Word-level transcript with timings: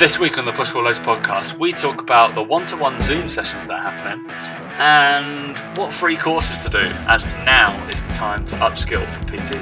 This 0.00 0.18
week 0.18 0.38
on 0.38 0.46
the 0.46 0.52
Push 0.52 0.70
Pull 0.70 0.84
Legs 0.84 0.98
podcast, 0.98 1.58
we 1.58 1.74
talk 1.74 2.00
about 2.00 2.34
the 2.34 2.42
one 2.42 2.64
to 2.68 2.76
one 2.78 2.98
Zoom 3.02 3.28
sessions 3.28 3.66
that 3.66 3.80
are 3.80 3.90
happening 3.90 4.30
and 4.78 5.58
what 5.76 5.92
free 5.92 6.16
courses 6.16 6.56
to 6.64 6.70
do, 6.70 6.78
as 7.06 7.26
now 7.44 7.70
is 7.90 8.00
the 8.04 8.14
time 8.14 8.46
to 8.46 8.54
upskill 8.54 9.06
for 9.12 9.20
PTs. 9.26 9.60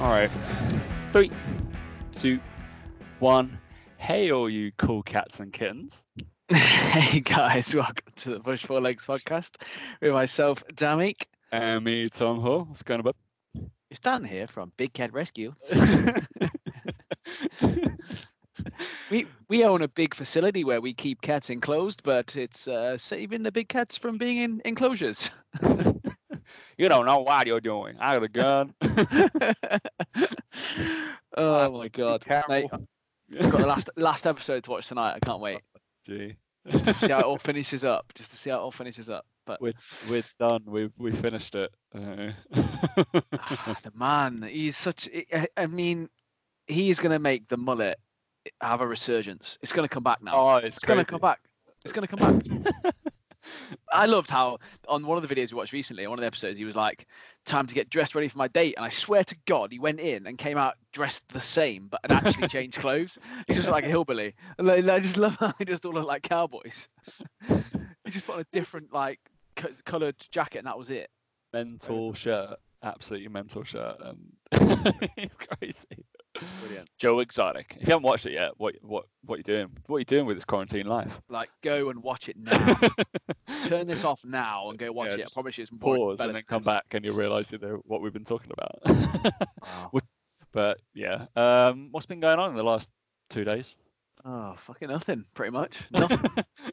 All 0.00 0.10
right. 0.10 0.30
Three, 1.10 1.32
two, 2.12 2.38
one. 3.18 3.58
Hey, 4.06 4.30
all 4.30 4.48
you 4.48 4.70
cool 4.70 5.02
cats 5.02 5.40
and 5.40 5.52
kittens. 5.52 6.06
hey 6.48 7.18
guys, 7.18 7.74
welcome 7.74 8.12
to 8.14 8.30
the 8.30 8.38
Push 8.38 8.64
Pull 8.64 8.80
Legs 8.80 9.04
podcast 9.04 9.60
with 10.00 10.12
myself, 10.12 10.62
Damik. 10.68 11.24
And 11.50 11.84
me, 11.84 12.08
Tom 12.08 12.38
Hall. 12.38 12.66
What's 12.66 12.84
going 12.84 13.00
on, 13.00 13.04
bud? 13.04 13.16
It's 13.90 13.98
Dan 13.98 14.22
here 14.22 14.46
from 14.46 14.70
Big 14.76 14.92
Cat 14.92 15.12
Rescue. 15.12 15.54
we 19.10 19.26
we 19.48 19.64
own 19.64 19.82
a 19.82 19.88
big 19.88 20.14
facility 20.14 20.62
where 20.62 20.80
we 20.80 20.94
keep 20.94 21.20
cats 21.20 21.50
enclosed, 21.50 22.04
but 22.04 22.36
it's 22.36 22.68
uh, 22.68 22.96
saving 22.96 23.42
the 23.42 23.50
big 23.50 23.68
cats 23.68 23.96
from 23.96 24.18
being 24.18 24.36
in 24.36 24.62
enclosures. 24.64 25.32
you 26.78 26.88
don't 26.88 27.06
know 27.06 27.22
what 27.22 27.48
you're 27.48 27.60
doing. 27.60 27.96
I 27.98 28.14
got 28.14 28.22
a 28.22 28.28
gun. 28.28 28.72
oh 31.36 31.72
my 31.72 31.88
god. 31.88 32.24
Mate, 32.48 32.70
I've 33.40 33.50
got 33.50 33.60
the 33.60 33.66
last 33.66 33.90
last 33.96 34.26
episode 34.26 34.64
to 34.64 34.70
watch 34.70 34.88
tonight. 34.88 35.14
I 35.14 35.18
can't 35.18 35.40
wait. 35.40 35.60
Gee. 36.06 36.36
Just 36.68 36.84
to 36.84 36.94
see 36.94 37.08
how 37.12 37.18
it 37.20 37.24
all 37.24 37.38
finishes 37.38 37.84
up. 37.84 38.12
Just 38.14 38.30
to 38.32 38.36
see 38.36 38.50
how 38.50 38.56
it 38.56 38.60
all 38.60 38.72
finishes 38.72 39.08
up. 39.08 39.24
But 39.46 39.60
We're, 39.60 39.74
we're 40.10 40.24
done. 40.40 40.62
We 40.66 40.90
we 40.98 41.12
finished 41.12 41.54
it. 41.54 41.72
Uh, 41.94 42.32
ah, 42.54 43.76
the 43.82 43.92
man, 43.94 44.42
he's 44.42 44.76
such. 44.76 45.08
I- 45.32 45.46
I 45.56 45.66
mean, 45.66 46.08
he 46.66 46.90
is 46.90 46.98
going 46.98 47.12
to 47.12 47.18
make 47.20 47.46
the 47.48 47.56
mullet 47.56 47.98
have 48.60 48.80
a 48.80 48.86
resurgence. 48.86 49.58
It's 49.62 49.72
going 49.72 49.88
to 49.88 49.92
come 49.92 50.02
back 50.02 50.22
now. 50.22 50.32
oh, 50.34 50.56
it's, 50.56 50.78
it's 50.78 50.84
going 50.84 50.98
to 50.98 51.04
come 51.04 51.20
back. 51.20 51.40
It's 51.84 51.92
going 51.92 52.06
to 52.08 52.16
come 52.16 52.40
back. 52.40 52.94
I 53.92 54.06
loved 54.06 54.30
how 54.30 54.58
on 54.88 55.06
one 55.06 55.22
of 55.22 55.26
the 55.26 55.34
videos 55.34 55.52
we 55.52 55.56
watched 55.56 55.72
recently, 55.72 56.06
one 56.06 56.18
of 56.18 56.20
the 56.20 56.26
episodes, 56.26 56.58
he 56.58 56.64
was 56.64 56.76
like, 56.76 57.06
"Time 57.44 57.66
to 57.66 57.74
get 57.74 57.90
dressed, 57.90 58.14
ready 58.14 58.28
for 58.28 58.38
my 58.38 58.48
date." 58.48 58.74
And 58.76 58.84
I 58.84 58.88
swear 58.88 59.24
to 59.24 59.36
God, 59.46 59.72
he 59.72 59.78
went 59.78 60.00
in 60.00 60.26
and 60.26 60.38
came 60.38 60.58
out 60.58 60.74
dressed 60.92 61.22
the 61.28 61.40
same, 61.40 61.88
but 61.88 62.00
had 62.02 62.12
actually 62.12 62.48
changed 62.48 62.78
clothes. 62.78 63.18
He 63.46 63.54
just 63.54 63.66
looked 63.66 63.76
like 63.76 63.84
a 63.84 63.88
hillbilly. 63.88 64.34
And 64.58 64.70
I 64.70 64.98
just 65.00 65.16
love 65.16 65.36
how 65.36 65.52
they 65.58 65.64
just 65.64 65.84
all 65.84 65.92
look 65.92 66.06
like 66.06 66.22
cowboys. 66.22 66.88
he 67.48 68.10
just 68.10 68.26
put 68.26 68.36
on 68.36 68.40
a 68.40 68.46
different 68.52 68.92
like 68.92 69.20
co- 69.56 69.68
coloured 69.84 70.16
jacket, 70.30 70.58
and 70.58 70.66
that 70.66 70.78
was 70.78 70.90
it. 70.90 71.10
mental 71.52 72.12
shirt. 72.14 72.56
Absolutely 72.82 73.28
mental 73.28 73.64
shirt. 73.64 73.96
And 74.00 74.32
it's 75.16 75.36
crazy. 75.36 76.04
Brilliant. 76.60 76.88
Joe 76.98 77.20
Exotic. 77.20 77.76
If 77.80 77.86
you 77.88 77.92
haven't 77.92 78.02
watched 78.04 78.26
it 78.26 78.32
yet, 78.32 78.52
what 78.56 78.74
what 78.82 79.06
what 79.24 79.34
are 79.36 79.38
you 79.38 79.42
doing? 79.42 79.68
What 79.86 79.96
are 79.96 79.98
you 80.00 80.04
doing 80.04 80.26
with 80.26 80.36
this 80.36 80.44
quarantine 80.44 80.86
life? 80.86 81.20
Like, 81.28 81.50
go 81.62 81.90
and 81.90 82.02
watch 82.02 82.28
it 82.28 82.36
now. 82.38 82.78
Turn 83.64 83.86
this 83.86 84.04
off 84.04 84.24
now 84.24 84.70
and 84.70 84.78
go 84.78 84.90
watch 84.92 85.10
Yeah, 85.10 85.24
it. 85.24 85.26
I 85.26 85.32
promise 85.32 85.58
you, 85.58 85.62
it's 85.62 85.72
more 85.72 85.96
Pause 85.96 86.20
and 86.20 86.34
then 86.34 86.42
come 86.42 86.62
back 86.62 86.84
and 86.92 87.04
you'll 87.04 87.16
realise 87.16 87.50
you 87.50 87.58
know 87.58 87.80
what 87.84 88.00
we've 88.02 88.12
been 88.12 88.24
talking 88.24 88.52
about. 88.52 88.80
Wow. 89.62 89.90
but 90.52 90.78
yeah, 90.94 91.26
um, 91.34 91.88
what's 91.90 92.06
been 92.06 92.20
going 92.20 92.38
on 92.38 92.50
in 92.50 92.56
the 92.56 92.62
last 92.64 92.88
two 93.30 93.44
days? 93.44 93.74
Oh, 94.24 94.54
fucking 94.56 94.88
nothing, 94.88 95.24
pretty 95.34 95.52
much. 95.52 95.82
Nothing, 95.92 96.20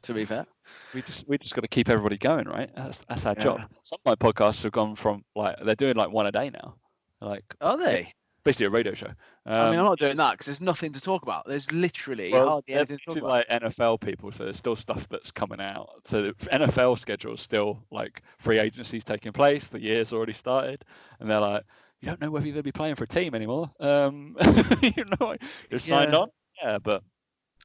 to 0.02 0.14
be 0.14 0.26
fair. 0.26 0.46
We 0.94 1.02
just 1.02 1.28
we 1.28 1.38
just 1.38 1.54
got 1.54 1.62
to 1.62 1.68
keep 1.68 1.88
everybody 1.90 2.18
going, 2.18 2.48
right? 2.48 2.70
That's 2.76 3.00
that's 3.08 3.26
our 3.26 3.36
job. 3.36 3.62
Some 3.84 4.00
of 4.06 4.20
my 4.20 4.32
podcasts 4.32 4.64
have 4.64 4.72
gone 4.72 4.96
from 4.96 5.24
like 5.36 5.58
they're 5.64 5.76
doing 5.76 5.96
like 5.96 6.10
one 6.12 6.26
a 6.26 6.32
day 6.32 6.50
now, 6.50 6.76
like 7.22 7.44
Are 7.62 7.78
they? 7.78 8.14
Basically 8.44 8.66
a 8.68 8.70
radio 8.70 8.94
show. 8.94 9.08
Um, 9.46 9.54
I 9.54 9.70
mean, 9.72 9.80
I'm 9.80 9.86
not 9.86 10.00
doing 10.00 10.18
that 10.18 10.32
because 10.32 10.48
there's 10.48 10.62
nothing 10.62 10.92
to 10.94 11.02
talk 11.02 11.24
about. 11.24 11.48
There's 11.48 11.72
literally 11.72 12.32
well, 12.32 12.48
hardly 12.50 12.74
anything 12.74 12.98
to 12.98 13.04
talk 13.04 13.16
basically 13.16 13.30
about. 13.30 13.50
like 13.50 13.64
NFL 13.64 14.02
people, 14.02 14.32
so 14.32 14.44
there's 14.46 14.58
still 14.58 14.76
stuff 14.76 15.08
that's 15.10 15.32
coming 15.32 15.62
out. 15.62 15.90
So 16.06 16.22
the 16.22 16.34
NFL 16.52 17.00
schedule 17.00 17.34
is 17.34 17.42
still 17.42 17.84
like 17.92 18.22
free 18.40 18.60
agencies 18.60 19.04
taking 19.04 19.32
place. 19.32 19.68
The 19.68 19.82
year's 19.82 20.14
already 20.14 20.34
started, 20.34 20.84
and 21.20 21.30
they're 21.30 21.40
like, 21.40 21.64
you 22.02 22.08
don't 22.08 22.22
know 22.22 22.32
whether 22.32 22.46
you'll 22.46 22.62
be 22.62 22.72
playing 22.72 22.96
for 22.96 23.06
a 23.06 23.08
team 23.08 23.34
anymore. 23.34 23.72
Um, 23.80 24.36
you 24.82 25.06
know, 25.20 25.36
you're 25.70 25.80
signed 25.80 26.12
Yeah. 26.12 26.20
on, 26.20 26.28
yeah, 26.62 26.78
but 26.80 27.04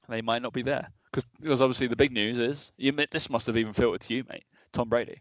they 0.09 0.23
might 0.23 0.43
not 0.43 0.53
be 0.53 0.63
there 0.63 0.89
because 1.11 1.27
because 1.41 1.61
obviously 1.61 1.87
the 1.89 1.97
big 1.97 2.13
news 2.13 2.39
is 2.39 2.73
you. 2.77 2.93
This 3.11 3.31
must 3.31 3.47
have 3.47 3.57
even 3.57 3.73
filtered 3.73 4.03
to 4.03 4.15
you, 4.15 4.25
mate. 4.29 4.45
Tom 4.73 4.89
Brady. 4.89 5.21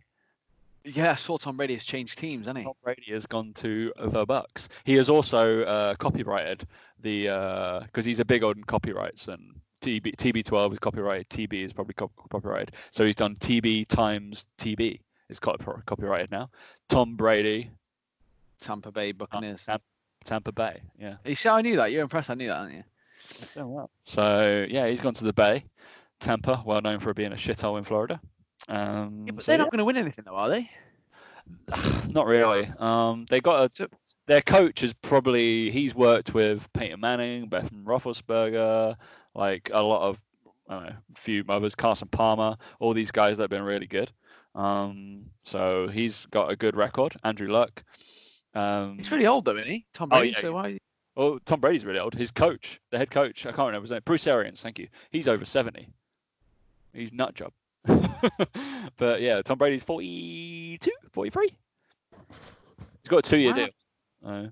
Yeah, 0.96 1.12
I 1.12 1.16
saw 1.16 1.38
Tom 1.38 1.58
Brady 1.58 1.74
has 1.75 1.84
changed 1.86 2.18
teams, 2.18 2.46
hasn't 2.46 2.59
he? 2.59 2.64
Tom 2.64 2.74
Brady 2.84 3.12
has 3.12 3.25
gone 3.25 3.53
to 3.56 3.92
the 4.00 4.25
Bucks. 4.25 4.70
He 4.86 4.94
has 4.96 5.09
also 5.09 5.64
uh, 5.64 5.96
copyrighted 5.96 6.66
the 7.02 7.84
because 7.86 8.06
he's 8.06 8.20
a 8.20 8.25
big 8.25 8.44
on 8.44 8.64
copyrights 8.64 9.28
and 9.28 9.59
TB 9.81 10.16
TB12 10.16 10.74
is 10.74 10.80
copyrighted. 10.80 11.30
TB 11.30 11.53
is 11.66 11.74
probably 11.74 11.94
cop- 11.94 12.12
copyrighted. 12.31 12.72
So 12.92 13.06
he's 13.06 13.16
done 13.16 13.36
TB 13.36 13.88
times 13.88 14.48
TB 14.58 15.00
is 15.30 15.40
copy- 15.40 15.64
copyrighted 15.86 16.31
now. 16.31 16.50
Tom 16.90 17.16
Brady, 17.16 17.69
Tampa 18.59 18.92
Bay 18.92 19.12
Buccaneers. 19.12 19.66
Tam- 19.66 19.80
Tampa 20.24 20.52
Bay. 20.52 20.81
Yeah. 21.00 21.16
You 21.25 21.36
see, 21.36 21.48
how 21.50 21.56
I 21.56 21.62
knew 21.62 21.75
that. 21.78 21.92
You're 21.92 22.02
impressed. 22.02 22.30
I 22.30 22.34
knew 22.34 22.48
that, 22.48 22.58
aren't 22.58 22.74
you? 22.74 22.84
So 24.04 24.66
yeah, 24.69 24.88
he's 24.88 25.02
gone 25.02 25.14
to 25.16 25.24
the 25.24 25.34
Bay. 25.34 25.66
Tampa, 26.19 26.64
well 26.66 26.81
known 26.81 27.00
for 27.00 27.14
being 27.14 27.34
a 27.34 27.36
shithole 27.36 27.78
in 27.78 27.84
Florida. 27.84 28.19
Um, 28.68 29.24
Yeah, 29.26 29.34
but 29.34 29.44
so 29.44 29.52
they're 29.52 29.60
not 29.60 29.72
going 29.72 29.80
to 29.80 29.86
win 29.86 29.98
anything, 29.98 30.26
though, 30.26 30.36
are 30.36 30.50
they? 30.50 30.70
Not 32.10 32.28
really. 32.28 32.70
Um, 32.80 33.26
they 33.30 33.40
got 33.40 33.80
a, 33.80 33.90
their 34.26 34.42
coach 34.42 34.84
is 34.84 34.94
probably 34.94 35.72
he's 35.72 35.96
worked 35.96 36.34
with 36.34 36.72
Peyton 36.74 37.00
Manning, 37.00 37.48
Ben 37.48 37.68
Roethlisberger, 37.86 38.96
like 39.34 39.70
a 39.74 39.82
lot 39.82 40.10
of 40.10 40.20
I 40.70 40.74
don't 40.74 40.84
know, 40.84 40.96
a 41.16 41.20
few 41.20 41.46
others, 41.48 41.76
Carson 41.76 42.10
Palmer, 42.10 42.58
all 42.80 42.94
these 42.94 43.12
guys 43.12 43.38
that 43.38 43.44
have 43.44 43.50
been 43.50 43.64
really 43.64 43.88
good. 43.88 44.12
Um, 44.54 45.28
so 45.46 45.88
he's 45.88 46.26
got 46.26 46.52
a 46.52 46.56
good 46.56 46.76
record. 46.76 47.16
Andrew 47.24 47.48
Luck. 47.48 47.84
Um, 48.54 48.98
He's 48.98 49.12
really 49.12 49.28
old, 49.28 49.46
though, 49.46 49.56
isn't 49.56 49.68
he? 49.68 49.86
Tom 49.94 50.10
Brady. 50.10 50.30
Oh, 50.30 50.32
yeah, 50.32 50.42
so 50.42 50.54
why? 50.54 50.78
oh, 51.16 51.40
Tom 51.40 51.60
Brady's 51.60 51.86
really 51.86 52.00
old. 52.00 52.16
His 52.16 52.32
coach, 52.32 52.80
the 52.92 52.98
head 52.98 53.12
coach, 53.12 53.46
I 53.46 53.50
can't 53.52 53.68
remember 53.68 53.84
his 53.84 53.92
name, 53.92 54.02
Bruce 54.04 54.28
Arians. 54.28 54.62
Thank 54.62 54.80
you. 54.80 54.88
He's 55.12 55.28
over 55.28 55.46
70. 55.46 55.88
He's 56.94 57.14
nut 57.14 57.36
job. 57.36 57.52
but 58.98 59.22
yeah, 59.22 59.42
Tom 59.42 59.58
Brady's 59.58 59.84
42, 59.84 60.92
43. 61.14 61.56
He's 62.30 63.09
got 63.09 63.18
a 63.18 63.22
two-year 63.22 63.52
Wow. 63.52 63.56
deal. 63.56 63.70
Uh, 64.25 64.48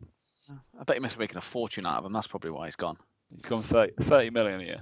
I 0.79 0.83
bet 0.83 0.95
he 0.97 0.99
must 1.01 1.17
be 1.17 1.23
making 1.23 1.37
a 1.37 1.41
fortune 1.41 1.85
out 1.85 1.99
of 1.99 2.05
him. 2.05 2.13
That's 2.13 2.27
probably 2.27 2.51
why 2.51 2.65
he's 2.65 2.75
gone. 2.75 2.97
he's 3.33 3.41
gone 3.41 3.63
30, 3.63 4.03
30 4.07 4.29
million 4.29 4.61
a 4.61 4.63
year. 4.63 4.81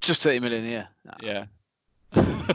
Just 0.00 0.22
30 0.22 0.40
million 0.40 0.64
a 0.64 0.68
year. 0.68 0.88
Yeah. 1.22 1.44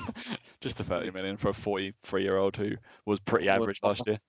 Just 0.62 0.78
the 0.78 0.84
30 0.84 1.12
million 1.12 1.38
for 1.38 1.50
a 1.50 1.54
43 1.54 2.24
year 2.24 2.38
old 2.38 2.56
who 2.56 2.72
was 3.06 3.20
pretty 3.20 3.50
average 3.50 3.82
last 3.84 4.08
year. 4.08 4.20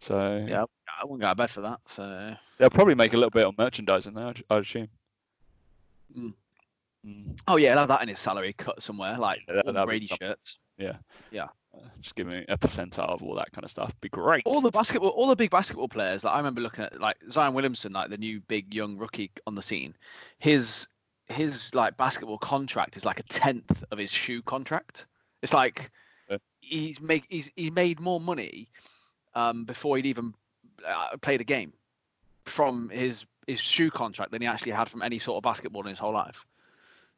So 0.00 0.44
Yeah, 0.46 0.64
I 1.00 1.04
wouldn't 1.04 1.20
go 1.22 1.28
to 1.28 1.34
bed 1.34 1.50
for 1.50 1.62
that. 1.62 1.80
So 1.86 2.34
they'll 2.58 2.70
probably 2.70 2.96
make 2.96 3.12
a 3.14 3.16
little 3.16 3.30
bit 3.30 3.44
on 3.44 3.54
merchandising 3.56 4.12
there, 4.14 4.26
I'd, 4.26 4.42
I'd 4.50 4.62
assume. 4.62 4.88
Mm. 6.18 6.34
Mm, 7.06 7.38
Oh 7.48 7.56
yeah, 7.56 7.70
he'll 7.70 7.78
have 7.80 7.88
that 7.88 8.02
in 8.02 8.08
his 8.08 8.18
salary 8.18 8.52
cut 8.54 8.82
somewhere, 8.82 9.18
like 9.18 9.42
Yeah, 9.48 9.54
that- 9.56 9.66
all 9.66 9.72
that'd 9.72 9.88
be 9.88 9.90
Brady 9.90 10.06
shirts. 10.06 10.58
uh, 10.80 10.94
just 12.00 12.14
give 12.14 12.26
me 12.28 12.44
a 12.48 12.56
percentile 12.56 13.08
of 13.10 13.22
all 13.22 13.34
that 13.34 13.50
kind 13.52 13.64
of 13.64 13.70
stuff. 13.70 13.92
Be 14.00 14.08
great. 14.08 14.44
All 14.46 14.60
the 14.60 14.70
basketball, 14.70 15.10
all 15.10 15.26
the 15.26 15.34
big 15.36 15.50
basketball 15.50 15.88
players. 15.88 16.22
Like 16.24 16.34
I 16.34 16.36
remember 16.38 16.60
looking 16.60 16.84
at 16.84 17.00
like 17.00 17.16
Zion 17.30 17.52
Williamson, 17.52 17.92
like 17.92 18.10
the 18.10 18.16
new 18.16 18.40
big 18.42 18.72
young 18.72 18.96
rookie 18.96 19.32
on 19.46 19.54
the 19.56 19.62
scene. 19.62 19.96
His 20.38 20.86
his 21.26 21.74
like 21.74 21.96
basketball 21.96 22.38
contract 22.38 22.96
is 22.96 23.04
like 23.04 23.18
a 23.18 23.22
tenth 23.24 23.82
of 23.90 23.98
his 23.98 24.10
shoe 24.12 24.40
contract. 24.42 25.06
It's 25.42 25.52
like 25.52 25.90
Yeah. 26.30 26.36
he's 26.60 27.00
make 27.00 27.24
he's 27.28 27.50
he 27.56 27.70
made 27.70 27.98
more 27.98 28.20
money 28.20 28.70
um, 29.34 29.64
before 29.64 29.96
he'd 29.96 30.06
even 30.06 30.32
uh, 30.86 31.16
played 31.22 31.40
a 31.40 31.44
game 31.44 31.72
from 32.44 32.88
his 32.90 33.26
his 33.46 33.60
shoe 33.60 33.90
contract 33.90 34.30
than 34.30 34.42
he 34.42 34.48
actually 34.48 34.72
had 34.72 34.88
from 34.88 35.02
any 35.02 35.18
sort 35.18 35.38
of 35.38 35.42
basketball 35.42 35.82
in 35.82 35.88
his 35.88 35.98
whole 35.98 36.12
life. 36.12 36.46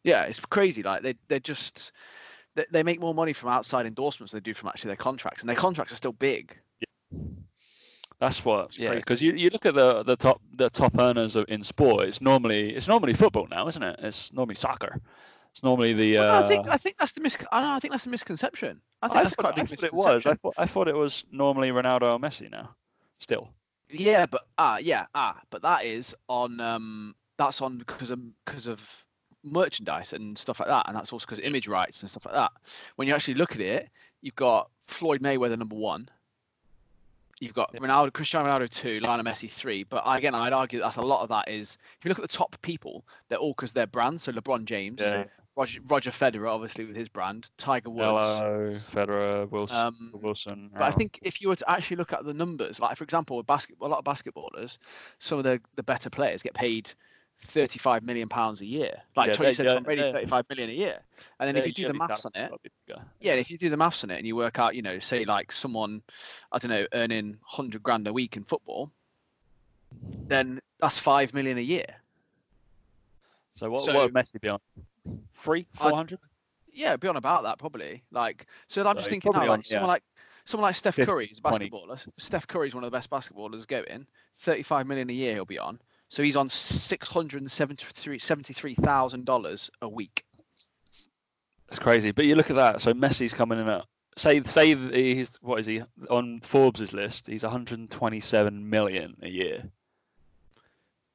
Yeah, 0.07 0.23
it's 0.23 0.39
crazy. 0.39 0.85
Like 0.85 1.03
they 1.03 1.15
they 1.27 1.41
just 1.41 1.91
they, 2.55 2.65
they 2.71 2.83
make 2.85 3.01
more 3.01 3.13
money 3.13 3.33
from 3.33 3.51
outside 3.51 3.87
endorsements 3.87 4.31
than 4.31 4.41
they 4.41 4.45
do 4.51 4.55
from 4.55 4.69
actually 4.69 4.91
their 4.91 4.97
contracts, 4.97 5.43
and 5.43 5.49
their 5.49 5.57
contracts 5.57 5.93
are 5.93 5.97
still 5.97 6.13
big. 6.13 6.57
Yeah. 6.81 7.19
That's 8.21 8.45
what, 8.45 8.79
yeah. 8.79 8.95
Because 8.95 9.21
you, 9.21 9.33
you 9.33 9.51
look 9.51 9.67
at 9.67 9.75
the 9.75 10.05
the 10.05 10.17
top 10.17 10.41
the 10.55 10.71
top 10.71 10.97
earners 10.99 11.35
of- 11.37 11.47
in 11.49 11.65
sport. 11.65 12.07
It's 12.07 12.21
normally 12.21 12.73
it's 12.75 12.87
normally 12.89 13.15
football 13.15 13.49
now, 13.51 13.67
isn't 13.67 13.83
it? 13.83 13.99
It's 14.01 14.33
normally 14.33 14.55
soccer. 14.55 15.01
It's 15.51 15.65
normally 15.65 15.93
the. 15.93 16.19
Well, 16.19 16.37
Uh, 16.37 16.45
I 16.45 16.49
think 16.49 16.69
I 16.69 16.77
think 16.77 16.97
that's 16.99 17.13
the 17.13 17.21
mis. 17.21 17.37
I, 17.51 17.63
know, 17.63 17.73
I 17.73 17.81
think 17.81 17.93
that's 17.93 18.05
the 18.05 18.11
misconception. 18.11 18.81
I 19.03 19.09
think 19.09 19.25
that's 19.25 19.35
thought, 19.35 19.55
quite 19.55 19.59
a 19.59 19.65
big 19.65 19.73
I 19.73 19.77
thought 19.77 19.85
it 19.85 19.93
was. 19.93 20.27
I 20.27 20.35
thought, 20.35 20.55
I 20.57 20.67
thought 20.67 20.89
it 20.89 20.95
was 20.95 21.25
normally 21.33 21.71
Ronaldo 21.71 22.03
or 22.15 22.19
Messi 22.21 22.49
now. 22.51 22.77
Still. 23.19 23.51
Yeah, 23.91 24.27
but 24.27 24.47
ah, 24.57 24.79
yeah, 24.79 25.07
ah, 25.15 25.41
but 25.51 25.63
that 25.63 25.85
is 25.85 26.15
on 26.29 26.61
um 26.61 27.15
that's 27.39 27.61
on 27.61 27.79
because 27.79 28.11
of 28.11 28.21
because 28.45 28.67
of 28.67 29.06
merchandise 29.47 30.13
and 30.13 30.37
stuff 30.37 30.61
like 30.61 30.69
that, 30.69 30.87
and 30.89 30.97
that's 30.97 31.13
also 31.13 31.25
because 31.27 31.39
image 31.41 31.69
rights 31.69 32.03
and 32.03 32.11
stuff 32.11 32.27
like 32.27 32.35
that. 32.35 32.53
When 32.97 33.09
you 33.09 33.15
actually 33.15 33.35
look 33.35 33.53
at 33.53 33.61
it, 33.61 33.89
you've 34.21 34.37
got 34.37 34.71
Floyd 34.87 35.23
Mayweather 35.23 35.59
number 35.59 35.77
one. 35.77 36.09
You've 37.39 37.55
got 37.55 37.75
Ronaldo, 37.75 38.13
Cristiano 38.13 38.49
Ronaldo 38.49 38.71
two, 38.71 39.01
Lionel 39.01 39.25
Messi 39.25 39.51
three. 39.51 39.85
But 39.85 40.03
again, 40.07 40.35
I'd 40.35 40.55
argue 40.55 40.81
that's 40.81 40.97
a 40.97 41.03
lot 41.03 41.23
of 41.23 41.29
that 41.29 41.49
is 41.49 41.77
if 41.99 42.05
you 42.05 42.09
look 42.09 42.19
at 42.19 42.23
the 42.23 42.37
top 42.37 42.57
people, 42.63 43.05
they're 43.29 43.39
all 43.39 43.53
because 43.53 43.73
they're 43.73 43.87
brands. 43.87 44.23
So 44.23 44.33
LeBron 44.33 44.65
James, 44.65 45.01
Yeah. 45.01 45.25
Roger, 45.55 45.81
Roger 45.89 46.11
Federer, 46.11 46.51
obviously 46.51 46.85
with 46.85 46.97
his 46.97 47.09
brand, 47.09 47.47
Tiger 47.57 47.89
Woods. 47.89 48.05
Hello, 48.05 48.71
Federer, 48.93 49.51
Wilson. 49.51 49.77
Um, 49.77 50.11
Wilson. 50.15 50.71
But 50.73 50.83
I 50.83 50.91
think 50.91 51.19
if 51.23 51.41
you 51.41 51.49
were 51.49 51.57
to 51.57 51.71
actually 51.71 51.97
look 51.97 52.13
at 52.13 52.25
the 52.25 52.35
numbers, 52.35 52.79
like 52.79 52.97
for 52.97 53.05
example, 53.05 53.43
basket, 53.43 53.77
a 53.81 53.89
lot 53.89 53.99
of 53.99 54.05
basketballers, 54.05 54.77
some 55.19 55.39
of 55.39 55.45
the, 55.45 55.61
the 55.77 55.83
better 55.83 56.11
players 56.11 56.43
get 56.43 56.53
paid 56.53 56.91
35 57.39 58.03
million 58.03 58.29
pounds 58.29 58.61
a 58.63 58.67
year. 58.67 59.03
Like 59.15 59.29
Yeah, 59.29 59.33
Tony 59.35 59.49
they- 59.51 59.55
said, 59.55 59.67
yeah, 59.67 59.79
Brady, 59.81 60.03
yeah. 60.03 60.13
35 60.13 60.45
million 60.49 60.71
a 60.71 60.73
year. 60.73 61.01
And 61.39 61.47
then 61.49 61.57
if 61.57 61.67
you 61.67 61.73
do 61.73 61.87
the 61.87 61.95
maths 61.95 62.25
on 62.25 62.33
it, 62.35 62.51
will 62.51 62.59
be 62.63 62.71
bigger. 62.87 63.03
yeah, 63.21 63.35
if 63.35 63.51
you 63.51 63.59
do 63.59 63.69
the 63.69 63.77
maths 63.77 64.03
on 64.05 64.11
it 64.11 64.17
and 64.19 64.27
you 64.27 64.35
work 64.37 64.59
out, 64.59 64.75
you 64.75 64.83
know, 64.83 64.99
say 64.99 65.25
like 65.25 65.53
someone, 65.53 66.03
I 66.53 66.59
don't 66.59 66.71
know, 66.71 66.87
earning 66.95 67.39
100 67.51 67.83
grand 67.83 68.07
a 68.09 68.13
week 68.13 68.37
in 68.37 68.45
football, 68.45 68.91
then 70.29 70.61
that's 70.81 70.99
five 70.99 71.35
million 71.35 71.59
a 71.59 71.63
year. 71.63 71.87
So 73.55 73.71
what, 73.71 73.83
So- 73.85 73.95
what 73.95 74.03
would 74.05 74.15
Messi 74.15 74.41
be 74.41 74.49
on? 74.49 74.61
Three, 75.35 75.67
four 75.75 75.95
hundred? 75.95 76.19
Yeah, 76.73 76.89
it'd 76.89 77.01
be 77.01 77.09
on 77.09 77.17
about 77.17 77.45
that 77.45 77.59
probably. 77.59 78.03
Like, 78.11 78.47
so 78.69 78.83
I'm 78.83 78.97
So 78.97 79.01
just 79.01 79.09
thinking 79.09 79.33
now, 79.33 79.41
like 79.41 79.51
on, 79.51 79.65
someone 79.65 79.89
like 79.89 80.03
someone 80.45 80.69
like 80.69 80.75
Steph 80.75 80.97
Curry 80.97 81.27
is 81.27 81.39
a 81.39 81.41
20. 81.43 81.71
basketballer. 81.71 82.07
Steph 82.19 82.47
Curry's 82.47 82.75
one 82.75 82.85
of 82.85 82.91
the 82.91 82.97
best 82.97 83.09
basketballers 83.09 83.67
going. 83.67 84.07
35 84.39 84.87
million 84.87 85.09
a 85.09 85.13
year 85.13 85.35
he'll 85.35 85.45
be 85.45 85.59
on. 85.59 85.79
So 86.09 86.23
he's 86.23 86.37
on 86.37 86.49
six 86.49 87.09
hundred 87.09 87.43
and 87.43 87.51
seventy-three 87.51 88.75
thousand 88.75 89.25
dollars 89.25 89.71
a 89.83 89.89
week. 89.89 90.25
It's 91.69 91.79
crazy. 91.79 92.13
But 92.13 92.27
you 92.27 92.37
look 92.37 92.51
at 92.51 92.57
that. 92.57 92.81
So 92.81 92.95
Messi's 92.95 93.35
coming 93.35 93.59
in 93.59 93.69
at 93.69 93.85
say 94.17 94.43
say 94.43 94.75
he's 94.75 95.37
what 95.41 95.61
is 95.61 95.67
he 95.67 95.83
on 96.11 96.41
Forbes' 96.41 96.93
list? 96.93 97.27
He's 97.27 97.43
127 97.43 98.71
million 98.71 99.17
a 99.23 99.29
year. 99.29 99.65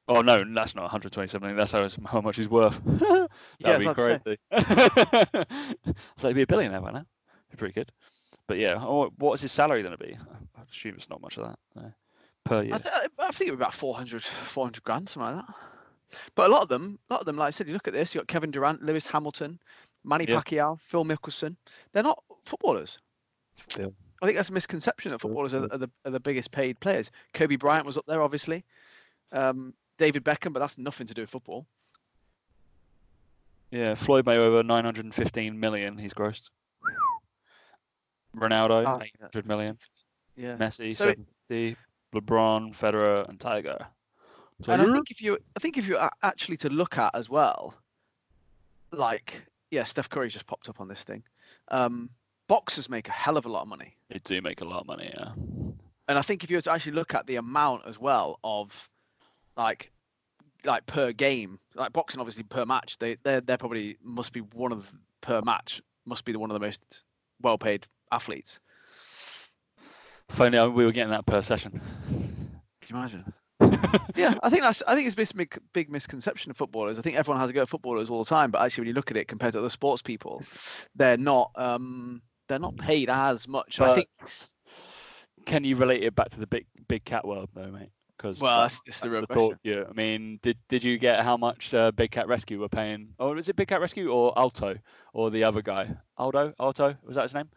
Oh 0.08 0.20
no, 0.20 0.44
that's 0.54 0.74
not 0.74 0.82
127 0.82 1.40
million. 1.40 1.56
That's 1.56 1.72
how, 1.72 1.88
how 2.06 2.20
much 2.20 2.36
he's 2.36 2.48
worth. 2.48 2.80
That'd 2.84 3.28
Yeah, 3.58 3.78
be 3.78 3.86
I 3.86 3.92
was 3.92 3.98
about 3.98 4.24
crazy. 4.24 4.38
so 6.16 6.28
he'd 6.28 6.34
be 6.34 6.42
a 6.42 6.46
billionaire 6.46 6.80
by 6.80 6.92
now. 6.92 7.06
Be 7.50 7.56
pretty 7.56 7.74
good. 7.74 7.92
But 8.46 8.58
yeah, 8.58 8.76
oh, 8.78 9.12
what's 9.18 9.42
his 9.42 9.52
salary 9.52 9.82
going 9.82 9.96
to 9.96 10.04
be? 10.04 10.16
I 10.56 10.62
assume 10.70 10.94
it's 10.96 11.08
not 11.08 11.22
much 11.22 11.38
of 11.38 11.46
that 11.46 11.58
no. 11.74 11.92
Per 12.44 12.62
year. 12.62 12.74
I, 12.74 12.78
th- 12.78 12.94
I 13.18 13.30
think 13.32 13.48
it'd 13.48 13.58
be 13.58 13.62
about 13.62 13.74
400, 13.74 14.22
400 14.22 14.82
grand, 14.84 15.08
something 15.08 15.36
like 15.36 15.46
that. 15.46 15.54
But 16.34 16.50
a 16.50 16.52
lot 16.52 16.62
of 16.62 16.68
them, 16.68 16.98
a 17.08 17.14
lot 17.14 17.20
of 17.20 17.26
them, 17.26 17.36
like 17.36 17.48
I 17.48 17.50
said, 17.50 17.66
you 17.66 17.72
look 17.72 17.88
at 17.88 17.94
this. 17.94 18.14
You 18.14 18.20
got 18.20 18.28
Kevin 18.28 18.50
Durant, 18.50 18.82
Lewis 18.82 19.06
Hamilton, 19.06 19.58
Manny 20.04 20.26
Yeah. 20.28 20.40
Pacquiao, 20.40 20.80
Phil 20.80 21.04
Mickelson. 21.04 21.56
They're 21.92 22.02
not 22.02 22.22
footballers. 22.44 22.98
Phil. 23.56 23.94
I 24.20 24.26
think 24.26 24.36
that's 24.36 24.50
a 24.50 24.52
misconception 24.52 25.10
that 25.12 25.20
footballers 25.20 25.52
are, 25.54 25.64
are, 25.72 25.78
the, 25.78 25.90
are 26.04 26.10
the 26.10 26.20
biggest 26.20 26.52
paid 26.52 26.78
players. 26.80 27.10
Kobe 27.34 27.56
Bryant 27.56 27.86
was 27.86 27.96
up 27.96 28.04
there, 28.06 28.22
obviously. 28.22 28.64
Um, 29.32 29.74
David 29.98 30.24
Beckham, 30.24 30.52
but 30.52 30.60
that's 30.60 30.78
nothing 30.78 31.06
to 31.08 31.14
do 31.14 31.22
with 31.22 31.30
football. 31.30 31.66
Yeah, 33.70 33.94
Floyd 33.94 34.26
Mayweather 34.26 34.64
915 34.66 35.58
million 35.58 35.96
he's 35.96 36.12
grossed. 36.12 36.50
Ronaldo 38.36 38.84
Ah, 38.86 39.00
800 39.02 39.46
million. 39.46 39.78
Yeah. 40.36 40.56
Messi 40.56 40.94
So 40.94 41.08
it- 41.08 41.18
70, 41.48 41.76
LeBron, 42.14 42.74
Federer, 42.76 43.28
and 43.28 43.38
Tiger. 43.40 43.86
So 44.62 44.72
and 44.72 44.82
I 44.82 44.94
think 44.94 45.10
if 45.10 45.20
you, 45.20 45.38
I 45.56 45.60
think 45.60 45.76
if 45.76 45.88
you 45.88 45.98
actually 46.22 46.56
to 46.58 46.68
look 46.70 46.98
at 46.98 47.14
as 47.14 47.28
well, 47.28 47.74
like, 48.92 49.44
yeah, 49.70 49.84
Steph 49.84 50.08
Curry 50.08 50.28
just 50.28 50.46
popped 50.46 50.68
up 50.68 50.80
on 50.80 50.88
this 50.88 51.02
thing. 51.02 51.22
Um, 51.68 52.10
boxers 52.48 52.88
make 52.88 53.08
a 53.08 53.12
hell 53.12 53.36
of 53.36 53.46
a 53.46 53.48
lot 53.48 53.62
of 53.62 53.68
money. 53.68 53.96
they 54.10 54.20
do 54.22 54.40
make 54.42 54.60
a 54.60 54.64
lot 54.64 54.80
of 54.80 54.86
money. 54.86 55.10
Yeah. 55.12 55.32
And 56.08 56.18
I 56.18 56.22
think 56.22 56.44
if 56.44 56.50
you 56.50 56.58
were 56.58 56.62
to 56.62 56.72
actually 56.72 56.92
look 56.92 57.14
at 57.14 57.26
the 57.26 57.36
amount 57.36 57.82
as 57.86 57.98
well 57.98 58.38
of 58.44 58.90
like 59.56 59.90
like 60.64 60.86
per 60.86 61.12
game, 61.12 61.58
like 61.74 61.92
boxing 61.92 62.20
obviously 62.20 62.42
per 62.42 62.64
match, 62.64 62.98
they 62.98 63.16
they 63.22 63.40
they're 63.40 63.56
probably 63.56 63.96
must 64.02 64.32
be 64.32 64.40
one 64.40 64.72
of 64.72 64.92
per 65.20 65.40
match 65.42 65.80
must 66.04 66.24
be 66.24 66.32
the 66.32 66.38
one 66.38 66.50
of 66.50 66.54
the 66.54 66.64
most 66.64 66.80
well 67.40 67.58
paid 67.58 67.86
athletes. 68.10 68.60
If 70.32 70.40
only 70.40 70.68
we 70.68 70.84
were 70.84 70.92
getting 70.92 71.10
that 71.10 71.26
per 71.26 71.42
session. 71.42 71.80
Can 72.08 72.70
you 72.88 72.96
imagine? 72.96 73.32
yeah, 74.16 74.34
I 74.42 74.50
think 74.50 74.62
that's 74.62 74.82
I 74.86 74.94
think 74.94 75.06
it's 75.06 75.14
this 75.14 75.32
big 75.32 75.56
big 75.72 75.90
misconception 75.90 76.50
of 76.50 76.56
footballers. 76.56 76.98
I 76.98 77.02
think 77.02 77.16
everyone 77.16 77.40
has 77.40 77.50
a 77.50 77.52
go 77.52 77.62
at 77.62 77.68
footballers 77.68 78.10
all 78.10 78.24
the 78.24 78.28
time, 78.28 78.50
but 78.50 78.62
actually 78.62 78.82
when 78.82 78.88
you 78.88 78.94
look 78.94 79.10
at 79.10 79.16
it 79.16 79.28
compared 79.28 79.52
to 79.52 79.58
other 79.60 79.68
sports 79.68 80.02
people, 80.02 80.42
they're 80.94 81.18
not 81.18 81.50
um 81.54 82.22
they're 82.48 82.58
not 82.58 82.76
paid 82.76 83.10
as 83.10 83.46
much. 83.46 83.78
I 83.80 83.94
think 83.94 84.08
Can 85.44 85.64
you 85.64 85.76
relate 85.76 86.02
it 86.02 86.14
back 86.14 86.30
to 86.30 86.40
the 86.40 86.46
big 86.46 86.66
big 86.88 87.04
cat 87.04 87.26
world 87.26 87.50
though, 87.54 87.70
mate? 87.70 87.90
Because 88.16 88.40
well 88.40 88.62
that's, 88.62 88.80
that's 88.86 89.00
the 89.00 89.10
real 89.10 89.26
question. 89.26 89.58
Yeah, 89.64 89.84
I 89.88 89.92
mean, 89.92 90.38
did 90.42 90.56
did 90.68 90.82
you 90.82 90.96
get 90.98 91.24
how 91.24 91.36
much 91.36 91.74
uh, 91.74 91.90
Big 91.90 92.12
Cat 92.12 92.28
Rescue 92.28 92.60
were 92.60 92.68
paying? 92.68 93.14
Or 93.18 93.34
was 93.34 93.48
it 93.48 93.56
Big 93.56 93.68
Cat 93.68 93.80
Rescue 93.80 94.10
or 94.10 94.32
Alto 94.38 94.76
or 95.12 95.30
the 95.30 95.44
other 95.44 95.60
guy? 95.60 95.96
Aldo, 96.16 96.54
Alto, 96.60 96.96
was 97.02 97.16
that 97.16 97.22
his 97.22 97.34
name? 97.34 97.48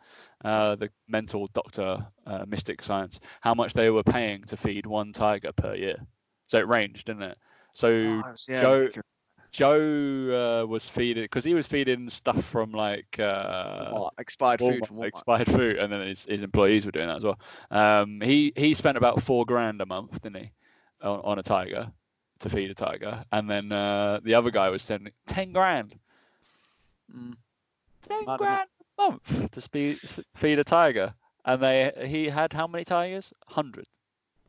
Uh, 0.45 0.75
the 0.75 0.89
mental 1.07 1.47
doctor, 1.53 2.05
uh, 2.27 2.45
Mystic 2.47 2.83
Science. 2.83 3.19
How 3.41 3.55
much 3.55 3.73
they 3.73 3.89
were 3.89 4.03
paying 4.03 4.43
to 4.43 4.57
feed 4.57 4.85
one 4.85 5.11
tiger 5.11 5.51
per 5.51 5.73
year? 5.73 5.97
So 6.45 6.59
it 6.59 6.67
ranged, 6.67 7.07
didn't 7.07 7.23
it? 7.23 7.37
So 7.73 7.87
Oh, 7.89 8.33
yeah, 8.47 8.59
Joe 8.61 8.89
Joe 9.51 10.61
uh, 10.63 10.67
was 10.67 10.87
feeding 10.87 11.23
because 11.23 11.43
he 11.43 11.53
was 11.53 11.65
feeding 11.65 12.09
stuff 12.09 12.43
from 12.45 12.73
like 12.73 13.19
uh, 13.19 14.09
expired 14.19 14.59
food 14.59 14.83
Walmart, 14.83 14.87
from 14.87 14.97
Walmart. 14.97 15.07
expired 15.07 15.47
food, 15.47 15.77
and 15.77 15.91
then 15.91 16.01
his, 16.07 16.25
his 16.25 16.41
employees 16.43 16.85
were 16.85 16.91
doing 16.91 17.07
that 17.07 17.17
as 17.17 17.23
well. 17.23 17.39
Um, 17.71 18.21
he 18.21 18.53
he 18.55 18.73
spent 18.75 18.97
about 18.97 19.23
four 19.23 19.45
grand 19.45 19.81
a 19.81 19.85
month, 19.85 20.21
didn't 20.21 20.43
he, 20.43 20.51
on, 21.01 21.21
on 21.23 21.39
a 21.39 21.43
tiger 21.43 21.91
to 22.41 22.49
feed 22.49 22.69
a 22.69 22.75
tiger, 22.75 23.23
and 23.31 23.49
then 23.49 23.71
uh, 23.71 24.19
the 24.23 24.35
other 24.35 24.51
guy 24.51 24.69
was 24.69 24.83
spending 24.83 25.13
ten 25.25 25.53
grand, 25.53 25.95
Mm. 27.15 27.35
ten 28.07 28.25
grand 28.37 28.67
month 28.97 29.51
to 29.51 29.61
speed, 29.61 29.99
feed 30.37 30.59
a 30.59 30.63
tiger, 30.63 31.13
and 31.45 31.61
they 31.61 31.91
he 32.07 32.27
had 32.27 32.53
how 32.53 32.67
many 32.67 32.83
tigers? 32.83 33.33
Hundred. 33.47 33.85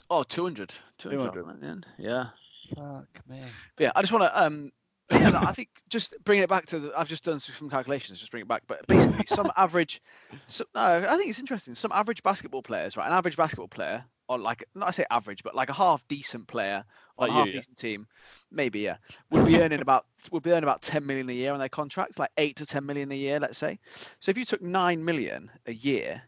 Oh, 0.08 0.22
200. 0.22 0.74
200. 0.98 1.32
200. 1.32 1.86
Yeah. 1.98 2.26
Fuck 2.74 3.28
me. 3.28 3.42
But 3.76 3.84
yeah, 3.84 3.92
I 3.94 4.02
just 4.02 4.12
want 4.12 4.24
to 4.24 4.42
um 4.42 4.72
yeah, 5.12 5.40
I 5.40 5.52
think 5.52 5.68
just 5.88 6.14
bring 6.24 6.40
it 6.40 6.48
back 6.48 6.66
to 6.66 6.80
the 6.80 6.92
I've 6.96 7.08
just 7.08 7.22
done 7.24 7.38
some 7.38 7.70
calculations 7.70 8.18
just 8.18 8.32
bring 8.32 8.40
it 8.40 8.48
back 8.48 8.62
but 8.66 8.84
basically 8.88 9.24
some 9.28 9.52
average 9.56 10.02
so, 10.48 10.64
no, 10.74 10.80
I 10.80 11.16
think 11.16 11.30
it's 11.30 11.38
interesting 11.38 11.76
some 11.76 11.92
average 11.92 12.24
basketball 12.24 12.62
players 12.62 12.96
right 12.96 13.06
an 13.06 13.12
average 13.12 13.36
basketball 13.36 13.68
player 13.68 14.04
or 14.28 14.38
like 14.38 14.64
not 14.74 14.88
I 14.88 14.90
say 14.90 15.06
average 15.10 15.42
but 15.42 15.54
like 15.54 15.68
a 15.70 15.74
half 15.74 16.06
decent 16.08 16.46
player 16.48 16.84
on 17.18 17.28
Like 17.28 17.30
a 17.30 17.32
you, 17.32 17.38
half 17.38 17.46
yeah. 17.46 17.52
decent 17.52 17.76
team 17.78 18.06
maybe 18.50 18.80
yeah 18.80 18.96
would 19.30 19.44
be 19.44 19.58
earning 19.60 19.80
about 19.80 20.06
would 20.30 20.42
be 20.42 20.50
earning 20.50 20.64
about 20.64 20.82
10 20.82 21.06
million 21.06 21.28
a 21.28 21.32
year 21.32 21.52
on 21.52 21.58
their 21.58 21.68
contracts 21.68 22.18
like 22.18 22.30
8 22.36 22.56
to 22.56 22.66
10 22.66 22.86
million 22.86 23.10
a 23.12 23.16
year 23.16 23.38
let's 23.40 23.58
say. 23.58 23.78
So 24.20 24.30
if 24.30 24.38
you 24.38 24.44
took 24.44 24.62
9 24.62 25.04
million 25.04 25.50
a 25.66 25.72
year 25.72 26.22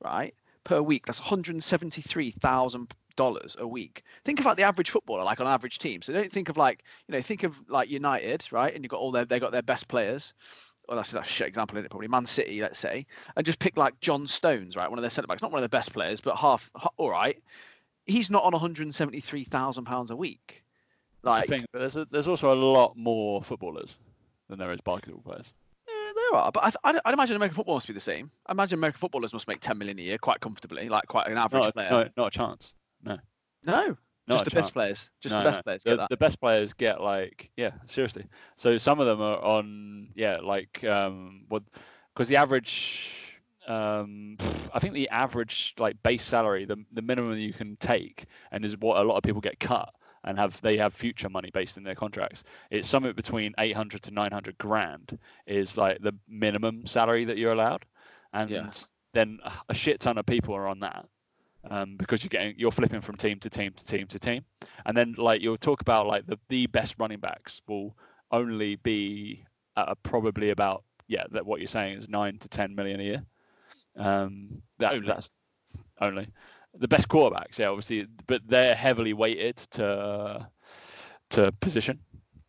right 0.00 0.34
per 0.64 0.80
week 0.80 1.06
that's 1.06 1.20
173,000 1.20 2.94
dollars 3.16 3.56
a 3.58 3.66
week. 3.66 4.04
Think 4.24 4.40
about 4.40 4.56
the 4.56 4.62
average 4.62 4.90
footballer 4.90 5.24
like 5.24 5.40
on 5.40 5.46
average 5.46 5.78
team. 5.78 6.00
So 6.02 6.12
don't 6.14 6.32
think 6.32 6.48
of 6.48 6.56
like 6.56 6.82
you 7.08 7.12
know 7.12 7.22
think 7.22 7.42
of 7.42 7.60
like 7.68 7.90
united 7.90 8.46
right 8.52 8.74
and 8.74 8.82
you've 8.82 8.90
got 8.90 9.00
all 9.00 9.12
their 9.12 9.24
they 9.26 9.38
got 9.38 9.52
their 9.52 9.62
best 9.62 9.88
players 9.88 10.32
well 10.88 10.96
that's 10.96 11.12
a 11.14 11.22
shit 11.22 11.46
example 11.48 11.76
isn't 11.76 11.86
it 11.86 11.90
probably 11.90 12.08
man 12.08 12.26
city 12.26 12.60
let's 12.60 12.78
say 12.78 13.06
and 13.36 13.46
just 13.46 13.58
pick 13.58 13.76
like 13.76 13.98
john 14.00 14.26
stones 14.26 14.76
right 14.76 14.88
one 14.90 14.98
of 14.98 15.02
their 15.02 15.10
centre 15.10 15.26
backs 15.28 15.40
not 15.42 15.52
one 15.52 15.62
of 15.62 15.70
the 15.70 15.74
best 15.76 15.92
players 15.92 16.20
but 16.20 16.36
half, 16.36 16.70
ha- 16.74 16.90
all 16.96 17.10
right 17.10 17.42
he's 18.06 18.30
not 18.30 18.42
on 18.44 18.52
173,000 18.52 19.84
pounds 19.84 20.10
a 20.10 20.16
week 20.16 20.64
That's 21.22 21.32
like 21.32 21.46
the 21.46 21.54
thing, 21.56 21.66
but 21.72 21.78
there's 21.80 21.96
a, 21.96 22.04
there's 22.10 22.28
also 22.28 22.52
a 22.52 22.56
lot 22.56 22.96
more 22.96 23.42
footballers 23.42 23.98
than 24.48 24.58
there 24.58 24.72
is 24.72 24.80
basketball 24.80 25.22
players. 25.22 25.54
there 25.86 26.34
are 26.40 26.50
but 26.52 26.64
I, 26.64 26.70
th- 26.70 26.76
I'd, 26.84 26.96
I'd 27.04 27.14
imagine 27.14 27.36
american 27.36 27.54
football 27.56 27.76
must 27.76 27.86
be 27.86 27.92
the 27.92 28.00
same 28.00 28.30
i 28.46 28.52
imagine 28.52 28.78
american 28.78 28.98
footballers 28.98 29.32
must 29.32 29.46
make 29.48 29.60
10 29.60 29.78
million 29.78 29.98
a 29.98 30.02
year 30.02 30.18
quite 30.18 30.40
comfortably 30.40 30.88
like 30.88 31.06
quite 31.06 31.28
an 31.28 31.38
average 31.38 31.62
Not 31.62 31.68
a, 31.68 31.72
player 31.72 31.90
no, 31.90 32.08
not 32.16 32.26
a 32.26 32.30
chance. 32.30 32.74
No. 33.04 33.18
No 33.64 33.96
Not 34.28 34.36
just 34.36 34.44
the 34.44 34.50
chance. 34.52 34.66
best 34.68 34.74
players 34.74 35.10
just 35.20 35.32
No, 35.34 35.38
the 35.42 35.44
best 35.50 35.58
no. 35.58 35.62
players 35.62 35.82
the, 35.84 35.90
get 35.90 35.96
that 35.96 36.10
the 36.10 36.16
best 36.16 36.40
players 36.40 36.72
get 36.74 37.00
like 37.00 37.50
yeah 37.56 37.72
seriously 37.86 38.26
so 38.56 38.78
some 38.78 39.00
of 39.00 39.06
them 39.06 39.20
are 39.20 39.42
on 39.42 40.08
yeah 40.14 40.38
like 40.42 40.84
um 40.84 41.44
what 41.48 41.62
because 42.14 42.28
the 42.28 42.36
average 42.36 43.40
um 43.66 44.36
i 44.72 44.78
think 44.80 44.94
the 44.94 45.08
average 45.08 45.74
like 45.78 46.02
base 46.02 46.24
salary 46.24 46.64
the, 46.64 46.76
the 46.92 47.02
minimum 47.02 47.36
you 47.38 47.52
can 47.52 47.76
take 47.76 48.24
and 48.50 48.64
is 48.64 48.76
what 48.78 48.96
a 48.98 49.02
lot 49.02 49.16
of 49.16 49.22
people 49.22 49.40
get 49.40 49.58
cut 49.60 49.92
and 50.24 50.38
have 50.38 50.60
they 50.62 50.76
have 50.76 50.94
future 50.94 51.28
money 51.28 51.50
based 51.52 51.76
in 51.76 51.82
their 51.84 51.94
contracts 51.94 52.42
it's 52.70 52.88
somewhere 52.88 53.14
between 53.14 53.54
800 53.58 54.02
to 54.02 54.10
900 54.12 54.58
grand 54.58 55.18
is 55.46 55.76
like 55.76 56.00
the 56.00 56.12
minimum 56.28 56.86
salary 56.86 57.24
that 57.26 57.38
you're 57.38 57.52
allowed 57.52 57.84
and 58.32 58.50
Yeah. 58.50 58.70
then 59.14 59.38
a 59.68 59.74
shit 59.74 60.00
ton 60.00 60.18
of 60.18 60.26
people 60.26 60.54
are 60.56 60.66
on 60.66 60.80
that 60.80 61.06
um, 61.70 61.96
because 61.96 62.22
you're 62.22 62.28
getting 62.28 62.54
you're 62.56 62.72
flipping 62.72 63.00
from 63.00 63.16
team 63.16 63.38
to 63.40 63.50
team 63.50 63.72
to 63.76 63.84
team 63.84 64.06
to 64.08 64.18
team, 64.18 64.44
and 64.86 64.96
then 64.96 65.14
like 65.16 65.42
you'll 65.42 65.56
talk 65.56 65.80
about 65.80 66.06
like 66.06 66.26
the 66.26 66.38
the 66.48 66.66
best 66.66 66.96
running 66.98 67.20
backs 67.20 67.60
will 67.68 67.96
only 68.30 68.76
be 68.76 69.44
uh, 69.76 69.94
probably 70.02 70.50
about 70.50 70.84
yeah 71.08 71.24
that 71.30 71.46
what 71.46 71.60
you're 71.60 71.66
saying 71.66 71.98
is 71.98 72.08
nine 72.08 72.38
to 72.38 72.48
ten 72.48 72.74
million 72.74 73.00
a 73.00 73.04
year. 73.04 73.22
Um, 73.96 74.62
that 74.78 74.94
Only. 74.94 75.06
that's 75.06 75.30
only 76.00 76.28
the 76.74 76.88
best 76.88 77.08
quarterbacks, 77.08 77.58
yeah, 77.58 77.68
obviously, 77.68 78.06
but 78.26 78.42
they're 78.46 78.74
heavily 78.74 79.12
weighted 79.12 79.56
to 79.72 80.48
to 81.30 81.52
position. 81.60 81.98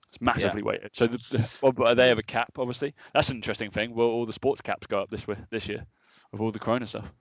It's 0.09 0.21
massively 0.21 0.61
weighted. 0.61 0.91
So 0.93 1.07
the, 1.07 1.17
the, 1.17 1.71
well, 1.75 1.95
they 1.95 2.07
have 2.07 2.19
a 2.19 2.23
cap, 2.23 2.51
obviously. 2.59 2.93
That's 3.13 3.29
an 3.29 3.37
interesting 3.37 3.71
thing. 3.71 3.93
Will 3.95 4.09
all 4.09 4.25
the 4.25 4.33
sports 4.33 4.61
caps 4.61 4.87
go 4.87 5.01
up 5.01 5.09
this 5.09 5.25
this 5.49 5.67
year 5.67 5.85
with 6.31 6.41
all 6.41 6.51
the 6.51 6.59
Corona 6.59 6.85
stuff? 6.85 7.11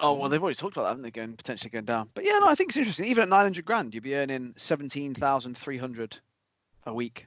Oh 0.00 0.14
well, 0.14 0.28
they've 0.28 0.40
already 0.42 0.54
talked 0.56 0.76
about 0.76 0.84
that, 0.84 0.88
haven't 0.90 1.02
they? 1.02 1.10
Going 1.10 1.34
potentially 1.36 1.70
going 1.70 1.84
down. 1.84 2.08
But 2.14 2.24
yeah, 2.24 2.38
no, 2.38 2.48
I 2.48 2.54
think 2.54 2.70
it's 2.70 2.76
interesting. 2.76 3.06
Even 3.06 3.22
at 3.24 3.28
900 3.28 3.64
grand, 3.64 3.94
you'd 3.94 4.04
be 4.04 4.14
earning 4.14 4.54
17,300 4.56 6.18
a 6.86 6.94
week. 6.94 7.26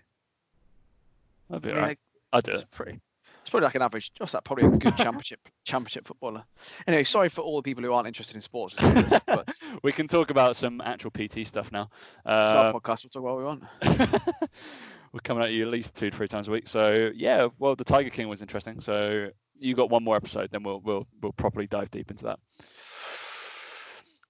That'd 1.49 1.63
be 1.63 1.69
Yeah, 1.69 1.75
alright. 1.75 1.99
I'd 2.33 2.43
do 2.45 2.51
It's 2.53 2.61
it. 2.63 2.71
pretty. 2.71 2.99
It's 3.41 3.49
probably 3.49 3.65
like 3.65 3.75
an 3.75 3.81
average, 3.81 4.13
just 4.13 4.33
that 4.33 4.43
probably 4.45 4.65
a 4.67 4.69
good 4.69 4.95
championship 4.97 5.39
championship 5.65 6.07
footballer. 6.07 6.43
Anyway, 6.87 7.03
sorry 7.03 7.27
for 7.27 7.41
all 7.41 7.57
the 7.57 7.63
people 7.63 7.83
who 7.83 7.91
aren't 7.91 8.07
interested 8.07 8.35
in 8.35 8.41
sports. 8.41 8.75
listening 8.79 9.03
to 9.05 9.09
this, 9.09 9.19
but 9.25 9.49
we 9.83 9.91
can 9.91 10.07
talk 10.07 10.29
about 10.29 10.55
some 10.55 10.79
actual 10.79 11.09
PT 11.11 11.45
stuff 11.47 11.71
now. 11.71 11.89
our 12.25 12.67
Uh, 12.67 12.73
podcast. 12.73 13.03
We'll 13.03 13.09
talk 13.09 13.23
what 13.23 13.37
we 13.37 13.43
want. 13.43 13.63
we're 15.11 15.19
coming 15.23 15.43
at 15.43 15.51
you 15.51 15.63
at 15.63 15.71
least 15.71 15.95
two, 15.95 16.11
three 16.11 16.27
times 16.27 16.47
a 16.47 16.51
week. 16.51 16.67
So 16.67 17.11
yeah, 17.15 17.47
well, 17.59 17.75
the 17.75 17.83
Tiger 17.83 18.11
King 18.11 18.29
was 18.29 18.41
interesting. 18.41 18.79
So 18.79 19.29
you 19.61 19.75
got 19.75 19.89
one 19.89 20.03
more 20.03 20.15
episode, 20.15 20.49
then 20.51 20.63
we'll 20.63 20.81
we'll 20.81 21.07
we'll 21.21 21.33
properly 21.33 21.67
dive 21.67 21.91
deep 21.91 22.11
into 22.11 22.25
that. 22.25 22.39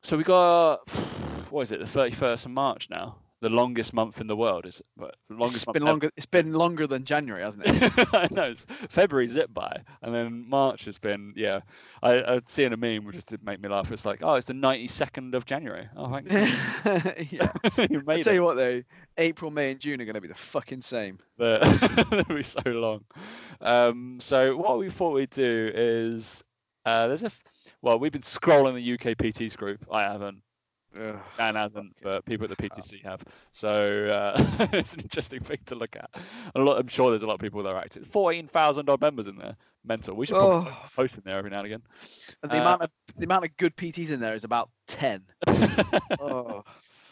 So 0.04 0.18
we 0.18 0.24
got 0.24 0.88
what 1.50 1.62
is 1.62 1.72
it? 1.72 1.80
The 1.80 1.88
thirty 1.88 2.12
first 2.16 2.46
of 2.46 2.52
March 2.52 2.90
now. 2.90 3.18
The 3.42 3.50
longest 3.50 3.92
month 3.94 4.22
in 4.22 4.28
the 4.28 4.36
world 4.36 4.68
is 4.68 4.84
but 4.96 5.16
longest 5.30 5.64
It's 5.64 5.66
been 5.72 5.82
ever. 5.82 5.86
longer. 5.92 6.10
It's 6.16 6.26
been 6.28 6.54
longer 6.54 6.86
than 6.86 7.06
January, 7.06 7.42
hasn't 7.42 7.66
it? 7.66 7.92
I 8.14 8.28
know 8.30 8.44
it's 8.44 8.62
February 8.90 9.26
zipped 9.28 9.52
by, 9.54 9.82
and 10.04 10.14
then 10.14 10.48
March 10.48 10.86
has 10.86 11.00
been 11.00 11.34
yeah. 11.36 11.62
I 12.04 12.24
I'd 12.36 12.48
seen 12.48 12.72
a 12.72 12.78
meme 12.78 13.04
which 13.04 13.16
just 13.16 13.30
did 13.30 13.44
make 13.44 13.60
me 13.60 13.68
laugh. 13.68 13.92
It's 13.92 14.06
like 14.06 14.20
oh, 14.22 14.36
it's 14.36 14.46
the 14.46 14.54
ninety 14.54 14.88
second 14.88 15.34
of 15.34 15.46
January. 15.46 15.90
Oh, 15.98 16.12
thank 16.12 16.32
you. 17.32 17.38
yeah. 17.40 17.52
you 17.90 18.00
I 18.00 18.04
made 18.06 18.24
tell 18.26 18.34
it. 18.34 18.36
you 18.36 18.44
what 18.44 18.58
though, 18.58 18.84
April, 19.18 19.50
May, 19.50 19.72
and 19.72 19.80
June 19.80 20.00
are 20.02 20.06
going 20.06 20.14
to 20.16 20.22
be 20.22 20.28
the 20.28 20.36
fucking 20.36 20.84
same. 20.84 21.18
but 21.38 21.64
it'll 22.14 22.36
be 22.36 22.44
so 22.44 22.62
long. 22.66 23.04
Um, 23.60 24.20
so 24.22 24.56
what 24.56 24.78
we 24.78 24.90
thought 24.92 25.14
we'd 25.16 25.32
do 25.32 25.72
is 25.74 26.44
uh, 26.86 27.08
there's 27.08 27.24
a 27.24 27.32
well 27.82 27.98
we've 27.98 28.12
been 28.12 28.22
scrolling 28.22 28.76
the 28.76 28.94
UK 28.94 29.18
PTs 29.18 29.58
group. 29.58 29.84
I 29.92 30.04
haven't. 30.04 30.44
Ugh. 31.00 31.20
Dan 31.38 31.56
hasn't, 31.56 31.96
but 32.02 32.26
people 32.26 32.44
at 32.50 32.56
the 32.58 32.62
PTC 32.70 33.04
have. 33.04 33.24
So 33.52 34.08
uh, 34.08 34.68
it's 34.74 34.94
an 34.94 35.00
interesting 35.02 35.40
thing 35.42 35.60
to 35.68 35.76
look 35.76 35.96
at. 35.96 36.10
A 36.56 36.60
lot, 36.60 36.80
I'm 36.80 36.88
sure 36.88 37.10
there's 37.10 37.22
a 37.22 37.28
lot 37.28 37.36
of 37.36 37.40
people 37.40 37.64
that 37.64 37.70
are 37.70 37.78
active. 37.80 38.08
14,000 38.08 38.90
odd 38.90 39.00
members 39.02 39.28
in 39.28 39.38
there. 39.38 39.56
Mental. 39.86 40.16
We 40.16 40.26
should 40.26 40.36
probably 40.36 40.70
Oh. 40.72 40.86
post 40.96 41.16
in 41.16 41.22
there 41.26 41.38
every 41.38 41.50
now 41.50 41.58
and 41.60 41.66
again. 41.66 41.82
And 42.44 42.52
the 42.52 42.58
Uh, 42.58 42.62
amount 42.62 42.82
of 42.84 42.90
the 43.18 43.26
amount 43.26 43.46
of 43.46 43.58
good 43.58 43.76
PTs 43.76 44.12
in 44.12 44.20
there 44.20 44.36
is 44.36 44.44
about 44.44 44.70
ten. 44.88 45.24
oh. 46.20 46.64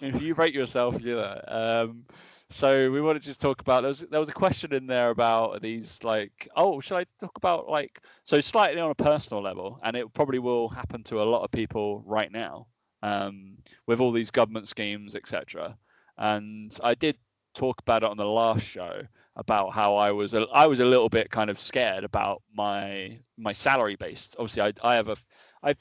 if 0.01 0.21
you 0.21 0.33
rate 0.35 0.53
yourself, 0.53 1.01
you're 1.01 1.21
there. 1.21 1.43
Um, 1.47 2.05
so 2.51 2.91
we 2.91 3.01
want 3.01 3.19
to 3.21 3.25
just 3.25 3.41
talk 3.41 3.61
about 3.61 3.81
there 3.81 3.89
was 3.89 3.99
there 3.99 4.19
was 4.19 4.29
a 4.29 4.33
question 4.33 4.73
in 4.73 4.87
there 4.87 5.09
about 5.11 5.61
these 5.61 6.03
like 6.03 6.47
oh 6.55 6.79
should 6.79 6.97
I 6.97 7.05
talk 7.19 7.37
about 7.37 7.69
like 7.69 8.01
so 8.23 8.41
slightly 8.41 8.81
on 8.81 8.89
a 8.89 8.95
personal 8.95 9.43
level 9.43 9.79
and 9.83 9.95
it 9.95 10.11
probably 10.13 10.39
will 10.39 10.67
happen 10.67 11.03
to 11.05 11.21
a 11.21 11.25
lot 11.25 11.43
of 11.43 11.51
people 11.51 12.01
right 12.07 12.31
now 12.31 12.65
um, 13.01 13.57
with 13.87 13.99
all 13.99 14.11
these 14.11 14.31
government 14.31 14.67
schemes 14.67 15.15
etc. 15.15 15.77
And 16.17 16.75
I 16.83 16.95
did 16.95 17.17
talk 17.53 17.81
about 17.81 18.03
it 18.03 18.09
on 18.09 18.17
the 18.17 18.25
last 18.25 18.63
show 18.65 19.01
about 19.35 19.73
how 19.73 19.95
I 19.95 20.11
was 20.11 20.33
a, 20.33 20.45
I 20.53 20.67
was 20.67 20.79
a 20.79 20.85
little 20.85 21.09
bit 21.09 21.31
kind 21.31 21.49
of 21.49 21.59
scared 21.59 22.03
about 22.03 22.41
my 22.53 23.19
my 23.37 23.53
salary 23.53 23.95
based. 23.95 24.35
Obviously 24.37 24.61
I 24.61 24.73
I 24.83 24.95
have 24.95 25.09
a 25.09 25.17
I've 25.63 25.77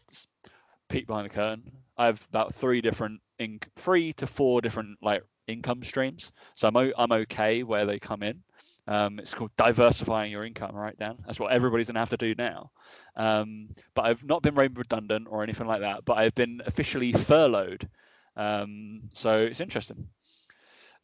peek 0.88 1.06
behind 1.06 1.26
the 1.26 1.34
curtain. 1.34 1.72
I 1.96 2.06
have 2.06 2.24
about 2.30 2.54
three 2.54 2.80
different 2.80 3.20
in 3.38 3.60
three 3.76 4.12
to 4.14 4.26
four 4.26 4.60
different 4.60 4.98
like 5.02 5.22
income 5.46 5.82
streams. 5.82 6.32
So 6.54 6.68
I'm 6.68 6.92
I'm 6.96 7.12
okay 7.12 7.62
where 7.62 7.86
they 7.86 7.98
come 7.98 8.22
in. 8.22 8.42
Um, 8.88 9.18
it's 9.18 9.34
called 9.34 9.50
diversifying 9.58 10.32
your 10.32 10.44
income, 10.44 10.74
right, 10.74 10.98
Dan? 10.98 11.18
That's 11.26 11.38
what 11.38 11.52
everybody's 11.52 11.88
gonna 11.88 11.98
have 12.00 12.10
to 12.10 12.16
do 12.16 12.34
now. 12.36 12.70
Um, 13.16 13.68
but 13.94 14.06
I've 14.06 14.24
not 14.24 14.42
been 14.42 14.54
made 14.54 14.78
redundant 14.78 15.28
or 15.30 15.42
anything 15.42 15.66
like 15.66 15.82
that. 15.82 16.06
But 16.06 16.16
I've 16.16 16.34
been 16.34 16.62
officially 16.66 17.12
furloughed. 17.12 17.86
Um, 18.34 19.02
so 19.12 19.36
it's 19.36 19.60
interesting. 19.60 20.08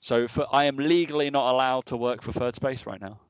So 0.00 0.28
for, 0.28 0.46
I 0.50 0.64
am 0.64 0.76
legally 0.76 1.30
not 1.30 1.52
allowed 1.52 1.86
to 1.86 1.96
work 1.96 2.22
for 2.22 2.32
Third 2.32 2.56
Space 2.56 2.86
right 2.86 3.00
now. 3.00 3.20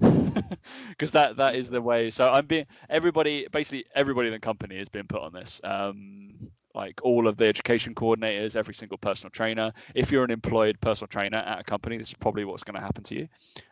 Because 0.90 1.12
that 1.12 1.36
that 1.36 1.54
is 1.56 1.70
the 1.70 1.80
way. 1.80 2.10
So 2.10 2.30
I'm 2.30 2.46
being 2.46 2.66
everybody 2.90 3.46
basically 3.50 3.86
everybody 3.94 4.28
in 4.28 4.32
the 4.34 4.40
company 4.40 4.78
has 4.78 4.88
been 4.88 5.06
put 5.06 5.22
on 5.22 5.32
this. 5.32 5.60
Um, 5.64 6.50
like 6.74 7.00
all 7.02 7.28
of 7.28 7.36
the 7.36 7.46
education 7.46 7.94
coordinators, 7.94 8.56
every 8.56 8.74
single 8.74 8.98
personal 8.98 9.30
trainer. 9.30 9.72
If 9.94 10.10
you're 10.10 10.24
an 10.24 10.30
employed 10.30 10.80
personal 10.80 11.08
trainer 11.08 11.38
at 11.38 11.60
a 11.60 11.64
company, 11.64 11.98
this 11.98 12.08
is 12.08 12.14
probably 12.14 12.44
what's 12.44 12.64
going 12.64 12.76
to 12.76 12.80
happen 12.80 13.04
to 13.04 13.14
you. 13.14 13.28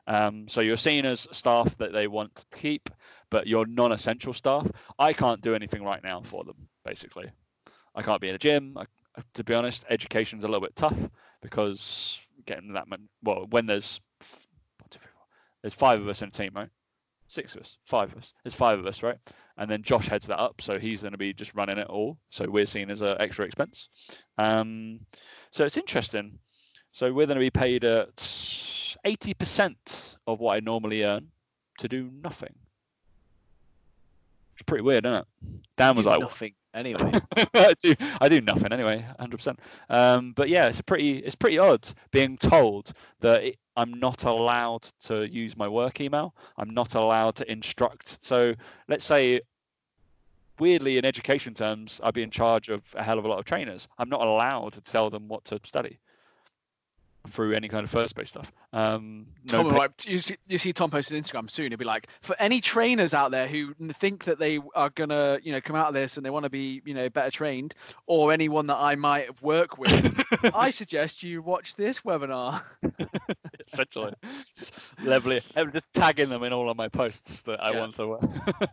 Um, 0.06 0.48
so 0.48 0.60
you're 0.60 0.76
seen 0.76 1.06
as 1.06 1.26
staff 1.32 1.76
that 1.78 1.92
they 1.92 2.06
want 2.06 2.34
to 2.34 2.58
keep, 2.58 2.90
but 3.30 3.46
you're 3.46 3.66
non-essential 3.66 4.32
staff. 4.32 4.70
I 4.98 5.12
can't 5.12 5.40
do 5.40 5.54
anything 5.54 5.82
right 5.82 6.02
now 6.02 6.20
for 6.22 6.44
them. 6.44 6.68
Basically, 6.84 7.30
I 7.94 8.02
can't 8.02 8.20
be 8.20 8.28
in 8.28 8.34
a 8.34 8.38
gym. 8.38 8.76
I, 8.76 8.84
to 9.34 9.44
be 9.44 9.54
honest, 9.54 9.84
education's 9.88 10.44
a 10.44 10.48
little 10.48 10.60
bit 10.60 10.76
tough 10.76 10.98
because 11.42 12.20
getting 12.46 12.74
that 12.74 12.86
well, 13.22 13.46
when 13.48 13.66
there's 13.66 14.00
there's 15.62 15.74
five 15.74 16.00
of 16.00 16.08
us 16.08 16.22
in 16.22 16.28
a 16.28 16.30
team, 16.30 16.52
right? 16.54 16.70
Six 17.30 17.54
of 17.54 17.60
us, 17.60 17.76
five 17.84 18.10
of 18.10 18.18
us. 18.18 18.34
There's 18.42 18.54
five 18.54 18.80
of 18.80 18.86
us, 18.86 19.04
right? 19.04 19.16
And 19.56 19.70
then 19.70 19.82
Josh 19.82 20.08
heads 20.08 20.26
that 20.26 20.40
up, 20.40 20.60
so 20.60 20.80
he's 20.80 21.02
going 21.02 21.12
to 21.12 21.18
be 21.18 21.32
just 21.32 21.54
running 21.54 21.78
it 21.78 21.86
all. 21.86 22.18
So 22.30 22.50
we're 22.50 22.66
seen 22.66 22.90
as 22.90 23.02
an 23.02 23.18
extra 23.20 23.44
expense. 23.44 23.88
Um, 24.36 24.98
so 25.52 25.64
it's 25.64 25.76
interesting. 25.76 26.40
So 26.90 27.12
we're 27.12 27.26
going 27.26 27.36
to 27.36 27.40
be 27.40 27.50
paid 27.50 27.84
at 27.84 28.16
80% 28.16 30.16
of 30.26 30.40
what 30.40 30.56
I 30.56 30.60
normally 30.60 31.04
earn 31.04 31.28
to 31.78 31.88
do 31.88 32.10
nothing. 32.20 32.52
It's 34.54 34.64
pretty 34.64 34.82
weird, 34.82 35.06
isn't 35.06 35.18
it? 35.18 35.26
Dan 35.76 35.94
was 35.94 36.06
Do 36.06 36.10
like, 36.10 36.20
nothing 36.22 36.54
anyway. 36.74 37.12
I 37.54 37.74
do 37.80 37.94
I 38.20 38.28
do 38.28 38.40
nothing 38.40 38.72
anyway, 38.72 39.04
100%. 39.20 39.58
Um, 39.88 40.32
but 40.32 40.48
yeah, 40.48 40.66
it's 40.66 40.80
a 40.80 40.84
pretty 40.84 41.18
it's 41.18 41.34
pretty 41.34 41.58
odd 41.58 41.86
being 42.10 42.36
told 42.36 42.92
that 43.20 43.44
it, 43.44 43.56
I'm 43.76 43.94
not 43.94 44.24
allowed 44.24 44.86
to 45.02 45.28
use 45.28 45.56
my 45.56 45.68
work 45.68 46.00
email. 46.00 46.34
I'm 46.56 46.70
not 46.70 46.94
allowed 46.94 47.36
to 47.36 47.50
instruct. 47.50 48.18
So 48.22 48.54
let's 48.88 49.04
say 49.04 49.40
weirdly 50.58 50.98
in 50.98 51.04
education 51.04 51.54
terms, 51.54 52.00
I'd 52.04 52.14
be 52.14 52.22
in 52.22 52.30
charge 52.30 52.68
of 52.68 52.82
a 52.94 53.02
hell 53.02 53.18
of 53.18 53.24
a 53.24 53.28
lot 53.28 53.38
of 53.38 53.44
trainers. 53.44 53.88
I'm 53.98 54.08
not 54.08 54.26
allowed 54.26 54.74
to 54.74 54.80
tell 54.80 55.10
them 55.10 55.28
what 55.28 55.44
to 55.46 55.60
study 55.64 55.98
through 57.28 57.52
any 57.52 57.68
kind 57.68 57.84
of 57.84 57.90
first 57.90 58.14
base 58.14 58.28
stuff. 58.30 58.50
Um, 58.72 59.26
no 59.44 59.62
Tom, 59.62 59.76
like, 59.76 60.06
you, 60.06 60.18
see, 60.20 60.36
you 60.48 60.58
see 60.58 60.72
Tom 60.72 60.90
posted 60.90 61.22
Instagram 61.22 61.50
soon. 61.50 61.70
He'll 61.70 61.78
be 61.78 61.84
like, 61.84 62.06
for 62.22 62.34
any 62.38 62.60
trainers 62.60 63.14
out 63.14 63.30
there 63.30 63.46
who 63.46 63.74
think 63.92 64.24
that 64.24 64.38
they 64.38 64.58
are 64.74 64.90
gonna, 64.90 65.38
you 65.42 65.52
know, 65.52 65.60
come 65.60 65.76
out 65.76 65.88
of 65.88 65.94
this 65.94 66.16
and 66.16 66.24
they 66.24 66.30
want 66.30 66.44
to 66.44 66.50
be, 66.50 66.82
you 66.84 66.94
know, 66.94 67.08
better 67.10 67.30
trained, 67.30 67.74
or 68.06 68.32
anyone 68.32 68.66
that 68.68 68.78
I 68.78 68.94
might 68.94 69.26
have 69.26 69.42
worked 69.42 69.78
with, 69.78 70.24
I 70.54 70.70
suggest 70.70 71.22
you 71.22 71.42
watch 71.42 71.74
this 71.74 72.00
webinar. 72.00 72.62
essentially 73.72 74.12
just 74.56 74.72
leveling 75.04 75.40
I'm 75.56 75.72
just 75.72 75.84
tagging 75.94 76.28
them 76.28 76.42
in 76.42 76.52
all 76.52 76.70
of 76.70 76.76
my 76.76 76.88
posts 76.88 77.42
that 77.42 77.62
I 77.62 77.70
Yeah. 77.72 77.80
want 77.80 77.94
to 77.96 78.06
work. 78.06 78.22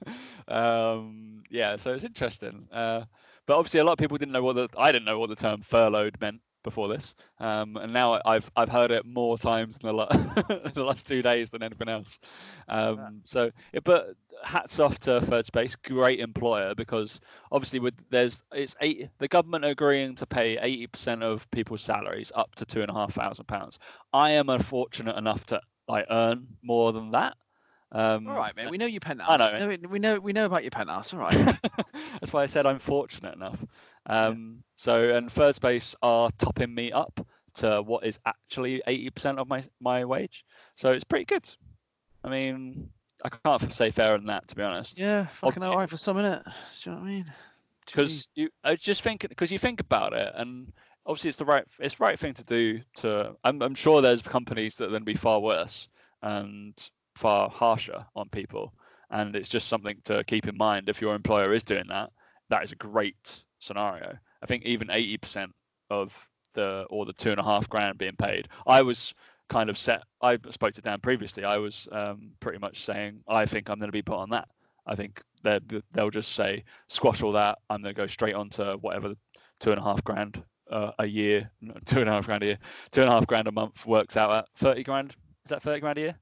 um, 0.47 1.43
yeah, 1.49 1.75
so 1.75 1.93
it's 1.93 2.03
interesting. 2.03 2.67
Uh, 2.71 3.03
but 3.45 3.57
obviously, 3.57 3.79
a 3.79 3.83
lot 3.83 3.93
of 3.93 3.97
people 3.97 4.17
didn't 4.17 4.31
know 4.33 4.43
what 4.43 4.55
the 4.55 4.69
I 4.77 4.91
didn't 4.91 5.05
know 5.05 5.19
what 5.19 5.29
the 5.29 5.35
term 5.35 5.61
furloughed 5.61 6.19
meant 6.19 6.41
before 6.67 6.89
this, 6.89 7.15
um, 7.39 7.77
and 7.77 7.93
now 7.93 8.19
I've 8.25 8.51
I've 8.55 8.69
heard 8.69 8.91
it 8.91 9.05
more 9.05 9.37
times 9.37 9.77
in 9.81 9.87
the, 9.87 9.93
la- 9.93 10.05
the 10.73 10.83
last 10.83 11.07
two 11.07 11.21
days 11.21 11.49
than 11.49 11.63
anything 11.63 11.87
else. 11.87 12.19
Um, 12.67 13.21
so, 13.23 13.51
yeah, 13.71 13.79
but 13.83 14.09
hats 14.43 14.79
off 14.79 14.99
to 14.99 15.21
Third 15.21 15.45
Space, 15.45 15.75
great 15.75 16.19
employer 16.19 16.75
because 16.75 17.21
obviously 17.51 17.79
with 17.79 17.93
there's 18.09 18.43
it's 18.51 18.75
eight 18.81 19.09
the 19.19 19.29
government 19.29 19.63
agreeing 19.63 20.15
to 20.15 20.25
pay 20.25 20.57
80% 20.57 21.23
of 21.23 21.49
people's 21.51 21.81
salaries 21.81 22.31
up 22.35 22.53
to 22.55 22.65
two 22.65 22.81
and 22.81 22.89
a 22.89 22.93
half 22.93 23.13
thousand 23.13 23.45
pounds. 23.45 23.79
I 24.11 24.31
am 24.31 24.49
unfortunate 24.49 25.15
enough 25.15 25.45
to 25.47 25.61
like 25.87 26.07
earn 26.09 26.47
more 26.61 26.91
than 26.91 27.11
that. 27.11 27.37
Um, 27.91 28.27
All 28.27 28.35
right, 28.35 28.55
man. 28.55 28.69
We 28.69 28.77
know 28.77 28.85
your 28.85 28.99
penthouse. 28.99 29.29
I 29.29 29.37
know, 29.37 29.67
We 29.67 29.77
know, 29.77 29.89
we 29.89 29.99
know 29.99 30.19
we 30.19 30.33
know 30.33 30.45
about 30.45 30.63
your 30.63 30.71
penthouse. 30.71 31.13
All 31.13 31.19
right. 31.19 31.57
That's 32.19 32.33
why 32.33 32.43
I 32.43 32.47
said 32.47 32.65
I'm 32.65 32.79
fortunate 32.79 33.35
enough. 33.35 33.63
Um, 34.05 34.63
So, 34.75 35.15
and 35.15 35.31
Third 35.31 35.55
Space 35.55 35.95
are 36.01 36.29
topping 36.37 36.73
me 36.73 36.91
up 36.91 37.25
to 37.55 37.81
what 37.81 38.05
is 38.05 38.19
actually 38.25 38.81
80% 38.87 39.37
of 39.37 39.47
my 39.47 39.63
my 39.79 40.05
wage. 40.05 40.43
So 40.75 40.91
it's 40.91 41.03
pretty 41.05 41.25
good. 41.25 41.47
I 42.23 42.29
mean, 42.29 42.89
I 43.23 43.29
can't 43.29 43.73
say 43.73 43.91
fairer 43.91 44.17
than 44.17 44.27
that, 44.27 44.47
to 44.49 44.55
be 44.55 44.63
honest. 44.63 44.97
yeah, 44.97 45.27
fucking 45.27 45.63
Okay. 45.63 45.71
all 45.71 45.77
right 45.77 45.89
for 45.89 45.97
some 45.97 46.17
minute. 46.17 46.43
Do 46.45 46.51
you 46.89 46.95
know 46.95 47.01
what 47.01 47.07
I 47.07 47.11
mean? 47.11 47.33
because 47.85 48.27
you 48.35 48.49
I 48.65 48.75
just 48.75 49.01
think 49.01 49.21
because 49.29 49.49
you 49.49 49.57
think 49.57 49.79
about 49.79 50.11
it 50.11 50.33
and 50.35 50.73
obviously 51.05 51.29
it's 51.29 51.37
the 51.37 51.45
right 51.45 51.63
it's 51.79 51.95
the 51.95 52.03
right 52.03 52.19
thing 52.19 52.33
to 52.33 52.43
do 52.43 52.81
to 52.97 53.33
I'm, 53.45 53.61
I'm 53.61 53.75
sure 53.75 54.01
there's 54.01 54.21
companies 54.21 54.75
that 54.75 54.91
then 54.91 55.05
be 55.05 55.13
far 55.13 55.39
worse 55.39 55.87
and 56.21 56.73
far 57.17 57.49
harsher 57.49 58.05
on 58.15 58.29
people. 58.29 58.73
And 59.09 59.35
it's 59.35 59.49
just 59.49 59.67
something 59.67 59.97
to 60.05 60.23
keep 60.23 60.47
in 60.47 60.57
mind 60.57 60.89
if 60.89 61.01
your 61.01 61.15
employer 61.15 61.53
is 61.53 61.63
doing 61.63 61.87
that 61.89 62.11
that 62.49 62.63
is 62.63 62.71
a 62.71 62.75
great 62.75 63.43
scenario. 63.59 64.17
I 64.41 64.45
think 64.45 64.63
even 64.63 64.87
80% 64.87 65.47
of 65.89 66.27
the 66.53 66.85
or 66.89 67.05
the 67.05 67.13
two 67.13 67.31
and 67.31 67.39
a 67.39 67.43
half 67.43 67.69
grand 67.69 67.99
being 67.99 68.15
paid 68.17 68.47
i 68.65 68.81
was 68.81 69.13
kind 69.47 69.69
of 69.69 69.77
set 69.77 70.01
i 70.21 70.37
spoke 70.49 70.73
to 70.73 70.81
dan 70.81 70.99
previously 70.99 71.43
i 71.43 71.57
was 71.57 71.87
um, 71.91 72.31
pretty 72.39 72.57
much 72.57 72.83
saying 72.83 73.19
i 73.27 73.45
think 73.45 73.69
i'm 73.69 73.77
going 73.77 73.89
to 73.89 73.93
be 73.93 74.01
put 74.01 74.17
on 74.17 74.31
that. 74.31 74.47
I 74.85 74.95
think 74.95 75.21
they'll 75.43 76.09
just 76.09 76.31
say 76.31 76.63
squash 76.87 77.21
all 77.21 77.33
that 77.33 77.59
i'm 77.69 77.83
going 77.83 77.93
to 77.93 78.01
go 78.01 78.07
straight 78.07 78.33
on 78.33 78.49
to 78.51 78.77
whatever 78.81 79.13
two 79.59 79.71
and 79.71 79.79
a 79.79 79.83
half 79.83 80.03
grand 80.03 80.43
uh, 80.71 80.91
a 80.97 81.05
year 81.05 81.51
two 81.85 81.99
and 81.99 82.09
a 82.09 82.13
half 82.13 82.25
grand 82.25 82.43
a 82.43 82.47
year 82.47 82.59
two 82.91 83.01
and 83.01 83.09
a 83.09 83.13
half 83.13 83.27
grand 83.27 83.47
a 83.47 83.51
month 83.51 83.85
works 83.85 84.17
out 84.17 84.31
at 84.31 84.45
30 84.55 84.83
grand. 84.83 85.11
Is 85.45 85.49
that 85.49 85.61
30 85.61 85.79
grand 85.79 85.97
a 85.99 86.01
year 86.01 86.15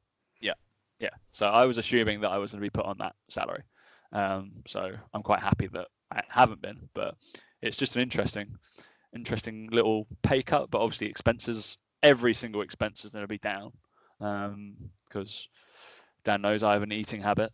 yeah. 1.00 1.10
So 1.32 1.48
i 1.48 1.66
was 1.66 1.78
assuming 1.78 2.22
that 2.22 2.32
i 2.32 2.38
was 2.38 2.52
going 2.52 2.62
to 2.62 2.66
be 2.66 2.70
put 2.70 2.86
on 2.86 2.98
that 3.00 3.16
salary. 3.30 3.64
Um, 4.12 4.52
so 4.68 4.92
i'm 5.14 5.24
quite 5.24 5.42
happy 5.42 5.68
that 5.68 5.88
i 6.12 6.22
haven't 6.30 6.62
been 6.62 6.90
but 6.94 7.16
it's 7.62 7.78
just 7.78 7.96
an 7.96 8.02
interesting 8.02 8.56
interesting 9.14 9.70
little 9.72 10.08
pay 10.24 10.44
cut 10.44 10.70
but 10.70 10.82
obviously 10.82 11.08
expenses 11.08 11.78
every 12.04 12.34
single 12.34 12.62
expense 12.62 13.06
is 13.06 13.12
going 13.12 13.24
to 13.24 13.28
be 13.28 13.40
down 13.40 13.72
because 14.20 15.48
um, 15.48 16.24
dan 16.24 16.42
knows 16.42 16.64
i 16.64 16.74
have 16.74 16.84
an 16.84 16.92
eating 16.92 17.22
habit. 17.22 17.52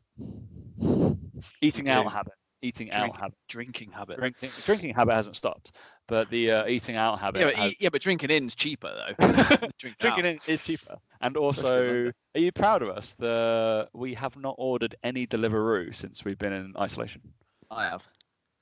Eating 1.62 1.90
out 1.90 2.12
habit 2.12 2.34
eating 2.62 2.92
out 2.92 3.16
habit 3.16 3.36
drinking 3.48 3.92
habit. 3.92 4.18
drinking, 4.18 4.50
drinking 4.66 4.94
habit 4.94 5.16
hasn't 5.16 5.36
stopped 5.36 5.72
but 6.08 6.30
the 6.30 6.52
uh, 6.52 6.68
eating 6.68 6.96
out 6.96 7.20
habit 7.20 7.40
yeah 7.40 7.48
but, 7.48 7.56
has, 7.56 7.74
yeah 7.80 7.90
but 7.90 8.02
drinking 8.02 8.30
in's 8.30 8.54
cheaper 8.54 8.90
though. 8.94 9.28
Drinking, 9.80 9.96
drinking 10.00 10.26
in 10.26 10.40
is 10.48 10.62
cheaper. 10.62 10.98
And 11.24 11.38
also 11.38 12.12
are 12.36 12.40
you 12.40 12.52
proud 12.52 12.82
of 12.82 12.90
us 12.90 13.14
the 13.20 13.88
we 13.94 14.16
have 14.16 14.36
not 14.36 14.56
ordered 14.58 14.96
any 15.04 15.28
deliveroo 15.28 15.94
since 15.94 16.26
we've 16.26 16.38
been 16.38 16.54
in 16.54 16.74
isolation? 16.78 17.22
I 17.70 17.86
have. 17.86 18.04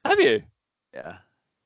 Have 0.05 0.19
you? 0.19 0.43
Yeah. 0.93 1.17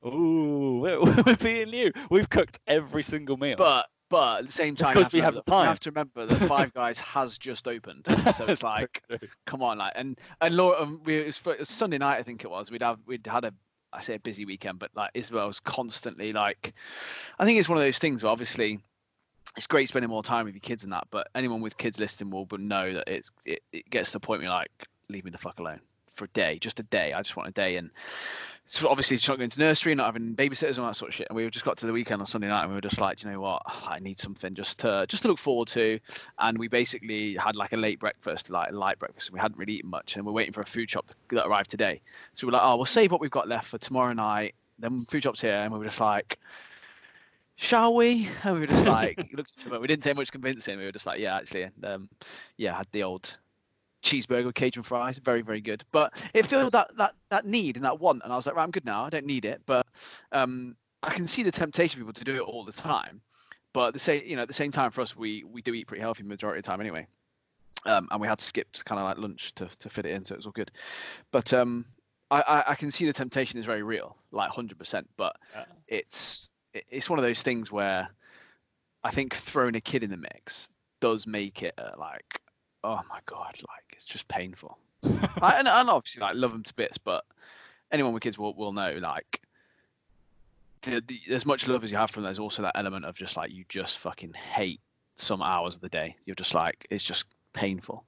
Ooh, 0.06 0.78
we're, 0.82 1.00
we're 1.00 1.36
being 1.36 1.70
new. 1.70 1.92
We've 2.10 2.28
cooked 2.28 2.60
every 2.66 3.02
single 3.02 3.36
meal. 3.36 3.56
But 3.56 3.86
but 4.10 4.40
at 4.40 4.46
the 4.46 4.52
same 4.52 4.76
time, 4.76 4.96
you 4.96 5.02
have, 5.02 5.12
we 5.12 5.20
to 5.20 5.24
have 5.24 5.34
remember, 5.34 5.50
time. 5.50 5.66
have 5.66 5.80
to 5.80 5.90
remember 5.90 6.26
that 6.26 6.48
Five 6.48 6.74
Guys 6.74 6.98
has 7.00 7.38
just 7.38 7.66
opened, 7.66 8.04
so 8.36 8.44
it's 8.46 8.62
like, 8.62 9.02
come 9.46 9.62
on, 9.62 9.78
like, 9.78 9.92
and 9.96 10.18
and 10.40 10.56
Laura, 10.56 10.82
um, 10.82 11.00
we, 11.04 11.16
it 11.16 11.26
was, 11.26 11.40
it 11.46 11.58
was 11.58 11.68
Sunday 11.68 11.98
night, 11.98 12.18
I 12.18 12.22
think 12.22 12.44
it 12.44 12.50
was. 12.50 12.70
We'd 12.70 12.82
have 12.82 12.98
we'd 13.06 13.26
had 13.26 13.44
a 13.44 13.52
I 13.94 14.00
say 14.00 14.14
a 14.14 14.18
busy 14.18 14.44
weekend, 14.44 14.78
but 14.78 14.90
like 14.94 15.10
Isabel 15.14 15.46
was 15.46 15.60
constantly 15.60 16.32
like, 16.32 16.74
I 17.38 17.44
think 17.44 17.58
it's 17.58 17.68
one 17.68 17.78
of 17.78 17.84
those 17.84 17.98
things 17.98 18.22
where 18.22 18.32
obviously 18.32 18.80
it's 19.56 19.66
great 19.66 19.88
spending 19.88 20.10
more 20.10 20.22
time 20.22 20.46
with 20.46 20.54
your 20.54 20.60
kids 20.60 20.84
and 20.84 20.92
that, 20.92 21.06
but 21.10 21.28
anyone 21.34 21.60
with 21.60 21.76
kids 21.76 21.98
listening 21.98 22.30
will 22.30 22.44
but 22.44 22.60
know 22.60 22.92
that 22.94 23.04
it's 23.06 23.30
it, 23.46 23.62
it 23.72 23.88
gets 23.88 24.10
to 24.10 24.14
the 24.14 24.20
point 24.20 24.40
where 24.40 24.46
you're 24.46 24.56
like, 24.56 24.70
leave 25.08 25.24
me 25.24 25.30
the 25.30 25.38
fuck 25.38 25.60
alone 25.60 25.80
for 26.10 26.24
a 26.24 26.28
day, 26.28 26.58
just 26.58 26.80
a 26.80 26.84
day. 26.84 27.12
I 27.12 27.22
just 27.22 27.36
want 27.36 27.48
a 27.48 27.52
day 27.52 27.76
and 27.76 27.90
so 28.66 28.88
obviously 28.88 29.18
she's 29.18 29.28
not 29.28 29.36
going 29.36 29.50
to 29.50 29.60
nursery, 29.60 29.94
not 29.94 30.06
having 30.06 30.34
babysitters 30.34 30.70
and 30.70 30.80
all 30.80 30.86
that 30.86 30.96
sort 30.96 31.10
of 31.10 31.14
shit. 31.14 31.26
And 31.28 31.36
we 31.36 31.48
just 31.50 31.66
got 31.66 31.76
to 31.78 31.86
the 31.86 31.92
weekend 31.92 32.20
on 32.20 32.26
Sunday 32.26 32.48
night 32.48 32.62
and 32.62 32.70
we 32.70 32.74
were 32.76 32.80
just 32.80 32.98
like, 32.98 33.22
you 33.22 33.30
know 33.30 33.40
what, 33.40 33.62
I 33.66 33.98
need 33.98 34.18
something 34.18 34.54
just 34.54 34.78
to 34.80 35.04
just 35.06 35.22
to 35.22 35.28
look 35.28 35.38
forward 35.38 35.68
to. 35.68 36.00
And 36.38 36.58
we 36.58 36.68
basically 36.68 37.36
had 37.36 37.56
like 37.56 37.72
a 37.74 37.76
late 37.76 38.00
breakfast, 38.00 38.48
like 38.48 38.70
a 38.70 38.74
light 38.74 38.98
breakfast. 38.98 39.30
We 39.30 39.38
hadn't 39.38 39.58
really 39.58 39.74
eaten 39.74 39.90
much, 39.90 40.16
and 40.16 40.24
we're 40.24 40.32
waiting 40.32 40.52
for 40.52 40.62
a 40.62 40.66
food 40.66 40.88
shop 40.88 41.10
that 41.28 41.46
arrived 41.46 41.70
today. 41.70 42.00
So 42.32 42.46
we're 42.46 42.54
like, 42.54 42.62
oh, 42.64 42.76
we'll 42.76 42.86
save 42.86 43.12
what 43.12 43.20
we've 43.20 43.30
got 43.30 43.48
left 43.48 43.68
for 43.68 43.78
tomorrow 43.78 44.14
night. 44.14 44.54
Then 44.78 45.04
food 45.04 45.22
shop's 45.22 45.42
here, 45.42 45.52
and 45.52 45.72
we 45.72 45.78
were 45.78 45.84
just 45.84 46.00
like, 46.00 46.38
shall 47.56 47.94
we? 47.94 48.28
And 48.44 48.54
we 48.54 48.60
were 48.60 48.66
just 48.66 48.86
like, 48.86 49.18
we 49.80 49.86
didn't 49.86 50.02
take 50.02 50.16
much 50.16 50.32
convincing. 50.32 50.78
We 50.78 50.84
were 50.84 50.92
just 50.92 51.06
like, 51.06 51.20
yeah, 51.20 51.36
actually, 51.36 51.68
um, 51.82 52.08
yeah, 52.56 52.74
had 52.74 52.88
the 52.92 53.02
old 53.02 53.36
cheeseburger 54.04 54.46
with 54.46 54.54
Cajun 54.54 54.82
fries, 54.82 55.18
very 55.18 55.42
very 55.42 55.60
good. 55.60 55.82
But 55.90 56.22
it 56.32 56.46
filled 56.46 56.72
that 56.72 56.90
that 56.98 57.14
that 57.30 57.46
need 57.46 57.76
and 57.76 57.84
that 57.84 57.98
want, 57.98 58.22
and 58.22 58.32
I 58.32 58.36
was 58.36 58.46
like, 58.46 58.54
right, 58.54 58.62
I'm 58.62 58.70
good 58.70 58.84
now. 58.84 59.04
I 59.04 59.10
don't 59.10 59.26
need 59.26 59.44
it, 59.44 59.62
but 59.66 59.86
um, 60.30 60.76
I 61.02 61.10
can 61.10 61.26
see 61.26 61.42
the 61.42 61.52
temptation 61.52 61.98
for 61.98 62.04
people 62.04 62.12
to 62.14 62.24
do 62.24 62.36
it 62.36 62.40
all 62.40 62.64
the 62.64 62.72
time. 62.72 63.20
But 63.72 63.92
the 63.92 63.98
same, 63.98 64.22
you 64.24 64.36
know, 64.36 64.42
at 64.42 64.48
the 64.48 64.54
same 64.54 64.70
time 64.70 64.90
for 64.92 65.00
us, 65.00 65.16
we 65.16 65.42
we 65.44 65.62
do 65.62 65.74
eat 65.74 65.86
pretty 65.88 66.02
healthy 66.02 66.22
majority 66.22 66.58
of 66.60 66.64
the 66.64 66.70
time 66.70 66.80
anyway. 66.80 67.06
Um, 67.86 68.08
and 68.10 68.20
we 68.20 68.28
had 68.28 68.38
to 68.38 68.44
skip 68.44 68.72
to 68.72 68.84
kind 68.84 68.98
of 68.98 69.04
like 69.04 69.18
lunch 69.18 69.54
to, 69.56 69.68
to 69.80 69.90
fit 69.90 70.06
it 70.06 70.12
in, 70.12 70.24
so 70.24 70.34
it 70.34 70.38
was 70.38 70.46
all 70.46 70.52
good. 70.52 70.70
But 71.32 71.52
um, 71.52 71.84
I, 72.30 72.40
I, 72.40 72.64
I 72.68 72.74
can 72.76 72.90
see 72.90 73.04
the 73.04 73.12
temptation 73.12 73.58
is 73.58 73.66
very 73.66 73.82
real, 73.82 74.16
like 74.30 74.50
100%. 74.52 75.04
But 75.16 75.36
Yeah. 75.54 75.64
it's 75.88 76.48
it's 76.72 77.10
one 77.10 77.18
of 77.18 77.24
those 77.24 77.42
things 77.42 77.70
where 77.70 78.08
I 79.02 79.10
think 79.10 79.34
throwing 79.34 79.76
a 79.76 79.80
kid 79.80 80.02
in 80.02 80.10
the 80.10 80.16
mix 80.16 80.68
does 81.00 81.26
make 81.26 81.62
it 81.62 81.74
uh, 81.76 81.90
like, 81.98 82.40
oh 82.84 83.00
my 83.08 83.20
god, 83.26 83.56
like 83.68 83.84
it's 83.92 84.04
just 84.04 84.28
painful. 84.28 84.78
I, 85.04 85.58
and, 85.58 85.68
and 85.68 85.90
obviously 85.90 86.20
like 86.20 86.36
love 86.36 86.52
them 86.52 86.62
to 86.62 86.74
bits, 86.74 86.98
but 86.98 87.24
anyone 87.90 88.12
with 88.12 88.22
kids 88.22 88.38
will 88.38 88.54
will 88.54 88.72
know 88.72 88.98
like. 89.00 89.40
The, 90.82 91.02
the, 91.06 91.34
as 91.34 91.46
much 91.46 91.66
love 91.66 91.82
as 91.82 91.90
you 91.90 91.96
have 91.96 92.10
for 92.10 92.16
them, 92.16 92.24
there's 92.24 92.38
also 92.38 92.60
that 92.60 92.76
element 92.76 93.06
of 93.06 93.16
just 93.16 93.38
like 93.38 93.50
you 93.50 93.64
just 93.70 93.96
fucking 93.98 94.34
hate 94.34 94.80
some 95.14 95.40
hours 95.40 95.76
of 95.76 95.80
the 95.80 95.88
day. 95.88 96.14
You're 96.26 96.36
just 96.36 96.52
like 96.52 96.86
it's 96.90 97.02
just 97.02 97.24
painful. 97.54 98.04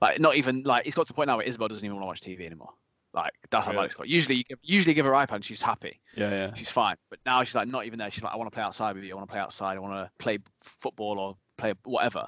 Like 0.00 0.18
not 0.18 0.36
even 0.36 0.62
like 0.62 0.86
it's 0.86 0.94
got 0.94 1.06
to 1.06 1.12
the 1.12 1.14
point 1.14 1.26
now 1.26 1.36
where 1.36 1.46
Isabel 1.46 1.68
doesn't 1.68 1.84
even 1.84 1.96
want 1.96 2.04
to 2.04 2.06
watch 2.06 2.38
TV 2.38 2.46
anymore. 2.46 2.70
Like 3.12 3.32
that's 3.50 3.66
how 3.66 3.72
bad 3.72 3.84
it's 3.84 3.94
got. 3.94 4.08
Usually 4.08 4.36
you 4.36 4.44
give, 4.44 4.58
usually 4.62 4.94
give 4.94 5.04
her 5.04 5.12
iPad 5.12 5.36
and 5.36 5.44
she's 5.44 5.62
happy. 5.62 6.00
yeah, 6.16 6.30
yeah. 6.30 6.54
She's 6.54 6.70
fine. 6.70 6.96
But 7.10 7.20
now 7.26 7.44
she's 7.44 7.54
like 7.54 7.68
not 7.68 7.84
even 7.84 7.98
there. 7.98 8.10
She's 8.10 8.24
like 8.24 8.32
I 8.32 8.36
want 8.36 8.50
to 8.50 8.54
play 8.54 8.64
outside 8.64 8.94
with 8.94 9.04
you. 9.04 9.12
I 9.12 9.16
want 9.16 9.28
to 9.28 9.32
play 9.32 9.40
outside. 9.40 9.76
I 9.76 9.80
want 9.80 9.92
to 9.92 10.10
play 10.18 10.38
football 10.60 11.18
or 11.18 11.36
play 11.72 11.74
whatever. 11.84 12.26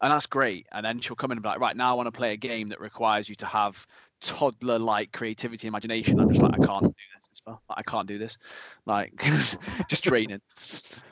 And 0.00 0.12
that's 0.12 0.26
great. 0.26 0.66
And 0.72 0.84
then 0.84 1.00
she'll 1.00 1.16
come 1.16 1.30
in 1.32 1.38
and 1.38 1.42
be 1.42 1.48
like, 1.48 1.60
right 1.60 1.76
now 1.76 1.90
I 1.90 1.94
want 1.94 2.06
to 2.06 2.12
play 2.12 2.32
a 2.32 2.36
game 2.36 2.68
that 2.68 2.80
requires 2.80 3.28
you 3.28 3.34
to 3.36 3.46
have 3.46 3.86
toddler 4.20 4.78
like 4.78 5.12
creativity 5.12 5.66
and 5.66 5.72
imagination. 5.72 6.18
I'm 6.20 6.28
just 6.28 6.42
like 6.42 6.54
I 6.54 6.64
can't 6.66 6.82
do 6.84 6.88
this. 7.16 7.28
Isabel. 7.32 7.62
Like, 7.68 7.78
I 7.78 7.82
can't 7.82 8.08
do 8.08 8.18
this. 8.18 8.38
Like 8.86 9.12
just 9.88 10.04
training. 10.04 10.40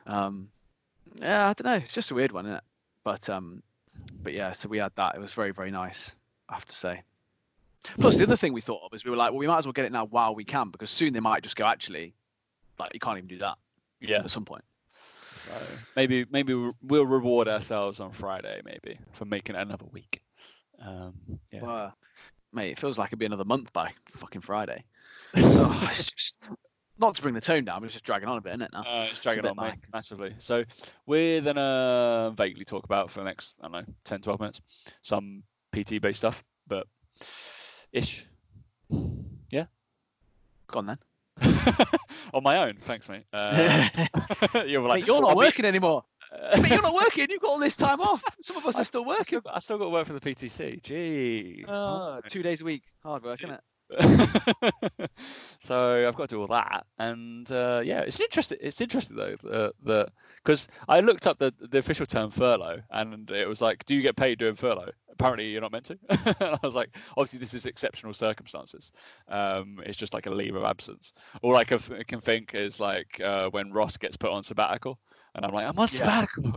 Um, 0.06 0.48
yeah, 1.20 1.48
I 1.48 1.52
don't 1.52 1.64
know. 1.64 1.76
It's 1.76 1.94
just 1.94 2.10
a 2.10 2.14
weird 2.14 2.32
one, 2.32 2.46
isn't 2.46 2.56
it? 2.56 2.64
But 3.04 3.28
um, 3.30 3.62
but 4.22 4.32
yeah. 4.32 4.52
So 4.52 4.68
we 4.68 4.78
had 4.78 4.92
that. 4.96 5.14
It 5.14 5.20
was 5.20 5.32
very 5.32 5.52
very 5.52 5.70
nice. 5.70 6.14
I 6.48 6.54
have 6.54 6.64
to 6.66 6.74
say. 6.74 7.02
Plus, 7.98 8.16
the 8.16 8.24
other 8.24 8.36
thing 8.36 8.52
we 8.52 8.60
thought 8.60 8.82
of 8.84 8.94
is 8.94 9.04
we 9.04 9.10
were 9.12 9.16
like, 9.16 9.30
well, 9.30 9.38
we 9.38 9.46
might 9.46 9.58
as 9.58 9.66
well 9.66 9.72
get 9.72 9.84
it 9.84 9.92
now 9.92 10.06
while 10.06 10.34
we 10.34 10.44
can 10.44 10.70
because 10.70 10.90
soon 10.90 11.12
they 11.12 11.20
might 11.20 11.42
just 11.44 11.54
go 11.54 11.64
actually, 11.66 12.14
like 12.80 12.92
you 12.94 12.98
can't 13.00 13.18
even 13.18 13.28
do 13.28 13.38
that 13.38 13.58
Yeah. 14.00 14.18
at 14.24 14.30
some 14.30 14.44
point. 14.44 14.64
So 15.46 15.52
maybe 15.94 16.26
maybe 16.30 16.54
we'll- 16.82 17.06
reward 17.06 17.48
ourselves 17.48 18.00
on 18.00 18.12
Friday 18.12 18.60
maybe 18.64 18.98
for 19.12 19.24
making 19.24 19.54
it 19.56 19.60
another 19.62 19.86
week. 19.92 20.20
Um, 20.80 21.14
yeah. 21.50 21.62
Well, 21.62 21.94
mate, 22.52 22.72
it 22.72 22.78
feels 22.78 22.98
like 22.98 23.08
it'd 23.08 23.18
be 23.18 23.26
another 23.26 23.44
month 23.44 23.72
by 23.72 23.92
fucking 24.12 24.40
Friday. 24.42 24.84
oh, 25.36 25.88
it's 25.90 26.12
just 26.12 26.36
not 26.98 27.14
to 27.14 27.22
bring 27.22 27.34
the 27.34 27.40
tone 27.40 27.64
down, 27.64 27.80
but 27.80 27.86
it's 27.86 27.94
just 27.94 28.04
dragging 28.04 28.28
on 28.28 28.38
a 28.38 28.40
bit, 28.40 28.50
isn't 28.50 28.62
it? 28.62 28.70
Now. 28.72 28.80
Uh, 28.80 29.06
it's 29.10 29.20
dragging 29.20 29.42
bit 29.42 29.50
on 29.50 29.56
like- 29.56 29.86
massively. 29.92 30.34
So 30.38 30.64
we're 31.06 31.40
gonna 31.40 32.32
vaguely 32.36 32.64
talk 32.64 32.84
about 32.84 33.10
for 33.10 33.20
the 33.20 33.24
next, 33.26 33.54
I 33.60 33.68
don't 33.68 33.72
know, 33.72 33.94
10, 34.04 34.22
12 34.22 34.40
minutes, 34.40 34.60
some 35.02 35.42
PT 35.72 36.00
based 36.00 36.18
stuff, 36.18 36.42
but 36.66 36.86
ish. 37.92 38.26
Yeah. 39.50 39.66
Go 40.68 40.78
on 40.80 40.86
then. 40.86 40.98
on 42.34 42.42
my 42.42 42.66
own, 42.66 42.76
thanks, 42.80 43.08
mate. 43.08 43.24
Uh, 43.32 43.88
you're 44.66 44.82
like, 44.82 45.00
Mate, 45.00 45.06
you're 45.06 45.20
not 45.20 45.30
"I'll 45.30 45.34
be- 45.34 45.38
working 45.46 45.64
anymore. 45.64 46.04
But 46.56 46.68
you're 46.68 46.82
not 46.82 46.92
working. 46.94 47.28
You've 47.30 47.40
got 47.40 47.50
all 47.50 47.58
this 47.58 47.76
time 47.76 48.00
off. 48.00 48.22
Some 48.42 48.56
of 48.56 48.66
us 48.66 48.78
are 48.78 48.84
still 48.84 49.04
working. 49.04 49.40
I've 49.50 49.64
still 49.64 49.78
got 49.78 49.84
to 49.84 49.90
work 49.90 50.06
for 50.06 50.12
the 50.12 50.20
PTC. 50.20 50.82
Gee. 50.82 51.64
Two 52.28 52.42
days 52.42 52.60
a 52.60 52.64
week. 52.64 52.82
Hard 53.04 53.22
work, 53.22 53.38
isn't 53.40 53.54
it? 53.54 53.60
so 55.60 56.08
I've 56.08 56.16
got 56.16 56.28
to 56.28 56.36
do 56.36 56.40
all 56.40 56.48
that, 56.48 56.86
and 56.98 57.50
uh, 57.50 57.82
yeah, 57.84 58.00
it's 58.00 58.20
interesting. 58.20 58.58
It's 58.60 58.80
interesting 58.80 59.16
though 59.16 59.36
uh, 59.48 59.70
that 59.84 60.08
because 60.44 60.68
I 60.88 61.00
looked 61.00 61.26
up 61.26 61.38
the 61.38 61.54
the 61.60 61.78
official 61.78 62.06
term 62.06 62.30
furlough, 62.30 62.82
and 62.90 63.30
it 63.30 63.48
was 63.48 63.60
like, 63.60 63.84
do 63.84 63.94
you 63.94 64.02
get 64.02 64.16
paid 64.16 64.38
doing 64.38 64.56
furlough? 64.56 64.90
Apparently, 65.12 65.50
you're 65.50 65.62
not 65.62 65.72
meant 65.72 65.86
to. 65.86 65.98
and 66.08 66.36
I 66.40 66.58
was 66.62 66.74
like, 66.74 66.96
obviously, 67.16 67.38
this 67.38 67.54
is 67.54 67.64
exceptional 67.64 68.12
circumstances. 68.12 68.92
Um, 69.28 69.80
it's 69.84 69.96
just 69.96 70.12
like 70.12 70.26
a 70.26 70.30
leave 70.30 70.56
of 70.56 70.64
absence. 70.64 71.12
All 71.42 71.56
I 71.56 71.64
can, 71.64 71.78
can 71.78 72.20
think 72.20 72.54
is 72.54 72.80
like 72.80 73.20
uh, 73.24 73.48
when 73.50 73.72
Ross 73.72 73.96
gets 73.96 74.16
put 74.16 74.30
on 74.30 74.42
sabbatical, 74.42 74.98
and 75.36 75.44
I'm 75.44 75.52
like, 75.52 75.66
I'm 75.66 75.78
on 75.78 75.86
sabbatical. 75.86 76.56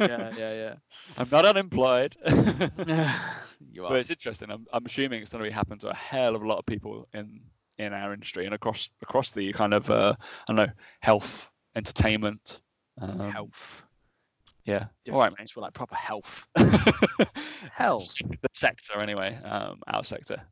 Yeah, 0.00 0.32
yeah, 0.36 0.36
yeah. 0.36 0.74
I'm 1.16 1.28
not 1.30 1.46
unemployed. 1.46 2.16
you 2.28 3.84
are. 3.84 3.90
But 3.90 4.00
it's 4.00 4.10
interesting. 4.10 4.50
I'm, 4.50 4.66
I'm 4.72 4.84
assuming 4.84 5.22
it's 5.22 5.30
going 5.30 5.44
to 5.44 5.48
be 5.48 5.54
happen 5.54 5.78
to 5.78 5.90
a 5.90 5.94
hell 5.94 6.34
of 6.34 6.42
a 6.42 6.46
lot 6.46 6.58
of 6.58 6.66
people 6.66 7.08
in 7.14 7.40
in 7.78 7.92
our 7.92 8.12
industry 8.12 8.46
and 8.46 8.54
across 8.54 8.88
across 9.02 9.30
the 9.30 9.52
kind 9.52 9.72
of 9.72 9.90
uh, 9.90 10.14
I 10.20 10.52
don't 10.52 10.56
know 10.56 10.72
health, 11.00 11.50
entertainment. 11.76 12.60
Um, 13.00 13.30
health. 13.30 13.84
Yeah. 14.64 14.86
All 15.12 15.20
right, 15.20 15.32
It's 15.38 15.52
for 15.52 15.60
like 15.60 15.74
proper 15.74 15.94
health. 15.94 16.48
Health. 17.72 18.14
the 18.18 18.48
sector 18.52 18.98
anyway, 19.00 19.38
um, 19.44 19.80
our 19.86 20.02
sector. 20.02 20.42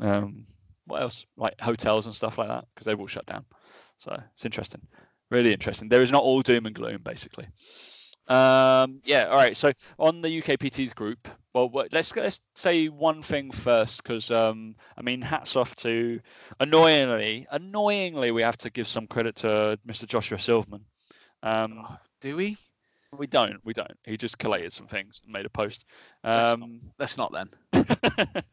Um, 0.00 0.46
what 0.86 1.02
else? 1.02 1.24
Like 1.36 1.60
hotels 1.60 2.06
and 2.06 2.14
stuff 2.14 2.36
like 2.38 2.48
that 2.48 2.64
because 2.74 2.86
they've 2.86 2.98
all 2.98 3.06
shut 3.06 3.26
down. 3.26 3.44
So 3.98 4.20
it's 4.32 4.44
interesting, 4.44 4.80
really 5.30 5.52
interesting. 5.52 5.88
There 5.88 6.02
is 6.02 6.12
not 6.12 6.22
all 6.22 6.42
doom 6.42 6.66
and 6.66 6.74
gloom 6.74 7.00
basically. 7.02 7.46
Um, 8.28 9.00
yeah, 9.04 9.26
all 9.26 9.36
right. 9.36 9.56
So 9.56 9.72
on 9.98 10.22
the 10.22 10.40
UKPT's 10.40 10.94
group, 10.94 11.26
well, 11.52 11.70
let's 11.90 12.14
let's 12.14 12.40
say 12.54 12.86
one 12.86 13.22
thing 13.22 13.50
first, 13.50 14.02
because 14.02 14.30
um, 14.30 14.76
I 14.96 15.02
mean, 15.02 15.20
hats 15.20 15.56
off 15.56 15.74
to 15.76 16.20
annoyingly, 16.60 17.48
annoyingly, 17.50 18.30
we 18.30 18.42
have 18.42 18.56
to 18.58 18.70
give 18.70 18.86
some 18.86 19.08
credit 19.08 19.36
to 19.36 19.78
Mr. 19.86 20.06
Joshua 20.06 20.38
Silverman. 20.38 20.84
Um, 21.42 21.84
oh, 21.88 21.96
do 22.20 22.36
we? 22.36 22.56
We 23.16 23.26
don't. 23.26 23.58
We 23.64 23.72
don't. 23.72 23.98
He 24.04 24.16
just 24.16 24.38
collated 24.38 24.72
some 24.72 24.86
things 24.86 25.20
and 25.24 25.32
made 25.32 25.44
a 25.44 25.50
post. 25.50 25.84
Um, 26.22 26.80
let's, 26.98 27.16
not, 27.16 27.32
let's 27.72 27.86
not 27.88 27.92
then. 28.12 28.44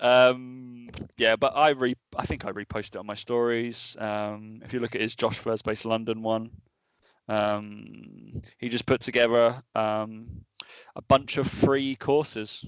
um, 0.00 0.86
yeah, 1.18 1.36
but 1.36 1.52
I 1.54 1.70
re 1.70 1.94
I 2.16 2.24
think 2.24 2.46
I 2.46 2.52
reposted 2.52 2.94
it 2.94 2.96
on 2.96 3.06
my 3.06 3.14
stories. 3.14 3.94
Um, 3.98 4.62
if 4.64 4.72
you 4.72 4.80
look 4.80 4.94
at 4.94 5.02
his 5.02 5.14
Josh 5.14 5.38
First 5.38 5.64
Base 5.64 5.84
London 5.84 6.22
one, 6.22 6.50
um, 7.28 8.42
he 8.58 8.70
just 8.70 8.86
put 8.86 9.02
together 9.02 9.62
um, 9.74 10.28
a 10.96 11.02
bunch 11.02 11.36
of 11.36 11.46
free 11.46 11.94
courses 11.94 12.64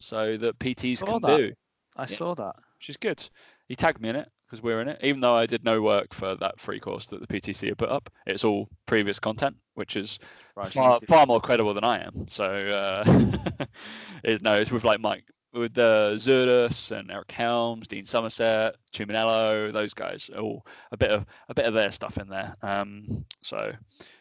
so 0.00 0.38
that 0.38 0.58
PTs 0.58 1.04
can 1.04 1.20
that. 1.20 1.36
do. 1.36 1.52
I 1.96 2.02
yeah. 2.02 2.06
saw 2.06 2.34
that. 2.34 2.56
Which 2.78 2.88
is 2.88 2.96
good. 2.96 3.22
He 3.68 3.76
tagged 3.76 4.00
me 4.00 4.08
in 4.08 4.16
it 4.16 4.28
because 4.52 4.62
we're 4.62 4.82
in 4.82 4.88
it. 4.88 4.98
Even 5.02 5.22
though 5.22 5.34
I 5.34 5.46
did 5.46 5.64
no 5.64 5.80
work 5.80 6.12
for 6.12 6.36
that 6.36 6.60
free 6.60 6.78
course 6.78 7.06
that 7.06 7.20
the 7.20 7.26
PTC 7.26 7.68
had 7.68 7.78
put 7.78 7.88
up, 7.88 8.10
it's 8.26 8.44
all 8.44 8.68
previous 8.84 9.18
content, 9.18 9.56
which 9.72 9.96
is 9.96 10.18
right, 10.54 10.66
far, 10.66 11.00
far 11.08 11.24
more 11.24 11.40
credible 11.40 11.72
than 11.72 11.84
I 11.84 12.04
am. 12.04 12.26
So 12.28 12.44
uh, 12.44 13.64
it's 14.24 14.42
no, 14.42 14.56
it's 14.56 14.70
with 14.70 14.84
like 14.84 15.00
Mike 15.00 15.24
with 15.54 15.72
the 15.72 15.82
uh, 15.82 16.10
Zourdos 16.16 16.94
and 16.94 17.10
Eric 17.10 17.30
Helms, 17.32 17.88
Dean 17.88 18.04
Somerset, 18.04 18.76
Tumminello, 18.92 19.72
those 19.72 19.94
guys, 19.94 20.28
all 20.38 20.66
a 20.90 20.98
bit 20.98 21.10
of 21.10 21.24
a 21.48 21.54
bit 21.54 21.64
of 21.64 21.72
their 21.72 21.90
stuff 21.90 22.18
in 22.18 22.28
there. 22.28 22.54
Um, 22.60 23.24
so 23.42 23.72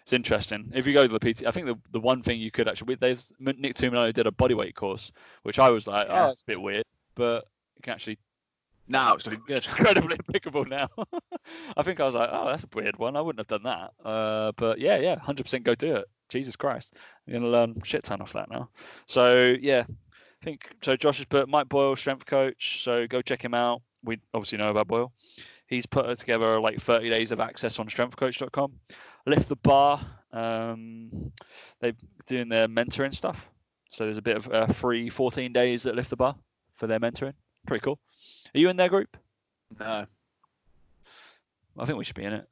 it's 0.03 0.13
interesting. 0.13 0.71
If 0.73 0.87
you 0.87 0.93
go 0.93 1.05
to 1.05 1.19
the 1.19 1.19
PT, 1.19 1.45
I 1.45 1.51
think 1.51 1.67
the, 1.67 1.77
the 1.91 1.99
one 1.99 2.21
thing 2.23 2.39
you 2.39 2.51
could 2.51 2.69
actually, 2.69 2.95
there's 2.95 3.33
Nick 3.37 3.75
Tumminello 3.75 4.13
did 4.13 4.27
a 4.27 4.31
bodyweight 4.31 4.75
course, 4.75 5.11
which 5.43 5.59
I 5.59 5.71
was 5.71 5.87
like, 5.87 6.07
yeah. 6.07 6.23
oh, 6.23 6.27
that's 6.27 6.43
a 6.43 6.45
bit 6.45 6.61
weird, 6.61 6.85
but 7.15 7.45
you 7.75 7.81
can 7.83 7.93
actually. 7.93 8.17
Now 8.87 9.15
it's 9.15 9.25
looking 9.25 9.43
good. 9.47 9.65
Incredibly 9.77 10.17
applicable 10.19 10.65
now. 10.65 10.89
I 11.77 11.83
think 11.83 11.99
I 11.99 12.05
was 12.05 12.15
like, 12.15 12.29
oh, 12.31 12.47
that's 12.47 12.63
a 12.63 12.67
weird 12.73 12.97
one. 12.97 13.15
I 13.15 13.21
wouldn't 13.21 13.39
have 13.39 13.61
done 13.61 13.63
that. 13.63 13.91
Uh, 14.03 14.51
but 14.57 14.79
yeah, 14.79 14.97
yeah, 14.97 15.15
100% 15.15 15.63
go 15.63 15.75
do 15.75 15.95
it. 15.95 16.05
Jesus 16.29 16.55
Christ, 16.55 16.93
you're 17.25 17.39
gonna 17.39 17.51
learn 17.51 17.81
shit 17.83 18.03
ton 18.03 18.21
off 18.21 18.33
that 18.33 18.49
now. 18.49 18.69
So 19.05 19.55
yeah, 19.59 19.83
I 19.87 20.45
think 20.45 20.65
so. 20.81 20.95
Josh 20.95 21.17
has 21.17 21.25
put 21.25 21.49
Mike 21.49 21.67
Boyle, 21.67 21.95
strength 21.95 22.25
coach. 22.25 22.83
So 22.83 23.05
go 23.07 23.21
check 23.21 23.43
him 23.43 23.53
out. 23.53 23.81
We 24.03 24.19
obviously 24.33 24.57
know 24.57 24.69
about 24.69 24.87
Boyle. 24.87 25.11
He's 25.67 25.85
put 25.85 26.17
together 26.19 26.59
like 26.59 26.79
30 26.79 27.09
days 27.09 27.31
of 27.31 27.39
access 27.39 27.79
on 27.79 27.87
strengthcoach.com. 27.87 28.73
Lift 29.25 29.49
the 29.49 29.55
bar. 29.57 30.01
Um, 30.33 31.31
they're 31.79 31.93
doing 32.27 32.49
their 32.49 32.67
mentoring 32.67 33.13
stuff. 33.13 33.45
So 33.89 34.05
there's 34.05 34.17
a 34.17 34.21
bit 34.21 34.37
of 34.37 34.49
uh, 34.49 34.67
free 34.67 35.09
14 35.09 35.51
days 35.51 35.85
at 35.85 35.95
Lift 35.95 36.09
the 36.09 36.15
Bar 36.15 36.35
for 36.73 36.87
their 36.87 36.99
mentoring. 36.99 37.33
Pretty 37.67 37.81
cool. 37.81 37.99
Are 38.53 38.59
you 38.59 38.69
in 38.69 38.77
their 38.77 38.89
group? 38.89 39.17
No. 39.79 40.05
I 41.79 41.85
think 41.85 41.97
we 41.97 42.03
should 42.03 42.15
be 42.15 42.25
in 42.25 42.33
it. 42.33 42.47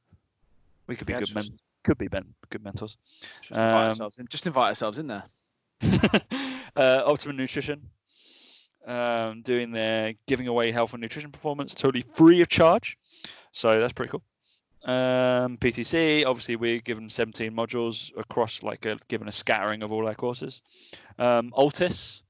We 0.87 0.95
could 0.95 1.07
be 1.07 1.13
yeah, 1.13 1.19
good 1.19 1.35
men. 1.35 1.59
Could 1.83 1.97
be 1.97 2.07
ben- 2.07 2.33
good 2.49 2.63
mentors. 2.63 2.97
Just 3.41 3.51
invite, 3.51 4.01
um, 4.01 4.09
in. 4.17 4.27
just 4.29 4.47
invite 4.47 4.69
ourselves 4.69 4.97
in 4.97 5.07
there. 5.07 5.23
uh, 6.75 7.03
Optimum 7.05 7.37
Nutrition, 7.37 7.81
um, 8.85 9.41
doing 9.41 9.71
their 9.71 10.15
giving 10.27 10.47
away 10.47 10.71
health 10.71 10.93
and 10.93 11.01
nutrition 11.01 11.31
performance 11.31 11.73
totally 11.75 12.01
free 12.01 12.41
of 12.41 12.47
charge. 12.47 12.97
So 13.51 13.79
that's 13.79 13.93
pretty 13.93 14.11
cool. 14.11 14.23
Um, 14.83 15.57
PTC, 15.57 16.25
obviously, 16.25 16.55
we're 16.55 16.79
given 16.79 17.09
17 17.09 17.51
modules 17.53 18.11
across, 18.17 18.63
like, 18.63 18.85
a, 18.85 18.97
given 19.07 19.27
a 19.27 19.31
scattering 19.31 19.83
of 19.83 19.91
all 19.91 20.07
our 20.07 20.15
courses. 20.15 20.61
Um, 21.17 21.51
Altis, 21.53 22.23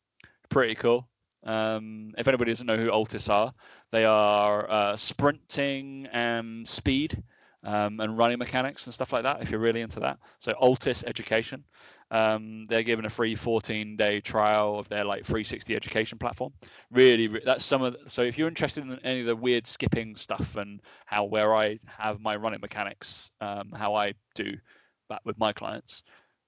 pretty 0.50 0.76
cool. 0.76 1.08
Um, 1.44 2.14
if 2.18 2.28
anybody 2.28 2.52
doesn't 2.52 2.68
know 2.68 2.78
who 2.78 2.90
Altis 2.90 3.30
are, 3.30 3.54
they 3.92 4.06
are 4.06 4.70
uh, 4.70 4.96
sprinting 4.98 6.08
and 6.12 6.68
speed 6.68 7.22
um, 7.64 8.00
and 8.00 8.18
running 8.18 8.40
mechanics 8.40 8.88
and 8.88 8.94
stuff 8.94 9.14
like 9.14 9.24
that. 9.24 9.42
If 9.42 9.50
you're 9.50 9.60
really 9.60 9.82
into 9.82 10.02
that, 10.02 10.20
so 10.40 10.54
Altis 10.54 11.04
Education. 11.06 11.64
Um, 12.12 12.66
they're 12.68 12.84
given 12.84 13.06
a 13.06 13.10
free 13.10 13.36
14 13.36 13.96
day 13.96 14.20
trial 14.20 14.80
of 14.80 14.90
their 14.90 15.06
like 15.06 15.26
360 15.26 15.76
education 15.76 16.18
platform. 16.18 16.54
Really, 16.90 17.28
that's 17.46 17.64
some 17.64 17.84
of. 17.84 17.94
The, 17.94 18.10
so 18.10 18.24
if 18.24 18.38
you're 18.38 18.48
interested 18.48 18.84
in 18.84 19.00
any 19.04 19.20
of 19.22 19.28
the 19.28 19.36
weird 19.36 19.68
skipping 19.68 20.16
stuff 20.16 20.56
and 20.56 20.82
how 21.06 21.26
where 21.26 21.56
I 21.56 21.80
have 21.86 22.20
my 22.20 22.36
running 22.36 22.62
mechanics, 22.62 23.30
um, 23.42 23.72
how 23.76 23.94
I 23.94 24.16
do 24.34 24.58
that 25.10 25.22
with 25.24 25.38
my 25.38 25.54
clients, 25.54 26.02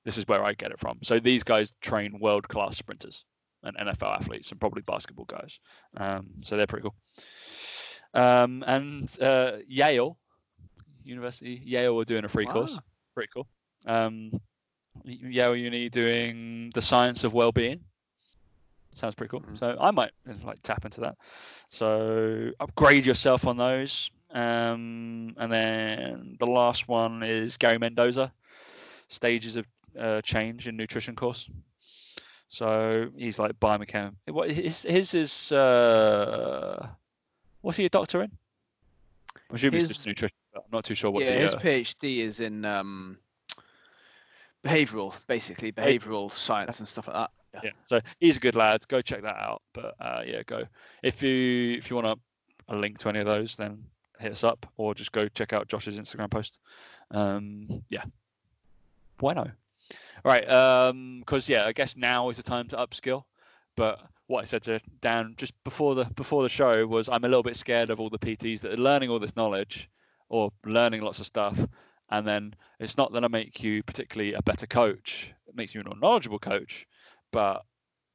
this 0.04 0.18
is 0.18 0.28
where 0.28 0.44
I 0.44 0.54
get 0.54 0.72
it 0.72 0.80
from. 0.80 1.00
So 1.04 1.20
these 1.20 1.44
guys 1.44 1.74
train 1.82 2.20
world 2.20 2.48
class 2.48 2.78
sprinters 2.78 3.24
and 3.64 3.78
NFL 3.78 4.16
athletes 4.16 4.52
and 4.52 4.60
probably 4.60 4.82
basketball 4.82 5.26
guys. 5.26 5.60
Um, 5.98 6.28
so 6.44 6.58
they're 6.58 6.68
pretty 6.68 6.84
cool. 6.84 6.96
Um, 8.14 8.64
and 8.66 9.18
uh, 9.22 9.58
Yale 9.68 10.18
University, 11.04 11.62
Yale 11.64 12.00
are 12.00 12.06
doing 12.06 12.26
a 12.26 12.30
free 12.30 12.46
wow. 12.46 12.54
course. 12.54 12.80
Pretty 13.14 13.30
cool. 13.34 13.48
Um, 13.86 14.32
Yale 15.04 15.56
Uni 15.56 15.90
doing 15.90 16.72
the 16.74 16.82
science 16.82 17.24
of 17.24 17.34
well-being. 17.34 17.82
Sounds 18.94 19.16
pretty 19.16 19.30
cool. 19.30 19.42
Mm-hmm. 19.42 19.56
So 19.56 19.78
I 19.80 19.92
might 19.92 20.12
like 20.44 20.62
tap 20.64 20.86
into 20.86 21.02
that. 21.02 21.16
So 21.70 22.52
upgrade 22.60 23.06
yourself 23.06 23.48
on 23.48 23.58
those. 23.58 24.12
Um, 24.32 25.36
and 25.38 25.52
then 25.52 26.38
the 26.40 26.48
last 26.48 26.88
one 26.88 27.24
is 27.24 27.58
Gary 27.58 27.78
Mendoza, 27.78 28.32
stages 29.08 29.56
of 29.58 29.66
uh, 29.98 30.22
change 30.22 30.68
in 30.68 30.78
nutrition 30.78 31.16
course. 31.16 31.50
So 32.52 33.08
he's 33.16 33.40
like 33.40 33.58
biomechanic. 33.62 34.12
What 34.28 34.52
his 34.52 34.84
his 34.84 35.14
is 35.14 35.54
uh, 35.54 36.86
what's 37.62 37.78
he 37.78 37.86
a 37.86 37.90
doctor 37.90 38.24
in? 38.24 38.32
I'm 39.50 39.56
assuming 39.56 39.80
his, 39.80 39.88
just 39.88 40.06
nutrition. 40.06 40.36
I'm 40.54 40.64
not 40.70 40.84
too 40.84 40.94
sure 40.94 41.12
what. 41.12 41.24
Yeah, 41.24 41.36
the, 41.36 41.40
his 41.40 41.56
uh, 41.56 41.60
PhD 41.60 42.18
is 42.18 42.42
in 42.42 42.66
um, 42.66 43.18
behavioral, 44.66 45.16
basically 45.28 45.72
behavioral 45.72 46.30
science 46.30 46.80
and 46.80 46.88
stuff 46.90 47.08
like 47.08 47.16
that. 47.16 47.32
Yeah. 47.54 47.60
yeah. 47.64 47.72
So 47.86 48.02
he's 48.20 48.36
a 48.36 48.42
good 48.42 48.58
lad. 48.58 48.86
Go 48.90 49.02
check 49.02 49.22
that 49.22 49.38
out. 49.38 49.62
But 49.72 49.96
uh, 50.02 50.24
yeah, 50.28 50.44
go 50.44 50.66
if 51.02 51.24
you 51.24 51.78
if 51.78 51.90
you 51.90 51.96
want 51.96 52.08
a, 52.08 52.18
a 52.68 52.76
link 52.76 52.98
to 52.98 53.08
any 53.08 53.20
of 53.20 53.28
those, 53.28 53.56
then 53.56 53.86
hit 54.20 54.34
us 54.34 54.44
up 54.44 54.66
or 54.76 54.94
just 54.94 55.14
go 55.14 55.30
check 55.30 55.54
out 55.54 55.70
Josh's 55.70 55.98
Instagram 55.98 56.30
post. 56.30 56.60
Um, 57.12 57.82
yeah. 57.88 58.04
Bueno. 59.18 59.52
All 60.24 60.32
right. 60.32 60.48
Um, 60.50 61.20
because 61.20 61.48
yeah, 61.50 61.66
I 61.66 61.72
guess 61.72 61.96
now 61.96 62.30
is 62.30 62.38
the 62.38 62.44
time 62.44 62.68
to 62.70 62.78
upskill. 62.78 63.24
But 63.76 64.00
what 64.28 64.42
I 64.42 64.46
said 64.46 64.64
to 64.64 64.82
Dan 65.02 65.36
just 65.38 65.54
before 65.64 65.96
the 65.96 66.06
before 66.06 66.44
the 66.44 66.50
show 66.50 66.86
was 66.86 67.10
I'm 67.10 67.24
a 67.24 67.28
little 67.28 67.44
bit 67.44 67.58
scared 67.58 67.90
of 67.90 68.00
all 68.00 68.10
the 68.10 68.20
PTs 68.20 68.62
that 68.62 68.74
are 68.74 68.78
learning 68.78 69.10
all 69.10 69.20
this 69.20 69.36
knowledge 69.36 69.90
or 70.30 70.52
learning 70.66 71.02
lots 71.02 71.20
of 71.20 71.26
stuff 71.26 71.68
and 72.12 72.28
then 72.28 72.54
it's 72.80 72.98
not 72.98 73.14
that 73.14 73.24
I 73.24 73.30
make 73.30 73.64
you 73.64 73.82
particularly 73.84 74.34
a 74.34 74.42
better 74.42 74.68
coach. 74.68 75.34
It 75.48 75.56
makes 75.56 75.74
you 75.74 75.82
a 75.82 75.86
more 75.86 75.96
knowledgeable 75.96 76.40
coach, 76.40 76.86
but 77.32 77.64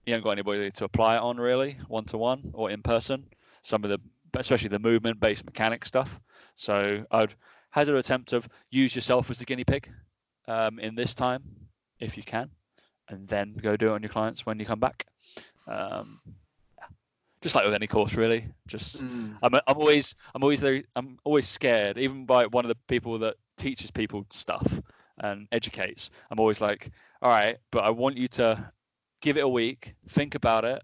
you 0.05 0.12
haven't 0.12 0.25
got 0.25 0.33
anybody 0.33 0.71
to 0.71 0.85
apply 0.85 1.17
it 1.17 1.21
on 1.21 1.39
really, 1.39 1.79
one 1.89 2.05
to 2.07 2.19
one 2.19 2.51
or 2.53 2.71
in 2.71 2.83
person. 2.83 3.27
Some 3.62 3.85
of 3.85 3.91
the, 3.91 3.99
especially 4.37 4.69
the 4.69 4.79
movement-based 4.79 5.47
mechanic 5.47 5.87
stuff. 5.87 6.21
So 6.55 7.07
I'd 7.11 7.35
hazard 7.71 7.95
an 7.95 7.99
attempt 7.99 8.35
of 8.35 8.47
use 8.71 8.95
yourself 8.95 9.31
as 9.31 9.39
the 9.39 9.47
guinea 9.47 9.65
pig 9.65 9.91
um, 10.47 10.79
in 10.79 10.95
this 10.95 11.15
time, 11.15 11.43
if 12.01 12.17
you 12.17 12.23
can, 12.23 12.51
and 13.09 13.27
then 13.29 13.55
go 13.55 13.77
do 13.77 13.89
it 13.89 13.93
on 13.93 14.03
your 14.03 14.11
clients 14.11 14.47
when 14.47 14.59
you 14.59 14.67
come 14.67 14.81
back. 14.81 15.07
Um, 15.67 16.21
just 17.43 17.55
like 17.55 17.65
with 17.65 17.75
any 17.75 17.87
course 17.87 18.15
really 18.15 18.49
just 18.67 19.05
mm. 19.05 19.37
I'm, 19.43 19.55
I'm 19.55 19.77
always 19.77 20.17
i'm 20.35 20.43
always 20.43 20.61
very, 20.61 20.85
i'm 20.97 21.19
always 21.23 21.47
scared 21.47 21.99
even 21.99 22.25
by 22.25 22.47
one 22.47 22.65
of 22.65 22.71
the 22.71 22.79
people 22.89 23.19
that 23.19 23.37
teaches 23.57 23.91
people 23.91 24.27
stuff 24.31 24.81
and 25.19 25.49
educates, 25.53 26.11
I'm 26.31 26.39
always 26.39 26.61
like, 26.61 26.91
all 27.23 27.31
right, 27.31 27.57
but 27.71 27.85
I 27.85 27.91
want 27.91 28.17
you 28.17 28.29
to 28.29 28.73
give 29.21 29.37
it 29.37 29.45
a 29.45 29.49
week, 29.49 29.95
think 30.11 30.35
about 30.35 30.65
it, 30.65 30.83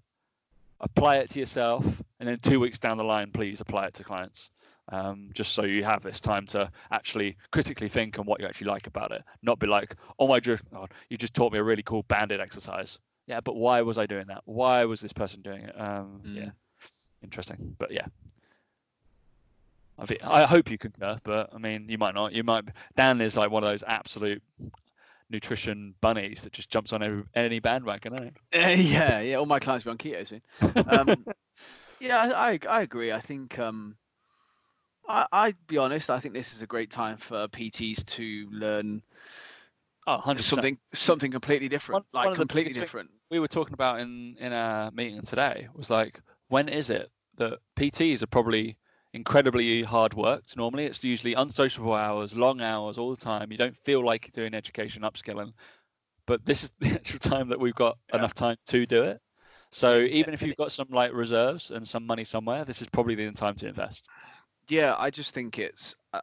apply 0.81 1.16
it 1.16 1.31
to 1.31 1.40
yourself, 1.40 1.85
and 2.18 2.29
then 2.29 2.38
two 2.38 2.61
weeks 2.61 2.79
down 2.79 2.96
the 2.96 3.05
line, 3.05 3.31
please 3.33 3.61
apply 3.61 3.87
it 3.87 3.94
to 3.94 4.05
clients. 4.05 4.51
Um, 4.88 5.30
just 5.32 5.52
so 5.52 5.62
you 5.64 5.84
have 5.84 6.02
this 6.02 6.20
time 6.20 6.46
to 6.48 6.70
actually 6.90 7.36
critically 7.50 7.88
think 7.88 8.18
on 8.18 8.26
what 8.26 8.40
you 8.40 8.46
actually 8.46 8.68
like 8.68 8.86
about 8.86 9.12
it, 9.12 9.22
not 9.42 9.58
be 9.58 9.66
like, 9.66 9.96
oh 10.18 10.26
my 10.26 10.40
god, 10.40 10.60
you 11.08 11.16
just 11.16 11.34
taught 11.34 11.52
me 11.52 11.58
a 11.58 11.62
really 11.62 11.82
cool 11.82 12.02
banded 12.08 12.40
exercise. 12.40 12.98
Yeah, 13.26 13.40
but 13.40 13.54
why 13.54 13.82
was 13.82 13.96
I 13.98 14.06
doing 14.06 14.26
that? 14.26 14.42
Why 14.44 14.84
was 14.84 15.00
this 15.00 15.12
person 15.12 15.40
doing 15.42 15.62
it? 15.62 15.80
Um, 15.80 16.20
mm. 16.26 16.36
Yeah, 16.36 16.50
interesting. 17.22 17.76
But 17.78 17.92
yeah, 17.92 18.06
I 19.98 20.06
think 20.06 20.24
I 20.24 20.44
hope 20.44 20.68
you 20.68 20.78
concur, 20.78 21.18
but 21.22 21.50
I 21.54 21.58
mean, 21.58 21.86
you 21.88 21.98
might 21.98 22.14
not. 22.14 22.32
You 22.32 22.42
might. 22.42 22.64
Dan 22.96 23.20
is 23.20 23.36
like 23.36 23.50
one 23.50 23.62
of 23.62 23.70
those 23.70 23.84
absolute 23.86 24.42
nutrition 25.30 25.94
bunnies 26.00 26.42
that 26.42 26.52
just 26.52 26.68
jumps 26.68 26.92
on 26.92 27.02
every, 27.02 27.22
any 27.34 27.60
bandwagon. 27.60 28.14
Uh, 28.14 28.28
yeah, 28.52 29.20
yeah. 29.20 29.36
All 29.36 29.46
my 29.46 29.60
clients 29.60 29.84
will 29.84 29.94
be 29.94 30.12
on 30.12 30.24
keto 30.24 30.28
soon. 30.28 30.42
Um, 30.88 31.24
Yeah, 32.02 32.18
I, 32.18 32.52
I, 32.54 32.58
I 32.68 32.82
agree. 32.82 33.12
I 33.12 33.20
think 33.20 33.60
um, 33.60 33.94
I 35.08 35.26
I'd 35.32 35.66
be 35.66 35.78
honest. 35.78 36.10
I 36.10 36.18
think 36.20 36.34
this 36.34 36.54
is 36.54 36.62
a 36.62 36.66
great 36.66 36.90
time 36.90 37.16
for 37.16 37.48
PTs 37.48 38.04
to 38.04 38.48
learn 38.50 39.02
Oh, 40.06 40.14
100%. 40.16 40.44
something 40.44 40.78
something 40.94 41.30
completely 41.30 41.68
different, 41.68 42.02
One- 42.02 42.06
like 42.12 42.26
one 42.26 42.36
completely 42.36 42.72
different. 42.72 43.10
we 43.30 43.38
were 43.38 43.48
talking 43.48 43.74
about 43.74 44.00
in 44.00 44.36
in 44.38 44.52
our 44.52 44.90
meeting 44.90 45.22
today 45.22 45.68
was 45.74 45.90
like 45.90 46.20
when 46.48 46.68
is 46.68 46.90
it 46.90 47.10
that 47.36 47.58
PTs 47.76 48.22
are 48.22 48.26
probably 48.26 48.76
incredibly 49.14 49.82
hard 49.82 50.14
worked 50.14 50.56
normally 50.56 50.86
it's 50.86 51.04
usually 51.04 51.34
unsociable 51.34 51.94
hours 51.94 52.34
long 52.34 52.60
hours 52.62 52.96
all 52.98 53.10
the 53.14 53.24
time 53.24 53.52
you 53.52 53.58
don't 53.58 53.76
feel 53.76 54.02
like 54.04 54.26
you're 54.26 54.44
doing 54.44 54.54
education 54.54 55.02
upskilling 55.02 55.52
but 56.26 56.44
this 56.46 56.64
is 56.64 56.70
the 56.80 56.88
actual 56.88 57.18
time 57.18 57.48
that 57.50 57.60
we've 57.60 57.74
got 57.74 57.98
Yeah. 58.08 58.16
enough 58.16 58.34
time 58.34 58.56
to 58.66 58.86
do 58.86 59.02
it 59.04 59.20
so 59.70 59.98
even 60.00 60.34
if 60.34 60.42
you've 60.42 60.56
got 60.56 60.72
some 60.72 60.88
like 60.90 61.12
reserves 61.12 61.70
and 61.70 61.86
some 61.86 62.06
money 62.06 62.24
somewhere 62.24 62.64
this 62.64 62.80
is 62.82 62.88
probably 62.88 63.14
the 63.14 63.30
time 63.32 63.54
to 63.54 63.68
invest 63.68 64.06
Yeah, 64.68 64.94
I 64.98 65.11
just 65.11 65.35
think 65.35 65.59
it's 65.59 65.94
uh, 66.12 66.20